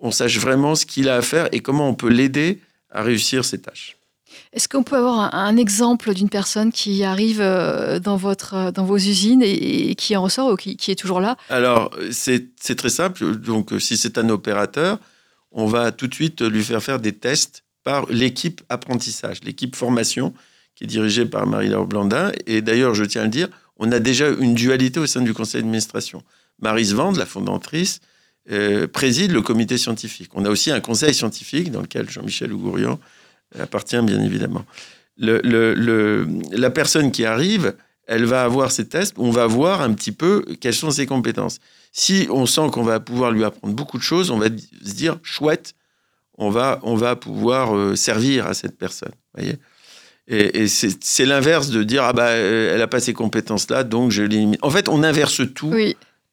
on 0.00 0.10
sache 0.10 0.38
vraiment 0.38 0.74
ce 0.74 0.84
qu'il 0.84 1.08
a 1.08 1.16
à 1.16 1.22
faire 1.22 1.48
et 1.52 1.60
comment 1.60 1.88
on 1.88 1.94
peut 1.94 2.10
l'aider 2.10 2.60
à 2.90 3.02
réussir 3.02 3.44
ses 3.44 3.60
tâches. 3.62 3.95
Est-ce 4.56 4.70
qu'on 4.70 4.82
peut 4.82 4.96
avoir 4.96 5.34
un, 5.34 5.56
exemple 5.58 6.14
d'une 6.14 6.30
personne 6.30 6.72
qui 6.72 7.04
arrive 7.04 7.42
euh, 7.42 8.00
dans, 8.00 8.16
votre, 8.16 8.54
euh, 8.54 8.70
dans 8.70 8.86
vos 8.86 8.96
usines 8.96 9.42
et, 9.42 9.94
qui 9.96 10.16
en 10.16 10.22
ressort 10.22 10.50
ou 10.50 10.56
qui, 10.56 10.90
est 10.90 10.98
toujours 10.98 11.20
là? 11.20 11.36
Alors, 11.50 11.94
c'est 12.10 12.74
très 12.74 12.88
simple. 12.88 13.36
Donc, 13.36 13.74
si 13.78 13.98
c'est 13.98 14.16
un 14.16 14.30
opérateur, 14.30 14.98
on 15.52 15.66
va 15.66 15.92
tout 15.92 16.06
de 16.06 16.14
suite 16.14 16.40
lui 16.40 16.64
faire 16.64 16.82
faire 16.82 17.00
des 17.00 17.12
tests 17.12 17.64
par 17.84 18.06
l'équipe 18.06 18.62
apprentissage, 18.70 19.44
l'équipe 19.44 19.76
formation 19.76 20.32
qui 20.74 20.84
est 20.84 20.86
dirigée 20.86 21.26
par 21.26 21.46
Marie-Laure 21.46 21.86
Blandin. 21.86 22.32
Et 22.46 22.62
d'ailleurs, 22.62 22.94
je 22.94 23.04
tiens 23.04 23.22
à 23.22 23.24
le 23.24 23.30
dire, 23.30 23.48
on 23.76 23.92
a 23.92 23.98
déjà 23.98 24.30
une 24.30 24.54
dualité 24.54 24.98
au 25.00 25.06
sein 25.06 25.20
du 25.20 25.34
conseil 25.34 25.60
d'administration. 25.60 26.22
Marise 26.62 26.94
Vande, 26.94 27.18
la 27.18 27.26
fondatrice, 27.26 28.00
euh, 28.50 28.86
préside 28.86 29.32
le 29.32 29.42
comité 29.42 29.76
scientifique. 29.76 30.30
On 30.32 30.46
a 30.46 30.48
aussi 30.48 30.70
un 30.70 30.80
conseil 30.80 31.12
scientifique 31.12 31.70
dans 31.70 31.82
lequel 31.82 32.08
Jean-Michel 32.08 32.54
Ougourian 32.54 32.98
appartient 33.58 34.00
bien 34.02 34.22
évidemment. 34.22 34.64
la 35.18 36.70
personne 36.70 37.10
qui 37.10 37.24
arrive, 37.24 37.74
elle 38.06 38.24
va 38.24 38.44
avoir 38.44 38.70
ses 38.70 38.86
tests, 38.88 39.14
on 39.18 39.30
va 39.30 39.46
voir 39.46 39.80
un 39.80 39.92
petit 39.92 40.12
peu 40.12 40.44
quelles 40.60 40.74
sont 40.74 40.90
ses 40.90 41.06
compétences. 41.06 41.58
Si 41.92 42.28
on 42.30 42.46
sent 42.46 42.68
qu'on 42.72 42.82
va 42.82 43.00
pouvoir 43.00 43.30
lui 43.30 43.44
apprendre 43.44 43.74
beaucoup 43.74 43.98
de 43.98 44.02
choses, 44.02 44.30
on 44.30 44.38
va 44.38 44.46
se 44.46 44.94
dire 44.94 45.18
chouette, 45.22 45.74
on 46.38 46.50
va, 46.50 46.78
on 46.82 46.94
va 46.94 47.16
pouvoir 47.16 47.74
euh, 47.74 47.96
servir 47.96 48.46
à 48.46 48.54
cette 48.54 48.76
personne. 48.76 49.12
Voyez 49.34 49.58
et, 50.28 50.66
c'est 50.66 51.24
l'inverse 51.24 51.70
de 51.70 51.84
dire 51.84 52.02
ah 52.02 52.12
bah 52.12 52.28
euh, 52.28 52.74
elle 52.74 52.82
a 52.82 52.88
pas 52.88 52.98
ces 52.98 53.12
compétences 53.12 53.70
là 53.70 53.84
donc 53.84 54.10
je 54.10 54.22
l'élimine. 54.22 54.58
En 54.62 54.70
fait, 54.70 54.88
on 54.88 55.02
inverse 55.04 55.42
tout, 55.54 55.72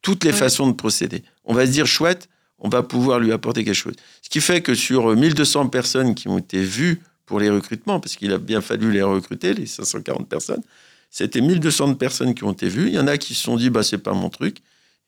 toutes 0.02 0.24
les 0.24 0.32
façons 0.32 0.66
de 0.66 0.72
procéder. 0.72 1.22
On 1.44 1.54
va 1.54 1.66
se 1.66 1.70
dire 1.70 1.86
chouette, 1.86 2.28
on 2.64 2.70
va 2.70 2.82
pouvoir 2.82 3.20
lui 3.20 3.30
apporter 3.30 3.62
quelque 3.62 3.74
chose. 3.74 3.94
Ce 4.22 4.30
qui 4.30 4.40
fait 4.40 4.62
que 4.62 4.74
sur 4.74 5.14
1200 5.14 5.68
personnes 5.68 6.14
qui 6.14 6.28
ont 6.28 6.38
été 6.38 6.62
vues 6.62 7.02
pour 7.26 7.38
les 7.38 7.50
recrutements, 7.50 8.00
parce 8.00 8.16
qu'il 8.16 8.32
a 8.32 8.38
bien 8.38 8.62
fallu 8.62 8.90
les 8.90 9.02
recruter, 9.02 9.52
les 9.52 9.66
540 9.66 10.26
personnes, 10.28 10.62
c'était 11.10 11.42
1200 11.42 11.94
personnes 11.94 12.34
qui 12.34 12.42
ont 12.42 12.52
été 12.52 12.68
vues. 12.68 12.88
Il 12.88 12.94
y 12.94 12.98
en 12.98 13.06
a 13.06 13.18
qui 13.18 13.34
se 13.34 13.42
sont 13.42 13.56
dit 13.56 13.68
bah 13.68 13.82
c'est 13.82 13.98
pas 13.98 14.14
mon 14.14 14.30
truc, 14.30 14.56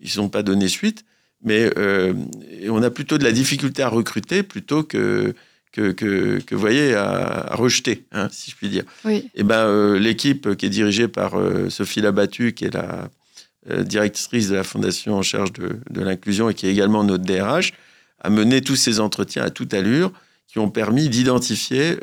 ils 0.00 0.06
ne 0.06 0.10
sont 0.10 0.28
pas 0.28 0.42
donné 0.42 0.68
suite, 0.68 1.06
mais 1.42 1.70
euh, 1.78 2.12
on 2.68 2.82
a 2.82 2.90
plutôt 2.90 3.16
de 3.16 3.24
la 3.24 3.32
difficulté 3.32 3.82
à 3.82 3.88
recruter 3.88 4.42
plutôt 4.42 4.82
que 4.82 5.34
que, 5.72 5.92
que, 5.92 6.54
vous 6.54 6.60
voyez, 6.60 6.94
à, 6.94 7.54
rejeter, 7.54 8.06
hein, 8.10 8.28
si 8.32 8.50
je 8.50 8.56
puis 8.56 8.70
dire. 8.70 8.84
Oui. 9.04 9.28
Et 9.34 9.42
ben, 9.42 9.66
euh, 9.66 9.98
l'équipe 9.98 10.56
qui 10.56 10.64
est 10.64 10.70
dirigée 10.70 11.06
par 11.06 11.38
euh, 11.38 11.68
Sophie 11.68 12.00
Labattu, 12.00 12.54
qui 12.54 12.64
est 12.64 12.72
la 12.72 13.10
directrice 13.84 14.48
de 14.48 14.54
la 14.54 14.64
fondation 14.64 15.14
en 15.14 15.22
charge 15.22 15.52
de, 15.52 15.80
de 15.90 16.00
l'inclusion 16.00 16.48
et 16.48 16.54
qui 16.54 16.66
est 16.66 16.70
également 16.70 17.04
notre 17.04 17.24
DRH, 17.24 17.72
a 18.20 18.30
mené 18.30 18.60
tous 18.60 18.76
ces 18.76 19.00
entretiens 19.00 19.42
à 19.42 19.50
toute 19.50 19.74
allure 19.74 20.12
qui 20.46 20.58
ont 20.58 20.70
permis 20.70 21.08
d'identifier 21.08 21.98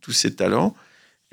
tous 0.00 0.12
ces 0.12 0.34
talents 0.34 0.74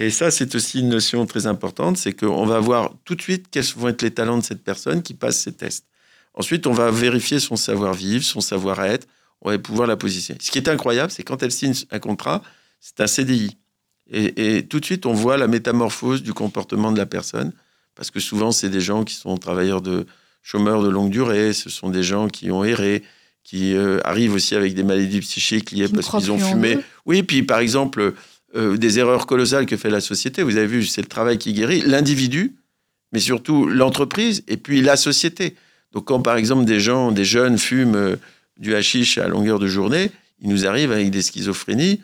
et 0.01 0.09
ça, 0.09 0.31
c'est 0.31 0.55
aussi 0.55 0.79
une 0.79 0.89
notion 0.89 1.27
très 1.27 1.45
importante, 1.45 1.95
c'est 1.95 2.13
qu'on 2.13 2.43
va 2.47 2.59
voir 2.59 2.91
tout 3.05 3.13
de 3.13 3.21
suite 3.21 3.49
quels 3.51 3.63
vont 3.75 3.89
être 3.89 4.01
les 4.01 4.09
talents 4.09 4.39
de 4.39 4.43
cette 4.43 4.63
personne 4.63 5.03
qui 5.03 5.13
passe 5.13 5.37
ces 5.37 5.53
tests. 5.53 5.85
Ensuite, 6.33 6.65
on 6.65 6.71
va 6.71 6.89
vérifier 6.89 7.39
son 7.39 7.55
savoir-vivre, 7.55 8.23
son 8.23 8.41
savoir-être, 8.41 9.07
on 9.41 9.51
va 9.51 9.59
pouvoir 9.59 9.87
la 9.87 9.97
positionner. 9.97 10.39
Ce 10.41 10.49
qui 10.49 10.57
est 10.57 10.69
incroyable, 10.69 11.11
c'est 11.11 11.21
quand 11.21 11.43
elle 11.43 11.51
signe 11.51 11.75
un 11.91 11.99
contrat, 11.99 12.41
c'est 12.79 12.99
un 12.99 13.05
CDI. 13.05 13.57
Et, 14.09 14.65
tout 14.67 14.79
de 14.79 14.85
suite, 14.85 15.05
on 15.05 15.13
voit 15.13 15.37
la 15.37 15.47
métamorphose 15.47 16.23
du 16.23 16.33
comportement 16.33 16.91
de 16.91 16.97
la 16.97 17.05
personne, 17.05 17.53
parce 18.01 18.09
que 18.09 18.19
souvent, 18.19 18.51
c'est 18.51 18.69
des 18.69 18.81
gens 18.81 19.03
qui 19.03 19.13
sont 19.13 19.37
travailleurs 19.37 19.79
de 19.79 20.07
chômeurs 20.41 20.81
de 20.81 20.89
longue 20.89 21.11
durée, 21.11 21.53
ce 21.53 21.69
sont 21.69 21.91
des 21.91 22.01
gens 22.01 22.29
qui 22.29 22.49
ont 22.49 22.63
erré, 22.63 23.03
qui 23.43 23.75
euh, 23.75 23.99
arrivent 24.03 24.33
aussi 24.33 24.55
avec 24.55 24.73
des 24.73 24.81
maladies 24.81 25.19
psychiques 25.19 25.69
liées 25.69 25.87
parce 25.87 26.09
qu'ils 26.09 26.31
ont 26.31 26.39
fumé. 26.39 26.79
Oui, 27.05 27.21
puis 27.21 27.43
par 27.43 27.59
exemple, 27.59 28.15
euh, 28.55 28.75
des 28.75 28.97
erreurs 28.97 29.27
colossales 29.27 29.67
que 29.67 29.77
fait 29.77 29.91
la 29.91 30.01
société. 30.01 30.41
Vous 30.41 30.57
avez 30.57 30.65
vu, 30.65 30.83
c'est 30.83 31.03
le 31.03 31.07
travail 31.07 31.37
qui 31.37 31.53
guérit 31.53 31.83
l'individu, 31.85 32.55
mais 33.11 33.19
surtout 33.19 33.67
l'entreprise 33.67 34.43
et 34.47 34.57
puis 34.57 34.81
la 34.81 34.95
société. 34.95 35.53
Donc 35.91 36.05
quand 36.05 36.23
par 36.23 36.37
exemple 36.37 36.65
des 36.65 36.79
gens, 36.79 37.11
des 37.11 37.23
jeunes 37.23 37.59
fument 37.59 37.95
euh, 37.95 38.15
du 38.57 38.73
hashish 38.73 39.19
à 39.19 39.27
longueur 39.27 39.59
de 39.59 39.67
journée, 39.67 40.09
ils 40.39 40.49
nous 40.49 40.65
arrivent 40.65 40.91
avec 40.91 41.11
des 41.11 41.21
schizophrénies. 41.21 42.01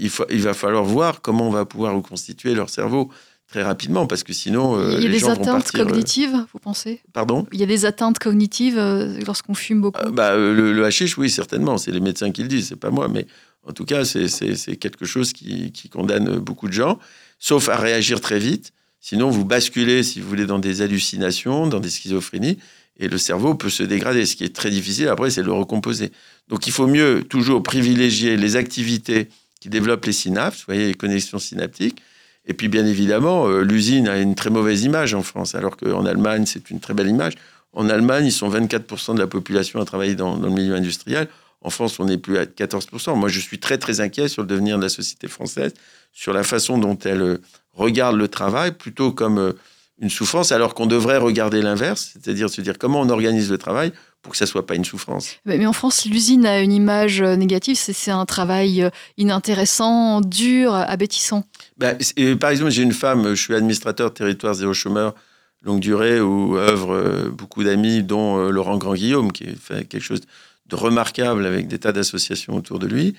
Il, 0.00 0.10
faut, 0.10 0.24
il 0.28 0.42
va 0.42 0.54
falloir 0.54 0.82
voir 0.82 1.20
comment 1.20 1.46
on 1.46 1.52
va 1.52 1.64
pouvoir 1.64 1.94
reconstituer 1.94 2.54
leur 2.54 2.68
cerveau 2.68 3.12
très 3.56 3.64
rapidement, 3.64 4.06
parce 4.06 4.22
que 4.22 4.34
sinon, 4.34 4.78
il 4.98 5.02
y 5.02 5.06
a 5.06 5.08
des 5.08 5.24
atteintes 5.24 5.72
cognitives, 5.72 6.44
vous 6.52 6.58
pensez? 6.58 7.00
Pardon? 7.14 7.46
Il 7.52 7.58
y 7.58 7.62
a 7.62 7.66
des 7.66 7.86
atteintes 7.86 8.18
cognitives 8.18 8.78
lorsqu'on 9.26 9.54
fume 9.54 9.80
beaucoup? 9.80 10.10
bah, 10.10 10.36
le, 10.36 10.74
le 10.74 10.84
hashish, 10.84 11.16
oui, 11.16 11.30
certainement. 11.30 11.78
C'est 11.78 11.90
les 11.90 12.00
médecins 12.00 12.30
qui 12.32 12.42
le 12.42 12.48
disent, 12.48 12.68
c'est 12.68 12.76
pas 12.76 12.90
moi, 12.90 13.08
mais 13.08 13.26
en 13.66 13.72
tout 13.72 13.86
cas, 13.86 14.04
c'est 14.04 14.76
quelque 14.76 15.06
chose 15.06 15.32
qui, 15.32 15.72
condamne 15.90 16.38
beaucoup 16.38 16.68
de 16.68 16.74
gens, 16.74 16.98
sauf 17.38 17.70
à 17.70 17.76
réagir 17.76 18.20
très 18.20 18.38
vite. 18.38 18.72
Sinon, 19.00 19.30
vous 19.30 19.46
basculez, 19.46 20.02
si 20.02 20.20
vous 20.20 20.28
voulez, 20.28 20.44
dans 20.44 20.58
des 20.58 20.82
hallucinations, 20.82 21.66
dans 21.66 21.80
des 21.80 21.88
schizophrénies, 21.88 22.58
et 22.98 23.08
le 23.08 23.16
cerveau 23.16 23.54
peut 23.54 23.70
se 23.70 23.82
dégrader. 23.82 24.26
Ce 24.26 24.36
qui 24.36 24.44
est 24.44 24.54
très 24.54 24.70
difficile, 24.70 25.08
après, 25.08 25.30
c'est 25.30 25.40
de 25.40 25.46
le 25.46 25.52
recomposer. 25.52 26.12
Donc, 26.48 26.66
il 26.66 26.72
faut 26.74 26.86
mieux 26.86 27.24
toujours 27.26 27.62
privilégier 27.62 28.36
les 28.36 28.56
activités 28.56 29.28
qui 29.60 29.70
développent 29.70 30.04
les 30.04 30.12
synapses, 30.12 30.58
vous 30.58 30.66
voyez, 30.66 30.88
les 30.88 30.94
connexions 30.94 31.38
synaptiques. 31.38 32.02
Et 32.46 32.54
puis, 32.54 32.68
bien 32.68 32.86
évidemment, 32.86 33.48
euh, 33.48 33.62
l'usine 33.62 34.08
a 34.08 34.18
une 34.18 34.34
très 34.34 34.50
mauvaise 34.50 34.84
image 34.84 35.14
en 35.14 35.22
France, 35.22 35.54
alors 35.54 35.76
qu'en 35.76 36.06
Allemagne, 36.06 36.46
c'est 36.46 36.70
une 36.70 36.80
très 36.80 36.94
belle 36.94 37.08
image. 37.08 37.34
En 37.72 37.88
Allemagne, 37.88 38.26
ils 38.26 38.32
sont 38.32 38.48
24% 38.48 39.14
de 39.14 39.18
la 39.18 39.26
population 39.26 39.80
à 39.80 39.84
travailler 39.84 40.14
dans 40.14 40.36
le 40.36 40.48
milieu 40.48 40.74
industriel. 40.74 41.28
En 41.60 41.70
France, 41.70 41.98
on 41.98 42.04
n'est 42.04 42.18
plus 42.18 42.38
à 42.38 42.44
14%. 42.44 43.16
Moi, 43.16 43.28
je 43.28 43.40
suis 43.40 43.58
très, 43.58 43.78
très 43.78 44.00
inquiet 44.00 44.28
sur 44.28 44.42
le 44.42 44.48
devenir 44.48 44.78
de 44.78 44.82
la 44.82 44.88
société 44.88 45.26
française, 45.26 45.74
sur 46.12 46.32
la 46.32 46.44
façon 46.44 46.78
dont 46.78 46.96
elle 47.04 47.22
euh, 47.22 47.38
regarde 47.74 48.16
le 48.16 48.28
travail, 48.28 48.72
plutôt 48.72 49.12
comme 49.12 49.38
euh, 49.38 49.52
une 50.00 50.10
souffrance, 50.10 50.52
alors 50.52 50.74
qu'on 50.74 50.86
devrait 50.86 51.16
regarder 51.16 51.62
l'inverse, 51.62 52.12
c'est-à-dire 52.12 52.50
se 52.50 52.60
dire 52.60 52.78
comment 52.78 53.00
on 53.00 53.08
organise 53.08 53.50
le 53.50 53.58
travail 53.58 53.92
pour 54.22 54.32
que 54.32 54.38
ça 54.38 54.46
soit 54.46 54.66
pas 54.66 54.74
une 54.74 54.84
souffrance. 54.84 55.36
Mais 55.46 55.64
en 55.66 55.72
France, 55.72 56.04
l'usine 56.04 56.44
a 56.44 56.60
une 56.60 56.72
image 56.72 57.22
euh, 57.22 57.36
négative, 57.36 57.76
c'est 57.76 58.10
un 58.10 58.26
travail 58.26 58.90
inintéressant, 59.16 60.20
dur, 60.20 60.74
abétissant. 60.74 61.44
Ben, 61.78 61.96
par 62.38 62.50
exemple, 62.50 62.70
j'ai 62.70 62.82
une 62.82 62.92
femme, 62.92 63.34
je 63.34 63.42
suis 63.42 63.54
administrateur 63.54 64.12
territoire 64.12 64.54
zéro 64.54 64.74
chômeur 64.74 65.14
longue 65.62 65.80
durée 65.80 66.20
où 66.20 66.56
œuvrent 66.56 67.30
beaucoup 67.30 67.64
d'amis, 67.64 68.02
dont 68.02 68.36
Laurent 68.50 68.76
Grand-Guillaume, 68.76 69.32
qui 69.32 69.46
fait 69.56 69.84
quelque 69.84 70.02
chose 70.02 70.20
de 70.68 70.76
remarquable 70.76 71.46
avec 71.46 71.68
des 71.68 71.78
tas 71.78 71.92
d'associations 71.92 72.54
autour 72.54 72.78
de 72.78 72.86
lui. 72.86 73.14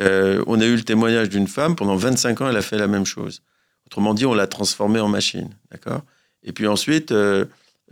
Euh, 0.00 0.42
on 0.46 0.60
a 0.60 0.64
eu 0.64 0.76
le 0.76 0.82
témoignage 0.82 1.28
d'une 1.28 1.48
femme, 1.48 1.76
pendant 1.76 1.96
25 1.96 2.40
ans, 2.40 2.48
elle 2.48 2.56
a 2.56 2.62
fait 2.62 2.78
la 2.78 2.86
même 2.86 3.06
chose. 3.06 3.42
Autrement 3.86 4.14
dit, 4.14 4.26
on 4.26 4.34
l'a 4.34 4.46
transformée 4.46 5.00
en 5.00 5.08
machine. 5.08 5.50
D'accord? 5.70 6.02
Et 6.48 6.52
puis 6.52 6.66
ensuite, 6.66 7.12
euh, 7.12 7.44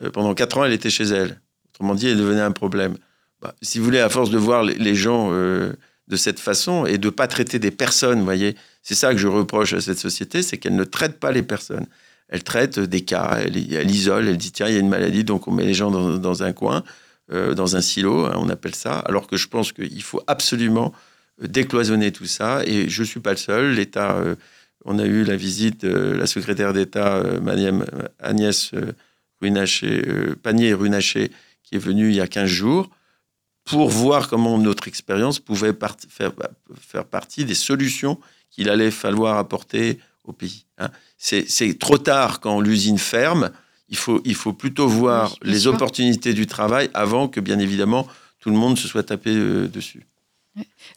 euh, 0.03 0.11
pendant 0.11 0.35
4 0.35 0.59
ans, 0.59 0.64
elle 0.64 0.73
était 0.73 0.90
chez 0.90 1.05
elle. 1.05 1.40
Autrement 1.71 1.95
dit, 1.95 2.09
elle 2.09 2.16
devenait 2.16 2.40
un 2.40 2.51
problème. 2.51 2.97
Bah, 3.40 3.55
si 3.62 3.79
vous 3.79 3.85
voulez, 3.85 4.01
à 4.01 4.09
force 4.09 4.31
de 4.31 4.38
voir 4.38 4.64
les, 4.64 4.95
gens 4.97 5.31
de 5.31 6.16
cette 6.16 6.40
façon 6.40 6.87
et 6.87 6.99
de 6.99 7.07
ne 7.07 7.11
pas 7.11 7.29
traiter 7.29 7.59
des 7.59 7.71
personnes, 7.71 8.19
vous 8.19 8.25
voyez, 8.25 8.57
c'est 8.83 8.95
ça 8.95 9.12
que 9.12 9.19
je 9.19 9.29
reproche 9.29 9.75
à 9.75 9.81
cette 9.81 9.99
société, 9.99 10.42
c'est 10.42 10.57
qu'elle 10.57 10.75
ne 10.75 10.85
traite 10.85 11.21
pas 11.21 11.31
les 11.31 11.42
personnes. 11.42 11.87
Elle 12.29 12.42
traite 12.42 12.81
des 12.81 13.03
cas, 13.03 13.38
elle, 13.38 13.90
isole, 13.90 14.27
elle 14.27 14.38
dit 14.38 14.51
tiens, 14.51 14.69
il 14.69 14.75
y 14.75 14.77
a 14.77 14.81
une 14.81 14.88
maladie, 14.88 15.23
donc 15.23 15.47
on 15.47 15.53
met 15.53 15.64
les 15.64 15.75
gens 15.75 15.90
dans 15.90 16.42
un 16.42 16.53
coin. 16.53 16.83
Euh, 17.33 17.55
dans 17.55 17.75
un 17.75 17.81
silo, 17.81 18.25
hein, 18.27 18.35
on 18.37 18.49
appelle 18.49 18.77
ça, 18.77 19.01
alors 19.01 19.27
que 19.27 19.37
je 19.37 19.49
pense 19.49 19.73
qu'il 19.73 20.03
faut 20.05 20.23
absolument 20.29 20.92
euh, 21.42 21.49
décloisonner 21.49 22.12
tout 22.12 22.27
ça. 22.27 22.62
Et 22.64 22.88
je 22.88 23.03
ne 23.03 23.07
suis 23.07 23.19
pas 23.19 23.33
le 23.33 23.37
seul. 23.37 23.73
L'État, 23.73 24.14
euh, 24.16 24.37
on 24.87 24.99
a 24.99 25.05
eu 25.05 25.25
la 25.25 25.37
visite 25.37 25.85
de 25.85 26.12
la 26.12 26.27
secrétaire 26.27 26.72
d'État, 26.72 27.22
Madame 27.42 27.85
Agnès 28.20 28.70
Pannier-Runacher, 29.40 31.31
qui 31.62 31.75
est 31.75 31.79
venue 31.79 32.09
il 32.09 32.14
y 32.14 32.20
a 32.20 32.29
15 32.29 32.49
jours, 32.49 32.88
pour 33.64 33.90
voir 33.90 34.29
comment 34.29 34.57
notre 34.59 34.88
expérience 34.88 35.40
pouvait 35.40 35.75
faire, 36.09 36.33
faire, 36.81 37.05
partie 37.05 37.44
des 37.44 37.57
solutions 37.57 38.18
qu'il 38.49 38.70
allait 38.70 38.92
falloir 38.92 39.38
apporter 39.38 39.99
au 40.25 40.33
pays. 40.33 40.64
Hein. 40.79 40.90
C'est 41.18 41.79
trop 41.79 41.99
tard 41.99 42.40
quand 42.40 42.61
l'usine 42.61 42.99
ferme 42.99 43.51
il 43.88 43.96
faut, 43.96 44.20
il 44.25 44.35
faut 44.35 44.53
plutôt 44.53 44.88
voir 44.88 45.37
les 45.42 45.66
opportunités 45.66 46.35
du 46.35 46.46
travail 46.46 46.90
avant 46.94 47.29
que, 47.29 47.40
bien 47.40 47.59
évidemment, 47.59 48.07
tout 48.40 48.51
le 48.51 48.57
monde 48.57 48.79
se 48.79 48.88
soit 48.88 49.05
tapé 49.05 49.31
euh, 49.31 49.68
dessus. 49.68 50.07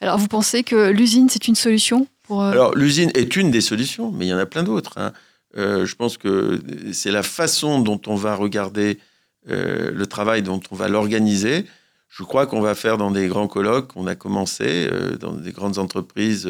Alors, 0.02 0.18
vous 0.18 0.28
pensez 0.28 0.64
que 0.64 0.90
l'usine, 0.90 1.30
c'est 1.30 1.48
une 1.48 1.56
solution? 1.56 2.08
Euh, 2.32 2.52
Alors, 2.52 2.76
l'usine 2.76 3.12
est 3.16 3.36
une 3.36 3.52
des 3.52 3.62
solutions, 3.62 4.12
mais 4.12 4.26
il 4.26 4.30
y 4.30 4.34
en 4.34 4.38
a 4.38 4.46
plein 4.46 4.64
d'autres. 4.64 4.98
Hein. 4.98 5.14
Euh, 5.58 5.86
je 5.86 5.96
pense 5.96 6.18
que 6.18 6.62
c'est 6.94 7.12
la 7.12 7.24
façon 7.24 7.80
dont 7.80 8.02
on 8.08 8.16
va 8.16 8.36
regarder 8.36 9.00
le 9.48 10.06
travail, 10.06 10.44
dont 10.44 10.60
on 10.70 10.76
va 10.76 10.90
l'organiser. 10.90 11.66
Je 12.08 12.22
crois 12.22 12.46
qu'on 12.46 12.62
va 12.62 12.76
faire 12.76 12.98
dans 12.98 13.10
des 13.10 13.28
grands 13.28 13.48
colloques, 13.48 13.92
on 13.96 14.06
a 14.06 14.14
commencé 14.14 14.88
dans 15.20 15.32
des 15.32 15.52
grandes 15.52 15.80
entreprises 15.80 16.48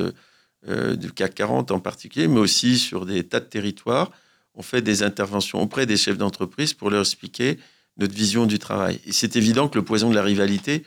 du 0.67 1.11
CAC 1.13 1.35
40 1.35 1.71
en 1.71 1.79
particulier, 1.79 2.27
mais 2.27 2.39
aussi 2.39 2.77
sur 2.77 3.05
des 3.05 3.23
tas 3.23 3.39
de 3.39 3.45
territoires 3.45 4.11
on 4.59 4.61
fait 4.61 4.81
des 4.81 5.03
interventions 5.03 5.61
auprès 5.61 5.85
des 5.85 5.95
chefs 5.95 6.17
d'entreprise 6.17 6.73
pour 6.73 6.89
leur 6.89 6.99
expliquer 7.01 7.57
notre 7.95 8.13
vision 8.13 8.45
du 8.45 8.59
travail. 8.59 8.99
Et 9.05 9.13
c'est 9.13 9.37
évident 9.37 9.69
que 9.69 9.77
le 9.77 9.85
poison 9.85 10.09
de 10.09 10.15
la 10.15 10.21
rivalité 10.21 10.83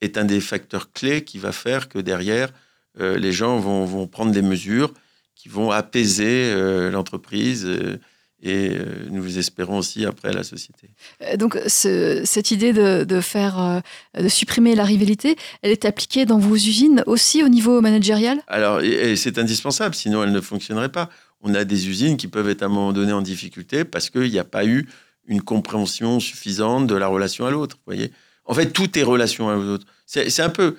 est 0.00 0.18
un 0.18 0.24
des 0.24 0.40
facteurs 0.40 0.92
clés 0.92 1.22
qui 1.22 1.38
va 1.38 1.52
faire 1.52 1.88
que 1.88 2.00
derrière, 2.00 2.52
euh, 3.00 3.18
les 3.18 3.32
gens 3.32 3.58
vont, 3.58 4.06
prendre 4.06 4.32
des 4.32 4.42
mesures 4.42 4.92
qui 5.34 5.48
vont 5.48 5.70
apaiser 5.70 6.52
euh, 6.52 6.90
l'entreprise. 6.90 7.64
Euh, 7.66 7.98
et 8.46 8.76
nous 9.10 9.38
espérons 9.38 9.78
aussi 9.78 10.04
après 10.04 10.30
la 10.30 10.44
société. 10.44 10.90
Donc 11.38 11.58
cette 11.66 12.50
idée 12.50 12.74
de, 12.74 13.20
faire, 13.22 13.80
de 14.20 14.28
supprimer 14.28 14.74
la 14.74 14.84
rivalité, 14.84 15.36
elle 15.62 15.70
est 15.70 15.86
appliquée 15.86 16.26
dans 16.26 16.36
vos 16.36 16.54
usines 16.54 17.02
aussi 17.06 17.42
au 17.42 17.48
niveau 17.48 17.80
managérial? 17.80 18.42
Alors 18.46 18.82
c'est 19.16 19.38
indispensable, 19.38 19.94
sinon 19.94 20.22
elle 20.22 20.32
ne 20.32 20.42
fonctionnerait 20.42 20.92
pas 20.92 21.08
on 21.44 21.54
a 21.54 21.64
des 21.64 21.88
usines 21.88 22.16
qui 22.16 22.26
peuvent 22.26 22.48
être 22.48 22.62
à 22.62 22.66
un 22.66 22.70
moment 22.70 22.92
donné 22.92 23.12
en 23.12 23.22
difficulté 23.22 23.84
parce 23.84 24.10
qu'il 24.10 24.30
n'y 24.30 24.38
a 24.38 24.44
pas 24.44 24.64
eu 24.64 24.88
une 25.26 25.42
compréhension 25.42 26.18
suffisante 26.18 26.86
de 26.86 26.94
la 26.94 27.06
relation 27.06 27.46
à 27.46 27.50
l'autre. 27.50 27.78
voyez, 27.86 28.12
En 28.46 28.54
fait, 28.54 28.72
tout 28.72 28.98
est 28.98 29.02
relation 29.02 29.48
à 29.50 29.54
l'autre. 29.54 29.86
C'est 30.06 30.40
un 30.40 30.48
peu 30.48 30.76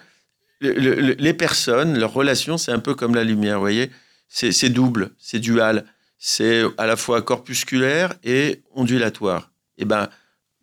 les 0.61 1.33
personnes, 1.33 1.97
leurs 1.97 2.13
relations, 2.13 2.57
c'est 2.57 2.71
un 2.71 2.79
peu 2.79 2.95
comme 2.95 3.15
la 3.15 3.23
lumière, 3.23 3.55
vous 3.55 3.61
voyez. 3.61 3.91
C'est 4.27 4.69
double, 4.69 5.11
c'est 5.17 5.39
dual, 5.39 5.85
c'est 6.17 6.63
à 6.77 6.87
la 6.87 6.95
fois 6.95 7.21
corpusculaire 7.21 8.13
et 8.23 8.61
ondulatoire. 8.73 9.51
Et 9.77 9.83
eh 9.83 9.85
ben, 9.85 10.09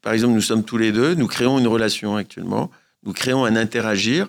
par 0.02 0.12
exemple, 0.12 0.34
nous 0.34 0.40
sommes 0.42 0.64
tous 0.64 0.78
les 0.78 0.90
deux, 0.90 1.14
nous 1.14 1.28
créons 1.28 1.58
une 1.58 1.68
relation 1.68 2.16
actuellement, 2.16 2.70
nous 3.04 3.12
créons 3.12 3.44
un 3.44 3.56
interagir. 3.56 4.28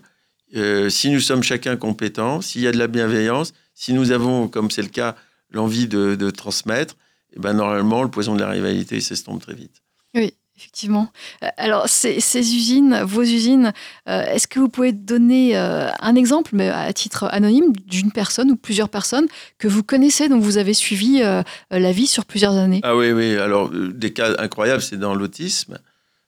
Euh, 0.56 0.90
si 0.90 1.10
nous 1.10 1.20
sommes 1.20 1.42
chacun 1.42 1.78
compétents, 1.78 2.42
s'il 2.42 2.62
y 2.62 2.68
a 2.68 2.72
de 2.72 2.78
la 2.78 2.88
bienveillance, 2.88 3.54
si 3.74 3.94
nous 3.94 4.12
avons, 4.12 4.48
comme 4.48 4.70
c'est 4.70 4.84
le 4.84 4.90
cas, 4.90 5.16
l'envie 5.50 5.88
de, 5.88 6.30
transmettre, 6.30 6.96
et 7.32 7.38
eh 7.38 7.40
ben 7.40 7.54
normalement, 7.54 8.04
le 8.04 8.10
poison 8.10 8.36
de 8.36 8.42
la 8.42 8.50
rivalité 8.50 9.00
s'estompe 9.00 9.42
très 9.42 9.56
vite. 9.56 9.82
Oui. 10.14 10.36
Effectivement. 10.56 11.12
Euh, 11.44 11.48
alors, 11.58 11.90
ces, 11.90 12.16
usines, 12.38 13.02
vos 13.04 13.24
usines, 13.24 13.74
euh, 14.08 14.22
est-ce 14.26 14.48
que 14.48 14.60
vous 14.60 14.70
pouvez 14.70 14.92
donner 14.92 15.58
euh, 15.58 15.90
un 16.00 16.16
exemple, 16.16 16.52
mais 16.54 16.70
à 16.70 16.94
titre 16.94 17.28
anonyme, 17.32 17.74
d'une 17.88 18.12
personne 18.12 18.52
ou 18.52 18.56
plusieurs 18.56 18.90
personnes 18.90 19.26
que 19.58 19.68
vous 19.68 19.82
connaissez, 19.82 20.30
dont 20.30 20.40
vous 20.40 20.60
avez 20.60 20.76
suivi 20.76 21.24
la 21.72 21.92
vie 21.92 22.08
sur 22.08 22.26
plusieurs 22.26 22.54
années? 22.54 22.82
Ah 22.84 22.96
oui, 22.96 23.12
oui. 23.12 23.36
Alors, 23.38 23.70
des 23.72 24.14
cas 24.14 24.36
incroyables, 24.38 24.82
c'est 24.82 24.98
dans 24.98 25.16
l'autisme. 25.16 25.80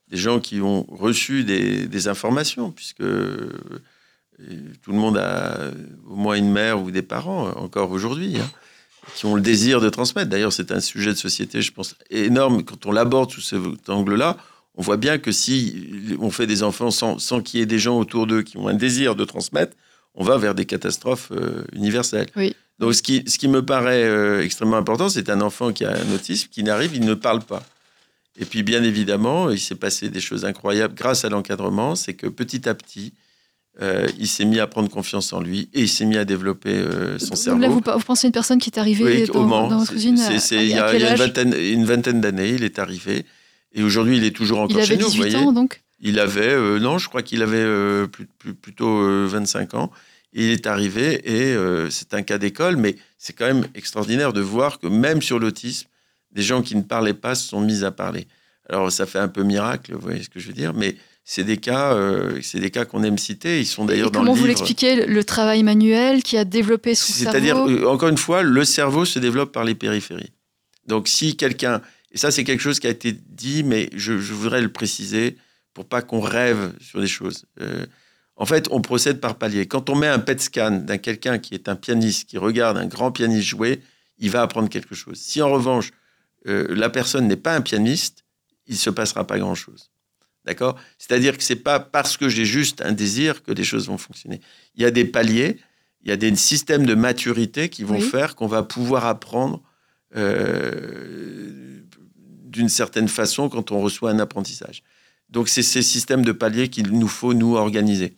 Des 0.10 0.18
gens 0.18 0.40
qui 0.40 0.60
ont 0.60 0.86
reçu 0.90 1.44
des, 1.44 2.08
informations, 2.08 2.72
puisque 2.72 2.98
tout 2.98 4.92
le 4.92 4.98
monde 4.98 5.18
a 5.18 5.72
au 6.10 6.16
moins 6.16 6.36
une 6.36 6.52
mère 6.52 6.82
ou 6.82 6.90
des 6.90 7.02
parents, 7.04 7.50
encore 7.52 7.92
aujourd'hui. 7.92 8.38
Hein 8.38 8.50
qui 9.16 9.26
ont 9.26 9.36
le 9.36 9.42
désir 9.42 9.80
de 9.82 9.90
transmettre. 9.90 10.30
D'ailleurs, 10.30 10.54
c'est 10.54 10.72
un 10.72 10.80
sujet 10.80 11.12
de 11.12 11.18
société, 11.18 11.62
je 11.62 11.72
pense, 11.72 11.96
énorme. 12.10 12.64
Quand 12.64 12.86
on 12.86 12.92
l'aborde 12.92 13.32
sous 13.32 13.42
cet 13.42 13.90
angle-là, 13.90 14.38
on 14.76 14.82
voit 14.82 14.98
bien 14.98 15.18
que 15.18 15.32
si 15.32 16.18
on 16.20 16.32
fait 16.32 16.48
des 16.48 16.64
enfants 16.64 16.92
sans, 16.92 17.20
sans 17.20 17.42
qu'il 17.42 17.60
y 17.60 17.64
ait 17.64 17.68
des 17.68 17.80
gens 17.80 17.98
autour 17.98 18.28
d'eux 18.28 18.42
qui 18.42 18.58
ont 18.58 18.68
un 18.68 18.74
désir 18.74 19.16
de 19.16 19.24
transmettre, 19.24 19.76
on 20.16 20.24
va 20.24 20.38
vers 20.38 20.56
des 20.56 20.66
catastrophes 20.66 21.32
euh, 21.32 21.64
universelles. 21.74 22.30
Oui. 22.36 22.56
Donc, 22.80 22.94
ce 22.94 23.02
qui, 23.02 23.24
ce 23.28 23.38
qui 23.38 23.48
me 23.48 23.64
paraît 23.64 24.04
euh, 24.04 24.44
extrêmement 24.44 24.78
important, 24.78 25.08
c'est 25.08 25.30
un 25.30 25.42
enfant 25.42 25.72
qui 25.72 25.86
a 25.86 25.92
un 25.92 26.14
autisme, 26.14 26.50
qui 26.52 26.64
n'arrive, 26.64 26.96
il 26.96 27.06
ne 27.06 27.14
parle 27.14 27.42
pas. 27.42 27.64
Et 28.38 28.46
puis, 28.46 28.64
bien 28.64 28.84
évidemment, 28.84 29.50
il 29.50 29.60
s'est 29.60 29.76
passé 29.76 30.10
des 30.10 30.20
choses 30.20 30.44
incroyables 30.44 30.94
grâce 30.94 31.24
à 31.24 31.30
l'encadrement, 31.30 31.96
c'est 31.96 32.14
que 32.14 32.28
petit 32.28 32.68
à 32.68 32.74
petit, 32.74 33.14
euh, 33.82 34.08
il 34.18 34.28
s'est 34.28 34.46
mis 34.46 34.60
à 34.60 34.68
prendre 34.68 34.90
confiance 34.90 35.34
en 35.34 35.42
lui 35.42 35.70
et 35.74 35.82
il 35.82 35.90
s'est 35.90 36.06
mis 36.06 36.16
à 36.16 36.24
développer 36.24 36.70
euh, 36.70 37.20
son 37.20 37.36
cerveau. 37.36 37.60
Là, 37.60 37.68
vous, 37.68 37.82
pensez 37.82 38.26
à 38.26 38.30
une 38.30 38.32
personne 38.32 38.58
qui 38.58 38.70
est 38.70 38.80
arrivée 38.80 39.28
dans, 39.28 39.46
dans, 39.46 39.78
votre 39.78 39.94
usine 39.94 40.18
Il 40.52 40.68
y 40.68 40.80
a, 40.80 40.94
une 40.94 41.86
vingtaine, 41.86 42.22
d'années, 42.22 42.52
il 42.52 42.64
est 42.64 42.80
arrivé. 42.80 43.26
Et 43.74 43.84
aujourd'hui, 43.84 44.18
il 44.18 44.24
est 44.24 44.36
toujours 44.36 44.60
encore 44.60 44.82
chez 44.82 44.96
nous. 44.96 45.10
Il 45.12 45.22
avait 45.22 45.30
18 45.30 45.36
ans, 45.36 45.52
donc 45.52 45.82
Il 46.00 46.20
avait, 46.20 46.54
euh, 46.54 46.80
non, 46.80 46.98
je 46.98 47.10
crois 47.10 47.22
qu'il 47.22 47.42
avait 47.42 48.08
plutôt 48.62 49.28
25 49.28 49.74
ans. 49.74 49.92
il 50.32 50.52
est 50.52 50.68
arrivé 50.68 51.22
et 51.30 51.54
c'est 51.90 52.14
un 52.14 52.22
cas 52.22 52.38
d'école, 52.38 52.78
mais 52.78 52.96
c'est 53.18 53.34
quand 53.34 53.48
même 53.48 53.68
extraordinaire 53.76 54.32
de 54.32 54.42
voir 54.42 54.80
que 54.80 54.88
même 54.88 55.22
sur 55.22 55.38
l'autisme, 55.38 55.88
des 56.32 56.44
gens 56.44 56.62
qui 56.62 56.78
ne 56.78 56.82
parlaient 56.82 57.14
pas 57.14 57.36
se 57.36 57.50
sont 57.50 57.60
mis 57.60 57.84
à 57.84 57.92
parler. 57.92 58.28
Alors, 58.70 58.92
ça 58.92 59.06
fait 59.06 59.20
un 59.20 59.28
peu 59.28 59.44
miracle, 59.44 59.94
vous 59.94 60.00
voyez 60.00 60.24
ce 60.24 60.30
que 60.30 60.40
je 60.40 60.48
veux 60.48 60.54
dire, 60.54 60.74
mais 60.74 60.96
c'est 61.28 61.44
des 61.44 61.58
cas, 61.58 61.94
euh, 61.96 62.40
c'est 62.44 62.60
des 62.60 62.70
cas 62.70 62.86
qu'on 62.86 63.04
aime 63.04 63.18
citer. 63.18 63.60
Ils 63.60 63.66
sont 63.66 63.84
d'ailleurs 63.84 64.12
dans 64.12 64.22
le 64.22 64.28
Comment 64.28 64.40
vous 64.40 64.46
l'expliquez 64.46 65.08
le 65.08 65.24
travail 65.24 65.64
manuel 65.64 66.22
qui 66.22 66.38
a 66.38 66.46
développé 66.46 66.94
son 66.94 67.12
cerveau? 67.12 67.32
C'est-à-dire, 67.32 67.58
euh, 67.58 67.90
encore 67.90 68.10
une 68.10 68.18
fois, 68.20 68.44
le 68.44 68.64
cerveau 68.64 69.06
se 69.06 69.18
développe 69.18 69.52
par 69.52 69.64
les 69.64 69.74
périphéries. 69.74 70.32
Donc, 70.86 71.08
si 71.08 71.36
quelqu'un, 71.36 71.82
et 72.12 72.20
ça 72.20 72.30
c'est 72.30 72.44
quelque 72.44 72.60
chose 72.60 72.80
qui 72.80 72.86
a 72.86 72.92
été 72.92 73.12
dit, 73.12 73.64
mais 73.64 73.90
je, 73.96 74.14
voudrais 74.14 74.62
le 74.62 74.72
préciser 74.72 75.36
pour 75.74 75.86
pas 75.86 76.04
qu'on 76.04 76.20
rêve 76.20 76.74
sur 76.80 77.02
des 77.02 77.08
choses. 77.08 77.46
Euh, 77.60 77.88
en 78.36 78.46
fait, 78.46 78.68
on 78.70 78.82
procède 78.82 79.20
par 79.20 79.40
palier. 79.40 79.66
Quand 79.66 79.90
on 79.90 79.96
met 79.96 80.08
un 80.08 80.20
PET 80.20 80.40
scan 80.40 80.72
d'un 80.72 81.00
quelqu'un 81.00 81.40
qui 81.40 81.56
est 81.56 81.68
un 81.68 81.76
pianiste, 81.76 82.30
qui 82.30 82.38
regarde 82.38 82.78
un 82.78 82.86
grand 82.86 83.12
pianiste 83.12 83.48
jouer, 83.48 83.82
il 84.20 84.30
va 84.30 84.44
apprendre 84.44 84.70
quelque 84.70 84.94
chose. 84.94 85.18
Si 85.18 85.42
en 85.42 85.50
revanche 85.50 85.92
la 86.46 86.92
personne 86.92 87.28
n'est 87.28 87.38
pas 87.38 87.56
un 87.56 87.62
pianiste, 87.62 88.24
il 88.68 88.78
se 88.78 88.92
passera 88.92 89.26
pas 89.26 89.40
grand-chose. 89.40 89.90
D'accord? 90.46 90.78
C'est-à-dire 91.00 91.38
que 91.38 91.44
c'est 91.44 91.56
pas 91.56 91.80
parce 91.80 92.18
que 92.18 92.30
j'ai 92.30 92.46
juste 92.46 92.82
un 92.82 92.92
désir 92.92 93.42
que 93.44 93.52
les 93.52 93.64
choses 93.64 93.88
vont 93.88 93.98
fonctionner. 93.98 94.42
Il 94.76 94.84
y 94.84 94.86
a 94.86 94.92
des 94.92 95.06
paliers, 95.06 95.58
il 96.04 96.10
y 96.10 96.12
a 96.12 96.18
des 96.18 96.36
systèmes 96.36 96.86
de 96.86 96.94
maturité 96.94 97.70
qui 97.70 97.84
vont 97.84 98.00
faire 98.00 98.36
qu'on 98.36 98.48
va 98.48 98.62
pouvoir 98.62 99.06
apprendre 99.06 99.64
euh, 100.16 101.82
d'une 102.44 102.70
certaine 102.70 103.08
façon 103.08 103.50
quand 103.50 103.72
on 103.72 103.82
reçoit 103.82 104.12
un 104.12 104.20
apprentissage. 104.20 104.84
Donc 105.30 105.50
c'est 105.50 105.64
ces 105.64 105.82
systèmes 105.82 106.24
de 106.24 106.32
paliers 106.32 106.70
qu'il 106.70 106.92
nous 106.92 107.08
faut 107.08 107.34
nous 107.34 107.56
organiser. 107.56 108.16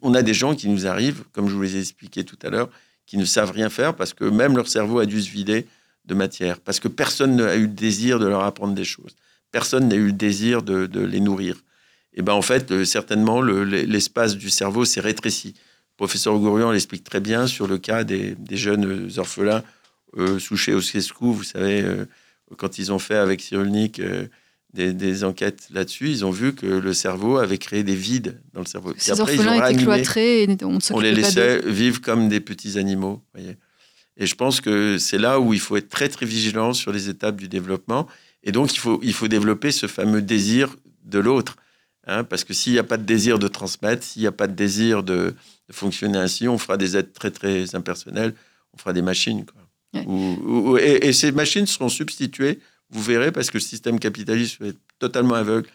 On 0.00 0.14
a 0.14 0.22
des 0.22 0.34
gens 0.34 0.56
qui 0.56 0.68
nous 0.68 0.86
arrivent, 0.86 1.24
comme 1.32 1.48
je 1.48 1.54
vous 1.54 1.62
les 1.62 1.76
ai 1.76 1.80
expliqué 1.80 2.24
tout 2.24 2.38
à 2.42 2.48
l'heure, 2.48 2.70
qui 3.04 3.18
ne 3.18 3.24
savent 3.26 3.52
rien 3.52 3.68
faire 3.68 3.94
parce 3.94 4.14
que 4.14 4.24
même 4.24 4.56
leur 4.56 4.66
cerveau 4.66 4.98
a 4.98 5.06
dû 5.06 5.20
se 5.20 5.30
vider 5.30 5.66
de 6.06 6.14
matière, 6.14 6.60
parce 6.60 6.80
que 6.80 6.88
personne 6.88 7.36
n'a 7.36 7.56
eu 7.56 7.62
le 7.62 7.66
désir 7.68 8.18
de 8.18 8.26
leur 8.26 8.42
apprendre 8.42 8.74
des 8.74 8.84
choses. 8.84 9.14
Personne 9.58 9.88
n'a 9.88 9.96
eu 9.96 10.06
le 10.06 10.12
désir 10.12 10.62
de, 10.62 10.86
de 10.86 11.00
les 11.00 11.20
nourrir 11.20 11.56
et 12.16 12.22
ben 12.22 12.32
en 12.32 12.42
fait, 12.42 12.70
euh, 12.72 12.84
certainement, 12.84 13.42
l'espace 13.42 14.36
du 14.36 14.50
cerveau 14.50 14.84
s'est 14.84 15.00
rétréci. 15.00 15.48
Le 15.48 15.96
professeur 15.98 16.38
Gourian 16.38 16.72
l'explique 16.72 17.04
très 17.04 17.20
bien 17.20 17.46
sur 17.46 17.66
le 17.66 17.78
cas 17.78 18.04
des, 18.04 18.36
jeunes 18.50 19.10
orphelins 19.18 19.62
euh, 20.16 20.38
souchés 20.38 20.72
au 20.72 20.80
Cescou. 20.80 21.32
Vous 21.32 21.44
savez, 21.44 21.82
euh, 21.82 22.06
quand 22.56 22.78
ils 22.78 22.90
ont 22.90 22.98
fait 22.98 23.16
avec 23.16 23.42
Cyrulnik 23.42 24.00
euh, 24.00 24.26
des, 24.72 25.24
enquêtes 25.24 25.68
là-dessus, 25.70 26.08
ils 26.08 26.24
ont 26.24 26.30
vu 26.30 26.54
que 26.54 26.66
le 26.66 26.92
cerveau 26.94 27.36
avait 27.36 27.58
créé 27.58 27.82
des 27.82 27.94
vides 27.94 28.40
dans 28.54 28.60
le 28.60 28.66
cerveau. 28.66 28.94
Ces 28.96 29.20
orphelins 29.20 29.68
étaient 29.68 29.82
cloîtrés 29.82 30.42
et 30.44 30.56
on, 30.62 30.78
on 30.90 31.00
les 31.00 31.12
laissait 31.12 31.60
vivre 31.66 32.00
comme 32.00 32.28
des 32.28 32.40
petits 32.40 32.78
animaux. 32.78 33.22
Voyez. 33.34 33.56
Et 34.18 34.26
je 34.26 34.34
pense 34.34 34.62
que 34.62 34.96
c'est 34.96 35.18
là 35.18 35.38
où 35.40 35.52
il 35.52 35.60
faut 35.60 35.76
être 35.76 35.90
très 35.90 36.08
très 36.08 36.24
vigilant 36.24 36.72
sur 36.72 36.92
les 36.92 37.10
étapes 37.10 37.36
du 37.36 37.48
développement. 37.48 38.06
Et 38.42 38.52
donc 38.52 38.74
il 38.74 38.78
faut, 38.78 39.00
il 39.02 39.12
faut 39.12 39.28
développer 39.28 39.72
ce 39.72 39.86
fameux 39.86 40.22
désir 40.22 40.76
de 41.04 41.18
l'autre. 41.18 41.56
Hein, 42.08 42.22
parce 42.22 42.44
que 42.44 42.54
s'il 42.54 42.72
n'y 42.72 42.78
a 42.78 42.84
pas 42.84 42.98
de 42.98 43.02
désir 43.02 43.38
de 43.38 43.48
transmettre, 43.48 44.04
s'il 44.04 44.22
n'y 44.22 44.28
a 44.28 44.32
pas 44.32 44.46
de 44.46 44.54
désir 44.54 45.02
de, 45.02 45.34
fonctionner 45.72 46.18
ainsi, 46.18 46.46
on 46.46 46.58
fera 46.58 46.76
des 46.76 46.96
êtres 46.96 47.12
très 47.12 47.32
très 47.32 47.74
impersonnels, 47.74 48.34
on 48.72 48.78
fera 48.78 48.92
des 48.92 49.02
machines. 49.02 49.44
et, 49.92 51.12
ces 51.12 51.32
machines 51.32 51.66
seront 51.66 51.88
substituées, 51.88 52.60
vous 52.90 53.02
verrez, 53.02 53.32
parce 53.32 53.50
que 53.50 53.56
le 53.56 53.62
système 53.62 53.98
capitaliste 53.98 54.60
est 54.60 54.76
totalement 55.00 55.34
aveugle, 55.34 55.68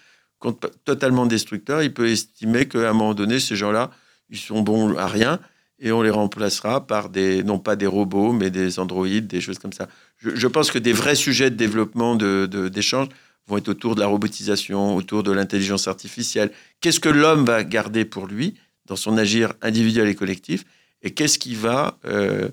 totalement 0.85 1.25
destructeur. 1.25 1.83
Il 1.83 1.93
peut 1.93 2.07
estimer 2.07 2.67
qu'à 2.69 2.89
un 2.89 2.93
moment 2.93 3.13
donné, 3.13 3.41
ces 3.41 3.57
gens-là, 3.57 3.91
ils 4.29 4.37
sont 4.37 4.61
bons 4.61 4.95
à 4.95 5.07
rien 5.07 5.41
et 5.81 5.91
on 5.91 6.03
les 6.03 6.11
remplacera 6.11 6.85
par 6.85 7.09
des, 7.09 7.43
non 7.43 7.57
pas 7.57 7.75
des 7.75 7.87
robots, 7.87 8.31
mais 8.31 8.51
des 8.51 8.79
androïdes, 8.79 9.25
des 9.25 9.41
choses 9.41 9.57
comme 9.57 9.73
ça. 9.73 9.87
Je, 10.19 10.47
pense 10.47 10.69
que 10.69 10.77
des 10.77 10.93
vrais 10.93 11.15
sujets 11.15 11.49
de 11.49 11.55
développement, 11.55 12.15
d'échange, 12.15 13.09
de, 13.09 13.13
vont 13.47 13.57
être 13.57 13.69
autour 13.69 13.95
de 13.95 13.99
la 13.99 14.05
robotisation, 14.05 14.95
autour 14.95 15.23
de 15.23 15.31
l'intelligence 15.31 15.87
artificielle. 15.87 16.51
Qu'est-ce 16.79 16.99
que 16.99 17.09
l'homme 17.09 17.45
va 17.45 17.63
garder 17.63 18.05
pour 18.05 18.27
lui 18.27 18.53
dans 18.85 18.95
son 18.95 19.17
agir 19.17 19.53
individuel 19.63 20.07
et 20.07 20.15
collectif? 20.15 20.65
Et 21.01 21.11
qu'est-ce 21.11 21.39
qui 21.39 21.55
va 21.55 21.97
euh, 22.05 22.49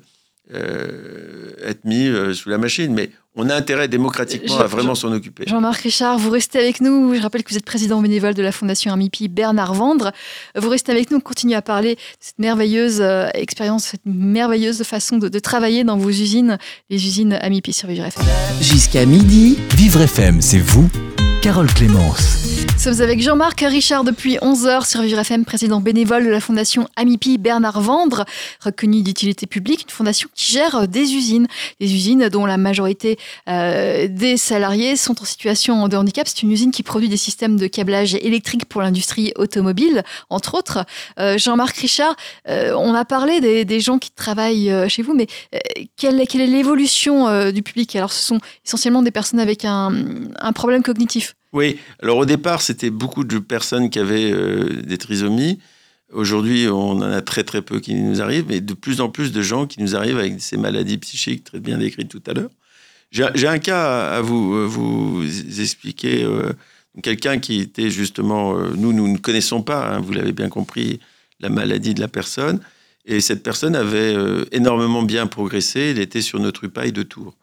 euh, 0.55 1.53
être 1.63 1.85
mis 1.85 2.07
euh, 2.07 2.33
sous 2.33 2.49
la 2.49 2.59
machine. 2.59 2.95
Mais 2.95 3.11
on 3.37 3.51
a 3.51 3.55
intérêt 3.55 3.89
démocratiquement 3.89 4.59
à 4.59 4.67
vraiment 4.67 4.95
s'en 4.95 5.13
occuper. 5.13 5.45
Jean-Marc 5.47 5.83
Richard, 5.83 6.19
vous 6.19 6.31
restez 6.31 6.59
avec 6.59 6.81
nous. 6.81 7.15
Je 7.15 7.21
rappelle 7.21 7.45
que 7.45 7.51
vous 7.51 7.57
êtes 7.57 7.65
président 7.65 8.01
bénévole 8.01 8.35
de 8.35 8.43
la 8.43 8.53
Fondation 8.53 8.93
Amipi 8.93 9.29
Bernard 9.29 9.75
Vendre. 9.75 10.13
Vous 10.57 10.69
restez 10.69 10.93
avec 10.93 11.11
nous, 11.11 11.19
on 11.19 11.21
continue 11.21 11.55
à 11.55 11.63
parler 11.63 11.95
de 11.95 12.01
cette 12.21 12.39
merveilleuse 12.39 13.01
expérience, 13.35 13.85
cette 13.85 14.07
merveilleuse 14.07 14.83
façon 14.83 15.19
de, 15.19 15.39
travailler 15.39 15.85
dans 15.85 15.97
vos 15.97 16.11
usines, 16.11 16.59
les 16.91 17.07
usines 17.07 17.35
Amipi 17.35 17.73
sur 17.73 17.89
Vivre 17.89 18.07
FM. 18.07 18.25
Jusqu'à 18.61 19.07
midi. 19.07 19.59
Vivre 19.77 20.01
FM, 20.01 20.41
c'est 20.41 20.59
vous, 20.59 20.91
Carole 21.43 21.73
Clémence. 21.73 22.48
Nous 22.59 22.95
sommes 22.95 23.01
avec 23.03 23.21
Jean-Marc 23.21 23.61
Richard 23.61 24.03
depuis 24.03 24.37
11h 24.37 24.89
sur 24.89 25.03
Vivre 25.03 25.19
FM, 25.19 25.45
président 25.45 25.81
bénévole 25.81 26.25
de 26.25 26.31
la 26.31 26.41
fondation 26.41 26.89
Amipi 26.97 27.39
Bernard 27.39 27.81
Vendre, 27.81 28.25
reconnue 28.61 29.03
d'utilité 29.03 29.47
publique, 29.47 29.83
une 29.83 29.91
fondation 29.91 30.29
qui 30.35 30.53
gère 30.53 30.89
des 30.89 31.15
usines, 31.15 31.47
des 31.81 31.95
usines 31.95 32.29
dont 32.29 32.47
la 32.47 32.57
majorité 32.57 33.19
euh, 33.49 34.09
des 34.09 34.37
salariés 34.37 34.97
sont 34.97 35.21
en 35.21 35.25
situation 35.25 35.87
de 35.87 35.97
handicap. 35.97 36.27
C'est 36.27 36.43
une 36.43 36.51
usine 36.51 36.71
qui 36.71 36.83
produit 36.83 37.09
des 37.09 37.17
systèmes 37.17 37.57
de 37.57 37.67
câblage 37.67 38.15
électrique 38.15 38.65
pour 38.65 38.83
l'industrie 38.83 39.33
automobile, 39.37 40.03
entre 40.31 40.55
autres. 40.55 40.85
Euh, 41.21 41.39
Jean-Marc 41.39 41.77
Richard, 41.77 42.17
euh, 42.49 42.75
on 42.75 42.95
a 42.95 43.05
parlé 43.05 43.41
des, 43.65 43.81
gens 43.81 43.99
qui 43.99 44.11
travaillent 44.11 44.73
chez 44.89 45.03
vous, 45.03 45.15
mais 45.15 45.29
quelle, 45.97 46.21
est 46.21 46.35
l'évolution 46.35 47.51
du 47.53 47.63
public? 47.63 47.95
Alors, 47.95 48.13
ce 48.13 48.25
sont 48.25 48.41
essentiellement 48.67 49.03
des 49.03 49.13
personnes 49.13 49.39
avec 49.39 49.65
un 49.65 49.93
problème 50.55 50.83
cognitif. 50.83 51.35
Oui, 51.53 51.79
alors 52.03 52.19
au 52.19 52.27
départ, 52.27 52.61
c'était 52.61 52.91
beaucoup 52.91 53.25
de 53.25 53.39
personnes 53.39 53.89
qui 53.91 53.99
avaient 53.99 54.31
euh, 54.33 54.83
des 54.83 54.99
trisomies. 54.99 55.59
Aujourd'hui, 56.13 56.69
on 56.69 56.91
en 56.91 57.03
a 57.03 57.23
très 57.23 57.45
très 57.45 57.63
peu 57.63 57.81
qui 57.81 57.95
nous 57.95 58.21
arrivent, 58.21 58.47
mais 58.49 58.61
de 58.61 58.75
plus 58.75 59.01
en 59.01 59.09
plus 59.09 59.33
de 59.33 59.43
gens 59.43 59.67
qui 59.67 59.81
nous 59.81 59.97
arrivent 59.97 60.19
avec 60.19 60.41
ces 60.41 60.57
maladies 60.57 60.99
psychiques 60.99 61.45
très 61.45 61.61
bien 61.61 61.79
décrites 61.79 62.09
tout 62.09 62.23
à 62.27 62.35
l'heure. 62.35 62.51
J'ai 63.11 63.49
un 63.49 63.59
cas 63.59 64.11
à 64.11 64.21
vous, 64.21 64.55
euh, 64.55 64.67
vous 64.67 65.25
expliquer. 65.61 66.25
Euh, 66.25 66.53
Quelqu'un 67.01 67.39
qui 67.39 67.61
était 67.61 67.91
justement, 67.91 68.59
nous, 68.75 68.93
nous 68.93 69.07
ne 69.07 69.19
connaissons 69.19 69.63
pas, 69.63 69.89
hein, 69.89 70.01
vous 70.01 70.13
l'avez 70.13 70.33
bien 70.33 70.49
compris, 70.49 70.99
la 71.39 71.49
maladie 71.49 71.95
de 71.95 72.01
la 72.01 72.09
personne. 72.09 72.59
Et 73.05 73.21
cette 73.21 73.45
personne 73.45 73.77
avait 73.77 74.17
énormément 74.51 75.05
bien 75.05 75.29
progressé. 75.29 75.93
Elle 75.93 76.01
était 76.01 76.23
sur 76.23 76.41
notre 76.41 76.65
UPAI 76.65 76.91
de 76.91 77.05
Tours. 77.05 77.37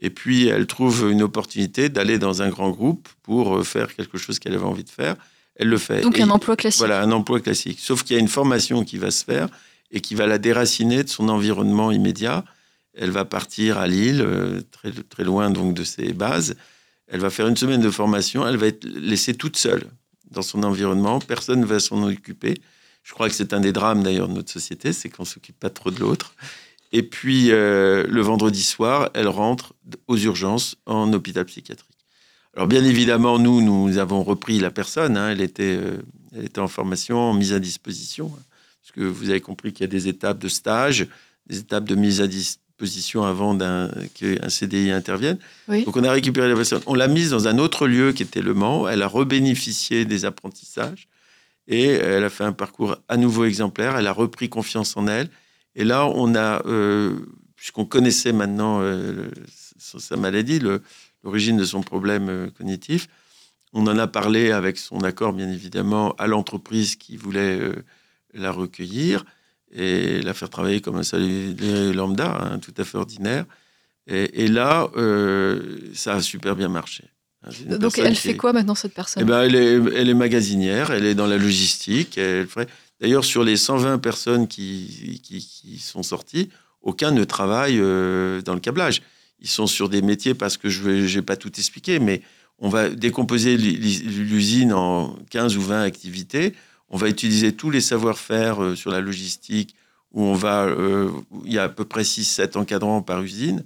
Et 0.00 0.10
puis, 0.10 0.46
elle 0.48 0.66
trouve 0.66 1.10
une 1.10 1.22
opportunité 1.22 1.88
d'aller 1.88 2.18
dans 2.18 2.42
un 2.42 2.48
grand 2.48 2.70
groupe 2.70 3.08
pour 3.22 3.58
euh, 3.58 3.62
faire 3.62 3.94
quelque 3.94 4.16
chose 4.18 4.38
qu'elle 4.38 4.54
avait 4.54 4.64
envie 4.64 4.84
de 4.84 4.90
faire. 4.90 5.16
Elle 5.56 5.68
le 5.68 5.78
fait. 5.78 6.00
Donc, 6.00 6.18
Et- 6.18 6.22
un 6.22 6.30
emploi 6.30 6.56
classique. 6.56 6.78
Voilà, 6.78 7.02
un 7.02 7.12
emploi 7.12 7.40
classique. 7.40 7.78
Sauf 7.80 8.02
qu'il 8.02 8.16
y 8.16 8.18
a 8.18 8.22
une 8.22 8.28
formation 8.28 8.82
qui 8.82 8.96
va 8.96 9.10
se 9.10 9.24
faire 9.24 9.48
et 9.90 10.00
qui 10.00 10.14
va 10.14 10.26
la 10.26 10.38
déraciner 10.38 11.04
de 11.04 11.08
son 11.08 11.28
environnement 11.28 11.90
immédiat. 11.92 12.44
Elle 12.94 13.10
va 13.10 13.24
partir 13.24 13.76
à 13.78 13.86
Lille, 13.86 14.22
euh, 14.22 14.62
très, 14.70 14.90
très 14.90 15.24
loin 15.24 15.50
donc 15.50 15.74
de 15.74 15.84
ses 15.84 16.12
bases. 16.14 16.56
Elle 17.06 17.20
va 17.20 17.28
faire 17.28 17.46
une 17.48 17.56
semaine 17.56 17.82
de 17.82 17.90
formation. 17.90 18.46
Elle 18.48 18.56
va 18.56 18.68
être 18.68 18.84
laissée 18.86 19.34
toute 19.34 19.56
seule 19.58 19.84
dans 20.30 20.42
son 20.42 20.62
environnement. 20.62 21.18
Personne 21.18 21.60
ne 21.60 21.66
va 21.66 21.78
s'en 21.78 22.02
occuper. 22.04 22.54
Je 23.02 23.12
crois 23.12 23.28
que 23.28 23.34
c'est 23.34 23.52
un 23.52 23.60
des 23.60 23.72
drames 23.72 24.02
d'ailleurs 24.02 24.28
de 24.28 24.34
notre 24.34 24.52
société, 24.52 24.92
c'est 24.92 25.08
qu'on 25.08 25.24
s'occupe 25.24 25.58
pas 25.58 25.70
trop 25.70 25.90
de 25.90 25.98
l'autre. 25.98 26.34
Et 26.92 27.02
puis 27.02 27.50
euh, 27.50 28.04
le 28.08 28.20
vendredi 28.20 28.62
soir, 28.62 29.10
elle 29.14 29.28
rentre 29.28 29.74
aux 30.08 30.16
urgences 30.16 30.76
en 30.86 31.12
hôpital 31.12 31.44
psychiatrique. 31.44 31.86
Alors 32.56 32.66
bien 32.66 32.84
évidemment, 32.84 33.38
nous, 33.38 33.60
nous 33.62 33.98
avons 33.98 34.22
repris 34.24 34.58
la 34.58 34.70
personne. 34.72 35.16
hein. 35.16 35.30
Elle, 35.30 35.40
était, 35.40 35.76
euh, 35.80 35.98
elle 36.36 36.46
était 36.46 36.58
en 36.60 36.66
formation, 36.68 37.16
en 37.18 37.32
mise 37.34 37.52
à 37.52 37.60
disposition. 37.60 38.32
hein. 38.36 38.42
Parce 38.82 38.92
que 38.92 39.02
vous 39.02 39.30
avez 39.30 39.40
compris 39.40 39.72
qu'il 39.72 39.82
y 39.82 39.84
a 39.84 39.88
des 39.90 40.08
étapes 40.08 40.38
de 40.40 40.48
stage, 40.48 41.06
des 41.46 41.58
étapes 41.58 41.84
de 41.84 41.94
mise 41.94 42.20
à 42.20 42.26
disposition 42.26 43.22
avant 43.22 43.56
qu'un 43.56 44.48
CDI 44.48 44.90
intervienne. 44.90 45.38
Oui. 45.68 45.84
Donc 45.84 45.96
on 45.96 46.02
a 46.02 46.10
récupéré 46.10 46.48
la 46.48 46.56
personne. 46.56 46.80
On 46.86 46.94
l'a 46.94 47.06
mise 47.06 47.30
dans 47.30 47.46
un 47.46 47.58
autre 47.58 47.86
lieu 47.86 48.12
qui 48.12 48.24
était 48.24 48.42
Le 48.42 48.54
Mans. 48.54 48.88
Elle 48.88 49.02
a 49.02 49.06
rebénéficié 49.06 50.04
des 50.06 50.24
apprentissages. 50.24 51.06
Et 51.68 51.84
elle 51.84 52.24
a 52.24 52.30
fait 52.30 52.42
un 52.42 52.52
parcours 52.52 52.96
à 53.08 53.16
nouveau 53.16 53.44
exemplaire. 53.44 53.96
Elle 53.96 54.08
a 54.08 54.12
repris 54.12 54.48
confiance 54.48 54.96
en 54.96 55.06
elle. 55.06 55.28
Et 55.74 55.84
là, 55.84 56.06
on 56.06 56.34
a, 56.34 56.64
euh, 56.66 57.14
puisqu'on 57.56 57.84
connaissait 57.84 58.32
maintenant 58.32 58.80
euh, 58.82 59.28
sa 59.78 60.16
maladie, 60.16 60.60
l'origine 61.22 61.56
de 61.56 61.64
son 61.64 61.82
problème 61.82 62.28
euh, 62.28 62.50
cognitif, 62.50 63.08
on 63.72 63.86
en 63.86 63.98
a 63.98 64.06
parlé 64.08 64.50
avec 64.50 64.78
son 64.78 64.98
accord, 65.04 65.32
bien 65.32 65.48
évidemment, 65.50 66.14
à 66.18 66.26
l'entreprise 66.26 66.96
qui 66.96 67.16
voulait 67.16 67.60
la 68.34 68.50
recueillir 68.50 69.24
et 69.72 70.20
la 70.22 70.34
faire 70.34 70.50
travailler 70.50 70.80
comme 70.80 70.96
un 70.96 71.04
salarié 71.04 71.54
lambda, 71.92 72.36
hein, 72.40 72.58
tout 72.58 72.74
à 72.76 72.84
fait 72.84 72.98
ordinaire. 72.98 73.44
Et, 74.08 74.42
et 74.42 74.48
là, 74.48 74.88
ça 75.94 76.14
a 76.14 76.20
super 76.20 76.56
bien 76.56 76.68
marché. 76.68 77.04
Hein, 77.44 77.50
Donc, 77.78 77.96
elle 77.98 78.16
fait 78.16 78.30
est- 78.30 78.36
quoi 78.36 78.52
maintenant, 78.52 78.74
cette 78.74 78.92
personne? 78.92 79.22
Eh 79.22 79.26
ben, 79.26 79.42
elle, 79.42 79.54
est, 79.54 79.74
elle 79.94 80.08
est 80.08 80.14
magasinière, 80.14 80.90
elle 80.90 81.06
est 81.06 81.14
dans 81.14 81.28
la 81.28 81.38
logistique. 81.38 82.18
Elle 82.18 82.48
ferait... 82.48 82.66
D'ailleurs, 83.00 83.24
sur 83.24 83.44
les 83.44 83.56
120 83.56 83.98
personnes 83.98 84.46
qui, 84.48 85.20
qui, 85.22 85.38
qui 85.38 85.78
sont 85.78 86.02
sorties, 86.02 86.50
aucun 86.82 87.10
ne 87.12 87.24
travaille 87.24 87.78
euh, 87.78 88.42
dans 88.42 88.54
le 88.54 88.60
câblage. 88.60 89.02
Ils 89.40 89.48
sont 89.48 89.66
sur 89.66 89.88
des 89.88 90.02
métiers 90.02 90.34
parce 90.34 90.56
que 90.58 90.68
je 90.68 90.88
n'ai 91.16 91.22
pas 91.22 91.36
tout 91.36 91.52
expliqué, 91.58 91.98
mais 91.98 92.20
on 92.58 92.68
va 92.68 92.90
décomposer 92.90 93.56
l'u- 93.56 93.76
l'usine 93.78 94.72
en 94.74 95.16
15 95.30 95.56
ou 95.56 95.62
20 95.62 95.82
activités. 95.82 96.54
On 96.90 96.96
va 96.98 97.08
utiliser 97.08 97.52
tous 97.52 97.70
les 97.70 97.80
savoir-faire 97.80 98.62
euh, 98.62 98.76
sur 98.76 98.90
la 98.90 99.00
logistique, 99.00 99.74
où 100.12 100.22
on 100.24 100.34
va, 100.34 100.64
euh, 100.66 101.08
il 101.46 101.52
y 101.52 101.58
a 101.58 101.64
à 101.64 101.68
peu 101.68 101.84
près 101.84 102.02
6-7 102.02 102.58
encadrants 102.58 103.00
par 103.00 103.22
usine, 103.22 103.64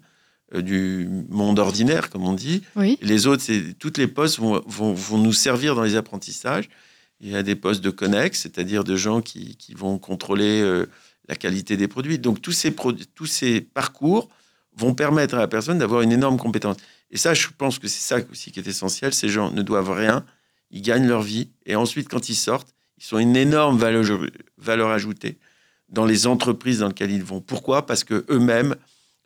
euh, 0.55 0.61
du 0.62 1.09
monde 1.30 1.59
ordinaire, 1.59 2.11
comme 2.11 2.24
on 2.24 2.35
dit. 2.35 2.62
Oui. 2.76 2.99
Les 3.03 3.26
autres, 3.26 3.43
c'est 3.43 3.74
toutes 3.78 3.99
les 3.99 4.07
postes 4.07 4.39
vont, 4.39 4.62
vont, 4.66 4.93
vont 4.93 5.18
nous 5.18 5.32
servir 5.32 5.74
dans 5.74 5.82
les 5.82 5.97
apprentissages. 5.97 6.68
Il 7.25 7.31
y 7.31 7.37
a 7.37 7.43
des 7.43 7.57
postes 7.57 7.83
de 7.83 7.89
connex, 7.89 8.43
c'est-à-dire 8.43 8.85
de 8.85 8.97
gens 8.97 9.22
qui, 9.22 9.57
qui 9.57 9.72
vont 9.72 9.99
contrôler 9.99 10.61
euh, 10.61 10.85
la 11.27 11.37
qualité 11.37 11.79
des 11.79 11.89
produits. 11.89 12.18
Donc 12.18 12.43
tous 12.43 12.53
ces, 12.53 12.75
tous 13.14 13.27
ces 13.27 13.62
parcours 13.62 14.29
vont 14.77 14.95
permettre 14.95 15.35
à 15.35 15.39
la 15.39 15.49
personne 15.49 15.79
d'avoir 15.79 16.03
une 16.03 16.12
énorme 16.12 16.37
compétence. 16.37 16.77
Et 17.11 17.16
ça, 17.16 17.33
je 17.33 17.49
pense 17.57 17.79
que 17.79 17.89
c'est 17.89 18.03
ça 18.03 18.22
aussi 18.31 18.53
qui 18.53 18.61
est 18.61 18.66
essentiel. 18.66 19.14
Ces 19.14 19.31
gens 19.31 19.51
ne 19.51 19.62
doivent 19.62 19.93
rien, 19.93 20.22
ils 20.70 20.83
gagnent 20.83 21.07
leur 21.07 21.22
vie. 21.22 21.49
Et 21.64 21.77
ensuite, 21.77 22.11
quand 22.11 22.29
ils 22.29 22.35
sortent, 22.35 22.75
ils 22.99 23.05
sont 23.05 23.18
une 23.18 23.37
énorme 23.37 23.79
valeur, 23.79 24.20
valeur 24.59 24.91
ajoutée 24.91 25.39
dans 25.89 26.05
les 26.05 26.27
entreprises 26.27 26.81
dans 26.81 26.89
lesquelles 26.89 27.11
ils 27.11 27.25
vont. 27.25 27.41
Pourquoi? 27.41 27.87
Parce 27.87 28.05
que 28.05 28.27
eux-mêmes 28.29 28.77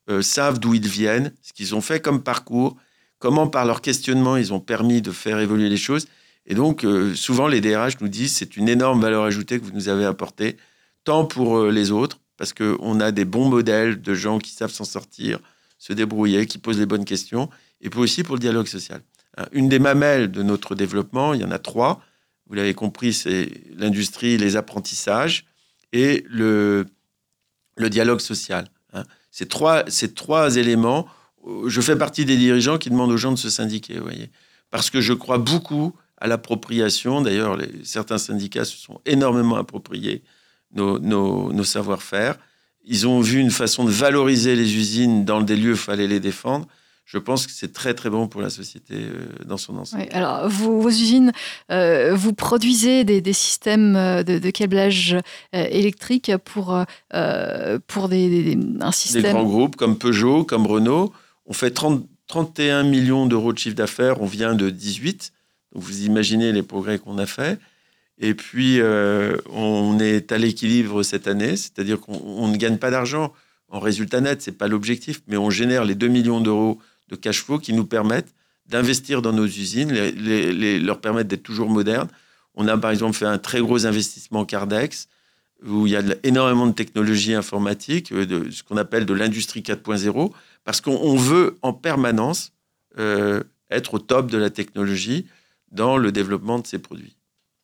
euh, 0.09 0.23
savent 0.23 0.61
d'où 0.61 0.75
ils 0.75 0.87
viennent, 0.87 1.33
ce 1.43 1.53
qu'ils 1.53 1.75
ont 1.75 1.81
fait 1.81 1.99
comme 1.99 2.23
parcours, 2.23 2.77
comment 3.19 3.49
par 3.49 3.65
leur 3.65 3.81
questionnement 3.81 4.37
ils 4.37 4.53
ont 4.53 4.61
permis 4.61 5.03
de 5.03 5.11
faire 5.11 5.41
évoluer 5.41 5.69
les 5.69 5.77
choses. 5.77 6.07
Et 6.49 6.55
donc, 6.55 6.85
euh, 6.85 7.15
souvent, 7.15 7.47
les 7.47 7.61
DRH 7.61 8.01
nous 8.01 8.09
disent 8.09 8.35
c'est 8.35 8.57
une 8.57 8.69
énorme 8.69 9.01
valeur 9.03 9.23
ajoutée 9.23 9.61
que 9.61 9.65
vous 9.65 9.73
nous 9.73 9.89
avez 9.89 10.07
apportée, 10.07 10.57
tant 11.05 11.25
pour 11.27 11.59
euh, 11.59 11.71
les 11.71 11.91
autres, 11.93 12.19
parce 12.39 12.55
qu'on 12.55 13.01
a 13.01 13.13
des 13.13 13.25
bons 13.27 13.49
modèles 13.49 14.01
de 14.01 14.15
gens 14.15 14.39
qui 14.39 14.53
savent 14.53 14.73
s'en 14.73 14.85
sortir, 14.85 15.39
se 15.79 15.93
débrouiller, 15.93 16.47
qui 16.47 16.59
posent 16.59 16.79
les 16.79 16.87
bonnes 16.87 17.05
questions, 17.05 17.51
et 17.83 17.91
puis 17.91 18.01
aussi 18.01 18.23
pour 18.23 18.35
le 18.35 18.41
dialogue 18.41 18.67
social. 18.67 19.03
Hein, 19.37 19.47
Une 19.53 19.69
des 19.69 19.79
mamelles 19.79 20.31
de 20.31 20.43
notre 20.43 20.75
développement, 20.75 21.35
il 21.35 21.41
y 21.43 21.45
en 21.45 21.51
a 21.51 21.59
trois, 21.59 22.01
vous 22.47 22.55
l'avez 22.55 22.75
compris, 22.75 23.13
c'est 23.13 23.51
l'industrie, 23.77 24.39
les 24.39 24.57
apprentissages 24.57 25.45
et 25.93 26.25
le, 26.29 26.87
le 27.77 27.91
dialogue 27.91 28.21
social. 28.21 28.69
hein. 28.95 29.05
Ces 29.31 29.47
trois, 29.47 29.85
ces 29.89 30.15
trois 30.15 30.57
éléments, 30.57 31.07
euh, 31.47 31.69
je 31.69 31.81
fais 31.83 31.97
partie 31.97 32.25
des 32.25 32.39
dirigeants 32.39 32.79
qui 32.79 32.89
demandent 32.89 33.13
aux 33.13 33.19
gens 33.19 33.33
de 33.33 33.37
se 33.37 33.51
syndiquer, 33.51 33.99
voyez. 33.99 34.31
Parce 34.71 34.89
que 34.89 35.03
je 35.03 35.13
crois 35.13 35.39
beaucoup 35.39 35.95
à 36.21 36.27
l'appropriation. 36.27 37.21
D'ailleurs, 37.23 37.59
certains 37.85 38.19
syndicats 38.19 38.65
se 38.65 38.77
sont 38.77 39.01
énormément 39.07 39.57
appropriés 39.57 40.23
nos, 40.75 40.99
nos- 40.99 41.53
nos 41.53 41.65
savoir-faire. 41.65 42.37
Ils 42.85 43.07
ont 43.07 43.21
vu 43.21 43.39
une 43.39 43.51
façon 43.51 43.85
de 43.85 43.91
valoriser 43.91 44.57
les 44.57 44.77
usines 44.77 45.25
dans 45.25 45.41
des 45.43 45.57
lieux 45.57 45.71
où 45.71 45.75
il 45.75 45.77
fallait 45.79 46.07
les 46.07 46.21
défendre. 46.21 46.67
Je 47.05 47.17
pense 47.17 47.47
que 47.47 47.53
c'est 47.53 47.73
très 47.73 47.95
très 47.95 48.11
bon 48.11 48.29
pour 48.29 48.43
la 48.43 48.51
société 48.51 48.95
euh, 48.97 49.29
dans 49.47 49.57
son 49.57 49.79
ensemble. 49.79 50.03
Oui, 50.03 50.09
alors, 50.13 50.47
vos, 50.49 50.79
vos 50.81 50.91
usines, 50.91 51.33
euh, 51.71 52.15
vous 52.15 52.35
produisez 52.35 53.05
des, 53.05 53.23
des 53.23 53.33
systèmes 53.33 53.97
euh, 53.97 54.23
de, 54.23 54.39
de 54.39 54.51
câblage 54.51 55.17
euh, 55.55 55.67
électrique 55.71 56.31
pour, 56.45 56.79
euh, 57.15 57.79
pour 57.87 58.09
des, 58.11 58.29
des- 58.29 58.55
des- 58.57 58.63
un 58.83 58.91
Des 58.91 58.93
système. 58.95 59.33
grands 59.33 59.45
groupes 59.45 59.77
comme 59.77 59.97
Peugeot, 59.97 60.45
comme 60.45 60.67
Renault. 60.67 61.13
On 61.47 61.53
fait 61.55 61.71
30 61.71 62.05
31 62.27 62.83
millions 62.83 63.25
d'euros 63.25 63.55
de 63.55 63.59
chiffre 63.59 63.75
d'affaires, 63.77 64.21
on 64.21 64.27
vient 64.27 64.55
de 64.55 64.69
18. 64.69 65.33
Vous 65.75 66.05
imaginez 66.05 66.53
les 66.53 66.63
progrès 66.63 66.99
qu'on 66.99 67.19
a 67.19 67.27
fait. 67.27 67.59
Et 68.19 68.35
puis, 68.35 68.81
euh, 68.81 69.37
on 69.51 69.99
est 70.01 70.33
à 70.33 70.39
l'équilibre 70.39 71.03
cette 71.03 71.29
année, 71.29 71.57
c'est-à-dire 71.57 72.01
qu'on 72.01 72.21
on 72.25 72.49
ne 72.49 72.57
gagne 72.57 72.79
pas 72.79 72.91
d'argent 72.91 73.33
en 73.69 73.81
résultat 73.81 74.21
net, 74.21 74.43
c'est 74.43 74.53
pas 74.53 74.67
l'objectif, 74.67 75.23
mais 75.27 75.37
on 75.37 75.51
génère 75.51 75.85
les 75.85 75.95
2 75.95 76.09
millions 76.09 76.41
d'euros 76.41 76.79
de 77.09 77.17
cash 77.17 77.43
flow 77.43 77.59
qui 77.59 77.73
nous 77.73 77.85
permettent 77.85 78.35
d'investir 78.67 79.23
dans 79.23 79.33
nos 79.33 79.47
usines, 79.47 79.93
leur 79.93 81.01
permettre 81.01 81.29
d'être 81.29 81.43
toujours 81.43 81.71
modernes. 81.71 82.09
On 82.55 82.67
a 82.69 82.77
par 82.77 82.91
exemple 82.91 83.17
fait 83.17 83.27
un 83.27 83.39
très 83.39 83.61
gros 83.61 83.87
investissement 83.87 84.45
Cardex, 84.45 85.09
où 85.67 85.87
il 85.87 85.93
y 85.93 85.97
a 85.97 86.03
énormément 86.23 86.67
de 86.67 86.73
technologies 86.73 87.35
informatiques, 87.35 88.13
euh, 88.13 88.27
de 88.27 88.51
ce 88.51 88.63
qu'on 88.63 88.77
appelle 88.77 89.07
de 89.07 89.15
l'industrie 89.15 89.61
4.0, 89.61 90.33
parce 90.65 90.81
qu'on 90.81 90.97
on 90.97 91.17
veut 91.17 91.59
en 91.63 91.73
permanence 91.73 92.53
euh, 92.99 93.43
être 93.71 93.95
au 93.95 93.99
top 93.99 94.31
de 94.31 94.39
la 94.39 94.51
technologie 94.51 95.27
dans 95.73 95.97
le 95.97 96.13
développement 96.13 96.59
de 96.59 96.67
ces 96.67 96.79
produits. 96.79 97.17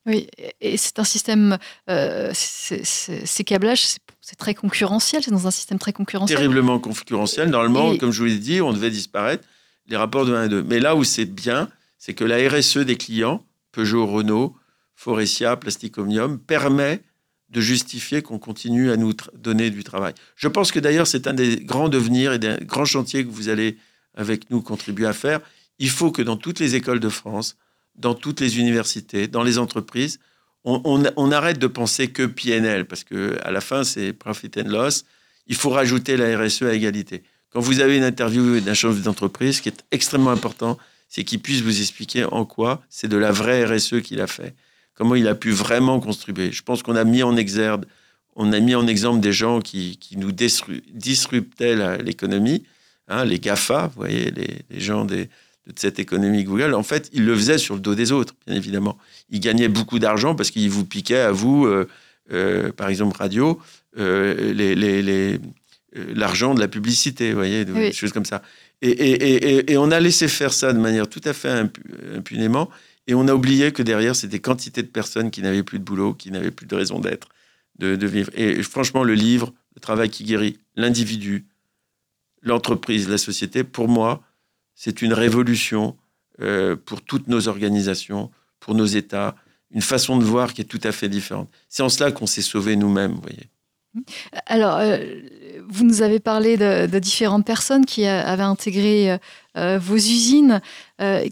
Oui, 0.07 0.27
et- 0.37 0.73
et 0.73 0.77
c'est 0.77 0.99
un 0.99 1.03
système. 1.03 1.57
euh, 1.89 2.31
ces 2.33 3.43
câblages, 3.43 3.85
c'est- 4.21 4.35
très 4.37 4.53
concurrentiel, 4.53 5.23
c'est 5.23 5.31
dans 5.31 5.47
un 5.47 5.51
système 5.51 5.79
très 5.79 5.93
concurrentiel. 5.93 6.37
Terriblement 6.37 6.79
concurrentiel. 6.79 7.49
Normalement, 7.49 7.93
Et- 7.93 7.97
comme 7.97 8.11
je 8.11 8.19
vous 8.19 8.25
l'ai 8.25 8.37
dit, 8.37 8.61
on 8.61 8.73
devait 8.73 8.89
disparaître 8.91 9.47
les 9.87 9.95
rapports 9.97 10.25
de 10.25 10.33
1 10.33 10.41
à 10.43 10.47
2. 10.47 10.63
Mais 10.63 10.79
là 10.79 10.95
où 10.95 11.03
c'est 11.03 11.25
bien, 11.25 11.69
c'est 11.97 12.13
que 12.13 12.23
la 12.23 12.37
RSE 12.49 12.77
des 12.77 12.97
clients, 12.97 13.43
Peugeot, 13.71 14.05
Renault, 14.05 14.55
Forestia, 14.95 15.55
Plastic 15.57 15.97
Omnium, 15.97 16.39
permet 16.39 17.01
de 17.49 17.61
justifier 17.61 18.21
qu'on 18.21 18.39
continue 18.39 18.91
à 18.91 18.97
nous 18.97 19.13
donner 19.35 19.69
du 19.69 19.83
travail. 19.83 20.13
Je 20.35 20.47
pense 20.47 20.71
que 20.71 20.79
d'ailleurs, 20.79 21.07
c'est 21.07 21.27
un 21.27 21.33
des 21.33 21.57
grands 21.57 21.89
devenirs 21.89 22.33
et 22.33 22.39
des 22.39 22.57
grands 22.61 22.85
chantiers 22.85 23.23
que 23.23 23.29
vous 23.29 23.49
allez 23.49 23.77
avec 24.15 24.49
nous 24.49 24.61
contribuer 24.61 25.05
à 25.05 25.13
faire. 25.13 25.39
Il 25.79 25.89
faut 25.89 26.11
que 26.11 26.21
dans 26.21 26.37
toutes 26.37 26.59
les 26.59 26.75
écoles 26.75 26.99
de 26.99 27.09
France, 27.09 27.57
dans 27.97 28.13
toutes 28.13 28.39
les 28.39 28.59
universités, 28.59 29.27
dans 29.27 29.43
les 29.43 29.57
entreprises, 29.57 30.19
on, 30.65 31.31
arrête 31.31 31.59
de 31.59 31.67
penser 31.67 32.07
que 32.07 32.25
PNL, 32.25 32.85
parce 32.85 33.03
que 33.03 33.37
à 33.43 33.51
la 33.51 33.61
fin, 33.61 33.83
c'est 33.83 34.13
profit 34.13 34.49
and 34.57 34.67
loss. 34.67 35.05
Il 35.45 35.55
faut 35.55 35.69
rajouter 35.69 36.17
la 36.17 36.37
RSE 36.37 36.63
à 36.63 36.73
égalité. 36.73 37.21
Quand 37.51 37.59
vous 37.59 37.81
avez 37.81 37.97
une 37.97 38.03
interview 38.03 38.59
d'un 38.59 38.73
chef 38.73 38.99
d'entreprise, 39.03 39.57
ce 39.57 39.61
qui 39.61 39.69
est 39.69 39.85
extrêmement 39.91 40.31
important, 40.31 40.79
c'est 41.07 41.23
qu'il 41.23 41.39
puisse 41.39 41.61
vous 41.61 41.79
expliquer 41.81 42.25
en 42.25 42.45
quoi 42.45 42.81
c'est 42.89 43.07
de 43.07 43.15
la 43.15 43.31
vraie 43.31 43.63
RSE 43.63 44.01
qu'il 44.01 44.19
a 44.21 44.27
fait, 44.27 44.55
comment 44.95 45.13
il 45.13 45.27
a 45.27 45.35
pu 45.35 45.51
vraiment 45.51 45.99
contribuer. 45.99 46.51
Je 46.51 46.63
pense 46.63 46.81
qu'on 46.81 46.95
a 46.95 47.03
mis 47.03 47.21
en 47.21 47.37
exergue, 47.37 47.85
on 48.35 48.51
a 48.51 48.59
mis 48.59 48.73
en 48.73 48.87
exemple 48.87 49.19
des 49.19 49.33
gens 49.33 49.61
qui, 49.61 49.97
qui 49.97 50.17
nous 50.17 50.31
disru- 50.31 50.81
disruptaient 50.91 52.01
l'économie, 52.01 52.63
hein, 53.07 53.23
les 53.23 53.39
GAFA, 53.39 53.87
vous 53.87 54.01
voyez, 54.01 54.31
les 54.31 54.79
gens 54.79 55.05
des, 55.05 55.29
de 55.67 55.79
cette 55.79 55.99
économie 55.99 56.43
Google, 56.43 56.73
en 56.73 56.83
fait, 56.83 57.09
il 57.11 57.25
le 57.25 57.35
faisait 57.35 57.57
sur 57.57 57.75
le 57.75 57.81
dos 57.81 57.95
des 57.95 58.11
autres, 58.11 58.35
bien 58.45 58.55
évidemment. 58.55 58.97
Il 59.29 59.39
gagnait 59.39 59.67
beaucoup 59.67 59.97
d'argent 59.99 60.35
parce 60.35 60.51
qu'il 60.51 60.69
vous 60.69 60.85
piquait 60.85 61.17
à 61.17 61.31
vous, 61.31 61.65
euh, 61.65 61.87
euh, 62.31 62.71
par 62.71 62.89
exemple, 62.89 63.17
radio, 63.17 63.59
euh, 63.97 64.53
les, 64.53 64.75
les, 64.75 65.01
les, 65.01 65.39
l'argent 66.13 66.53
de 66.53 66.59
la 66.59 66.67
publicité, 66.67 67.29
vous 67.29 67.37
voyez, 67.37 67.65
des 67.65 67.91
choses 67.93 68.11
comme 68.11 68.25
ça. 68.25 68.43
Et, 68.81 68.89
et, 68.89 69.71
et, 69.71 69.77
on 69.77 69.89
a 69.89 69.99
laissé 69.99 70.27
faire 70.27 70.53
ça 70.53 70.73
de 70.73 70.79
manière 70.79 71.07
tout 71.07 71.21
à 71.23 71.33
fait 71.33 71.67
impunément, 72.15 72.69
et 73.07 73.15
on 73.15 73.27
a 73.27 73.33
oublié 73.33 73.71
que 73.71 73.81
derrière, 73.81 74.15
c'était 74.15 74.39
quantité 74.39 74.83
de 74.83 74.87
personnes 74.87 75.31
qui 75.31 75.41
n'avaient 75.41 75.63
plus 75.63 75.79
de 75.79 75.83
boulot, 75.83 76.13
qui 76.13 76.29
n'avaient 76.29 76.51
plus 76.51 76.67
de 76.67 76.75
raison 76.75 76.99
d'être, 76.99 77.29
de, 77.79 77.95
de 77.95 78.07
vivre. 78.07 78.29
Et 78.35 78.61
franchement, 78.61 79.03
le 79.03 79.13
livre, 79.13 79.53
le 79.75 79.81
travail 79.81 80.09
qui 80.09 80.25
guérit, 80.25 80.59
l'individu, 80.75 81.45
l'entreprise, 82.43 83.09
la 83.09 83.17
société, 83.17 83.63
pour 83.63 83.87
moi, 83.87 84.21
c'est 84.75 85.01
une 85.01 85.13
révolution 85.13 85.95
euh, 86.41 86.75
pour 86.75 87.01
toutes 87.01 87.27
nos 87.29 87.47
organisations, 87.47 88.29
pour 88.59 88.75
nos 88.75 88.85
États, 88.85 89.35
une 89.71 89.81
façon 89.81 90.17
de 90.17 90.25
voir 90.25 90.53
qui 90.53 90.61
est 90.61 90.65
tout 90.65 90.81
à 90.83 90.91
fait 90.91 91.07
différente. 91.07 91.49
C'est 91.69 91.81
en 91.81 91.87
cela 91.87 92.11
qu'on 92.11 92.27
s'est 92.27 92.41
sauvé 92.41 92.75
nous-mêmes, 92.75 93.13
vous 93.13 93.21
voyez. 93.21 93.49
Alors, 94.45 94.75
euh, 94.79 94.97
vous 95.69 95.85
nous 95.85 96.01
avez 96.01 96.19
parlé 96.19 96.57
de, 96.57 96.99
différentes 96.99 97.45
personnes 97.45 97.85
qui 97.85 98.05
avaient 98.05 98.43
intégré 98.43 99.17
euh, 99.55 99.79
vos 99.79 99.95
usines. 99.95 100.61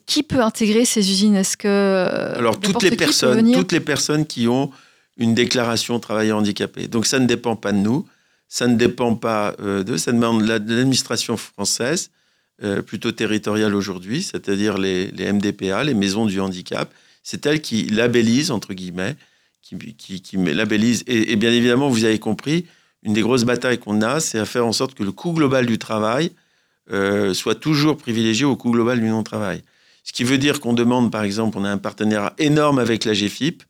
qui 0.06 0.24
peut 0.24 0.41
intégrer 0.41 0.86
ces 0.86 1.12
usines? 1.12 1.36
Est-ce 1.36 1.58
que 1.58 2.38
alors 2.38 2.58
toutes 2.58 2.82
les 2.84 2.96
personnes, 2.96 3.52
toutes 3.52 3.74
les 3.74 3.82
personnes 3.82 4.26
qui 4.26 4.48
ont 4.48 4.72
une 5.18 5.34
déclaration 5.34 6.00
travailleur 6.00 6.38
handicapé. 6.38 6.88
Donc 6.88 7.06
ça 7.06 7.20
ne 7.20 7.28
dépend 7.28 7.56
pas 7.58 7.74
de 7.74 7.78
nous, 7.78 8.08
ça 8.48 8.68
ne 8.68 8.76
dépend 8.76 9.16
pas 9.16 9.54
de, 9.60 9.98
ça 9.98 10.14
demande 10.14 10.41
de 10.41 10.48
l'administration 10.48 11.36
française. 11.36 12.10
Euh, 12.64 12.82
plutôt 12.82 13.11
territoriales 13.11 13.76
aujourd'hui, 13.76 14.24
c'est-à-dire 14.24 14.78
les, 14.78 15.11
MDPA, 15.11 15.84
les 15.84 15.93
maisons 15.93 16.26
du 16.26 16.39
handicap. 16.39 16.89
C'est 17.22 17.45
elles 17.45 17.59
qui 17.59 17.84
labellisent, 17.88 18.51
entre 18.51 18.74
guillemets, 18.74 19.18
qui, 19.61 20.38
labellisent. 20.38 21.03
Et, 21.07 21.36
bien 21.36 21.51
évidemment, 21.51 21.89
vous 21.89 22.05
avez 22.05 22.20
compris, 22.20 22.66
une 23.01 23.11
des 23.11 23.22
grosses 23.22 23.43
batailles 23.43 23.80
qu'on 23.80 24.01
a, 24.01 24.22
c'est 24.22 24.39
à 24.39 24.45
faire 24.45 24.66
en 24.66 24.72
sorte 24.72 24.93
que 24.93 25.03
le 25.03 25.11
coût 25.11 25.34
global 25.34 25.66
du 25.66 25.78
travail 25.78 26.32
euh, 26.89 27.34
soit 27.34 27.55
toujours 27.55 27.97
privilégié 27.97 28.45
au 28.45 28.55
coût 28.55 28.72
global 28.72 29.01
du 29.01 29.09
non-travail. 29.09 29.61
Ce 30.05 30.14
qui 30.14 30.24
veut 30.24 30.38
dire 30.38 30.61
qu'on 30.61 30.74
demande, 30.74 31.11
par 31.11 31.24
exemple, 31.24 31.57
on 31.57 31.66
a 31.66 31.70
un 31.70 31.78
partenariat 31.78 32.34
énorme 32.38 32.80
avec 32.80 33.03
la 33.03 33.11
GFIP. 33.11 33.64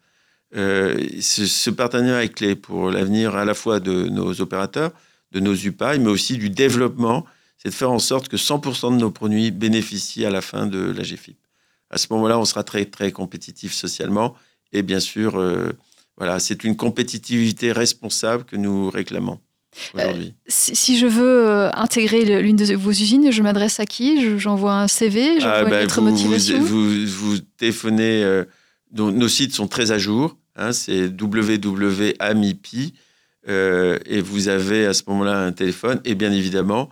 Euh, 0.55 1.03
ce, 1.19 1.47
ce, 1.47 1.71
partenariat 1.71 2.25
est 2.25 2.29
clé 2.29 2.55
pour 2.55 2.91
l'avenir 2.91 3.35
à 3.35 3.43
la 3.43 3.55
fois 3.55 3.79
de 3.79 4.07
nos 4.07 4.39
opérateurs, 4.39 4.91
de 5.31 5.39
nos 5.39 5.55
UPAI, 5.55 5.97
mais 5.97 6.09
aussi 6.09 6.37
du 6.37 6.51
développement 6.51 7.25
c'est 7.63 7.69
de 7.69 7.75
faire 7.75 7.91
en 7.91 7.99
sorte 7.99 8.27
que 8.27 8.35
100% 8.35 8.93
de 8.93 8.99
nos 8.99 9.11
produits 9.11 9.51
bénéficient 9.51 10.25
à 10.25 10.29
la 10.29 10.41
fin 10.41 10.67
de 10.67 10.79
la 10.79 11.03
GFIP. 11.03 11.37
À 11.89 11.97
ce 11.97 12.07
moment-là, 12.11 12.37
on 12.37 12.45
sera 12.45 12.63
très, 12.63 12.85
très 12.85 13.11
compétitif 13.11 13.73
socialement. 13.73 14.35
Et 14.73 14.81
bien 14.81 14.99
sûr, 14.99 15.39
euh, 15.39 15.69
voilà, 16.17 16.39
c'est 16.39 16.63
une 16.65 16.75
compétitivité 16.75 17.71
responsable 17.71 18.43
que 18.43 18.57
nous 18.57 18.89
réclamons. 18.89 19.39
aujourd'hui. 19.93 20.33
Euh, 20.35 20.45
si, 20.47 20.97
je 20.97 21.07
veux 21.07 21.47
euh, 21.47 21.71
intégrer 21.73 22.41
l'une 22.41 22.57
de 22.57 22.75
vos 22.75 22.91
usines, 22.91 23.31
je 23.31 23.41
m'adresse 23.41 23.79
à 23.79 23.85
qui? 23.85 24.37
J'envoie 24.39 24.73
un 24.73 24.89
CV, 24.89 25.39
j'envoie 25.39 25.59
ah, 25.59 25.63
ben, 25.63 25.87
vous, 25.87 26.01
motivation 26.01 26.59
vous, 26.59 27.05
vous, 27.05 27.37
téléphonez, 27.57 28.43
nos 28.91 29.27
sites 29.29 29.53
sont 29.53 29.67
très 29.67 29.91
à 29.91 29.97
jour, 29.97 30.35
hein, 30.57 30.73
c'est 30.73 31.05
www.amipi, 31.05 32.93
et 33.47 34.21
vous 34.21 34.47
avez 34.49 34.85
à 34.85 34.93
ce 34.93 35.03
moment-là 35.07 35.45
un 35.45 35.51
téléphone, 35.53 36.01
et 36.03 36.15
bien 36.15 36.31
évidemment, 36.33 36.89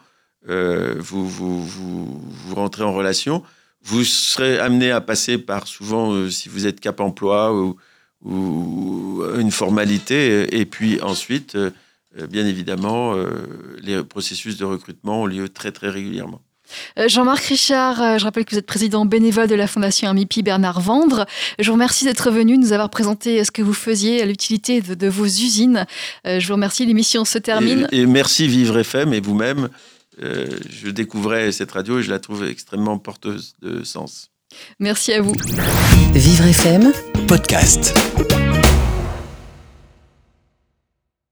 euh, 0.49 0.95
vous, 0.97 1.27
vous, 1.27 1.63
vous, 1.63 2.21
vous, 2.29 2.55
rentrez 2.55 2.83
en 2.83 2.93
relation. 2.93 3.43
Vous 3.83 4.03
serez 4.03 4.59
amené 4.59 4.91
à 4.91 5.01
passer 5.01 5.37
par 5.37 5.67
souvent, 5.67 6.13
euh, 6.13 6.29
si 6.29 6.49
vous 6.49 6.65
êtes 6.65 6.79
cap 6.79 6.99
emploi 6.99 7.53
ou, 7.53 7.77
ou, 8.23 9.23
une 9.37 9.51
formalité, 9.51 10.59
et 10.59 10.65
puis 10.65 10.99
ensuite, 11.01 11.55
euh, 11.55 11.71
bien 12.29 12.45
évidemment, 12.45 13.15
les 13.81 14.03
processus 14.03 14.57
de 14.57 14.65
recrutement 14.65 15.23
ont 15.23 15.25
lieu 15.25 15.47
très 15.47 15.71
très 15.71 15.89
régulièrement. 15.89 16.41
Jean-Marc 16.97 17.43
Richard, 17.45 18.19
je 18.19 18.23
rappelle 18.23 18.45
que 18.45 18.51
vous 18.51 18.57
êtes 18.57 18.65
président 18.65 19.05
bénévole 19.05 19.47
de 19.47 19.55
la 19.55 19.67
Fondation 19.67 20.09
Amipi 20.09 20.41
Bernard 20.41 20.81
Vendre. 20.81 21.25
Je 21.59 21.67
vous 21.67 21.73
remercie 21.73 22.05
d'être 22.05 22.31
venu 22.31 22.57
nous 22.57 22.73
avoir 22.73 22.89
présenté 22.89 23.43
ce 23.43 23.51
que 23.51 23.61
vous 23.61 23.73
faisiez, 23.73 24.25
l'utilité 24.25 24.81
de, 24.81 25.07
vos 25.07 25.25
usines. 25.25 25.85
Je 26.25 26.45
vous 26.47 26.53
remercie, 26.53 26.85
l'émission 26.85 27.25
se 27.25 27.37
termine. 27.37 27.87
Et, 27.91 28.01
et 28.01 28.05
merci 28.05 28.47
Vivre 28.47 28.77
FM 28.77 29.13
et 29.13 29.19
vous-même 29.21 29.69
euh, 30.21 30.47
je 30.69 30.89
découvrais 30.89 31.51
cette 31.51 31.71
radio 31.71 31.99
et 31.99 32.03
je 32.03 32.09
la 32.09 32.19
trouve 32.19 32.45
extrêmement 32.45 32.97
porteuse 32.97 33.55
de 33.61 33.83
sens. 33.83 34.31
Merci 34.79 35.13
à 35.13 35.21
vous. 35.21 35.33
Vivre 36.13 36.45
FM, 36.45 36.91
podcast. 37.27 37.93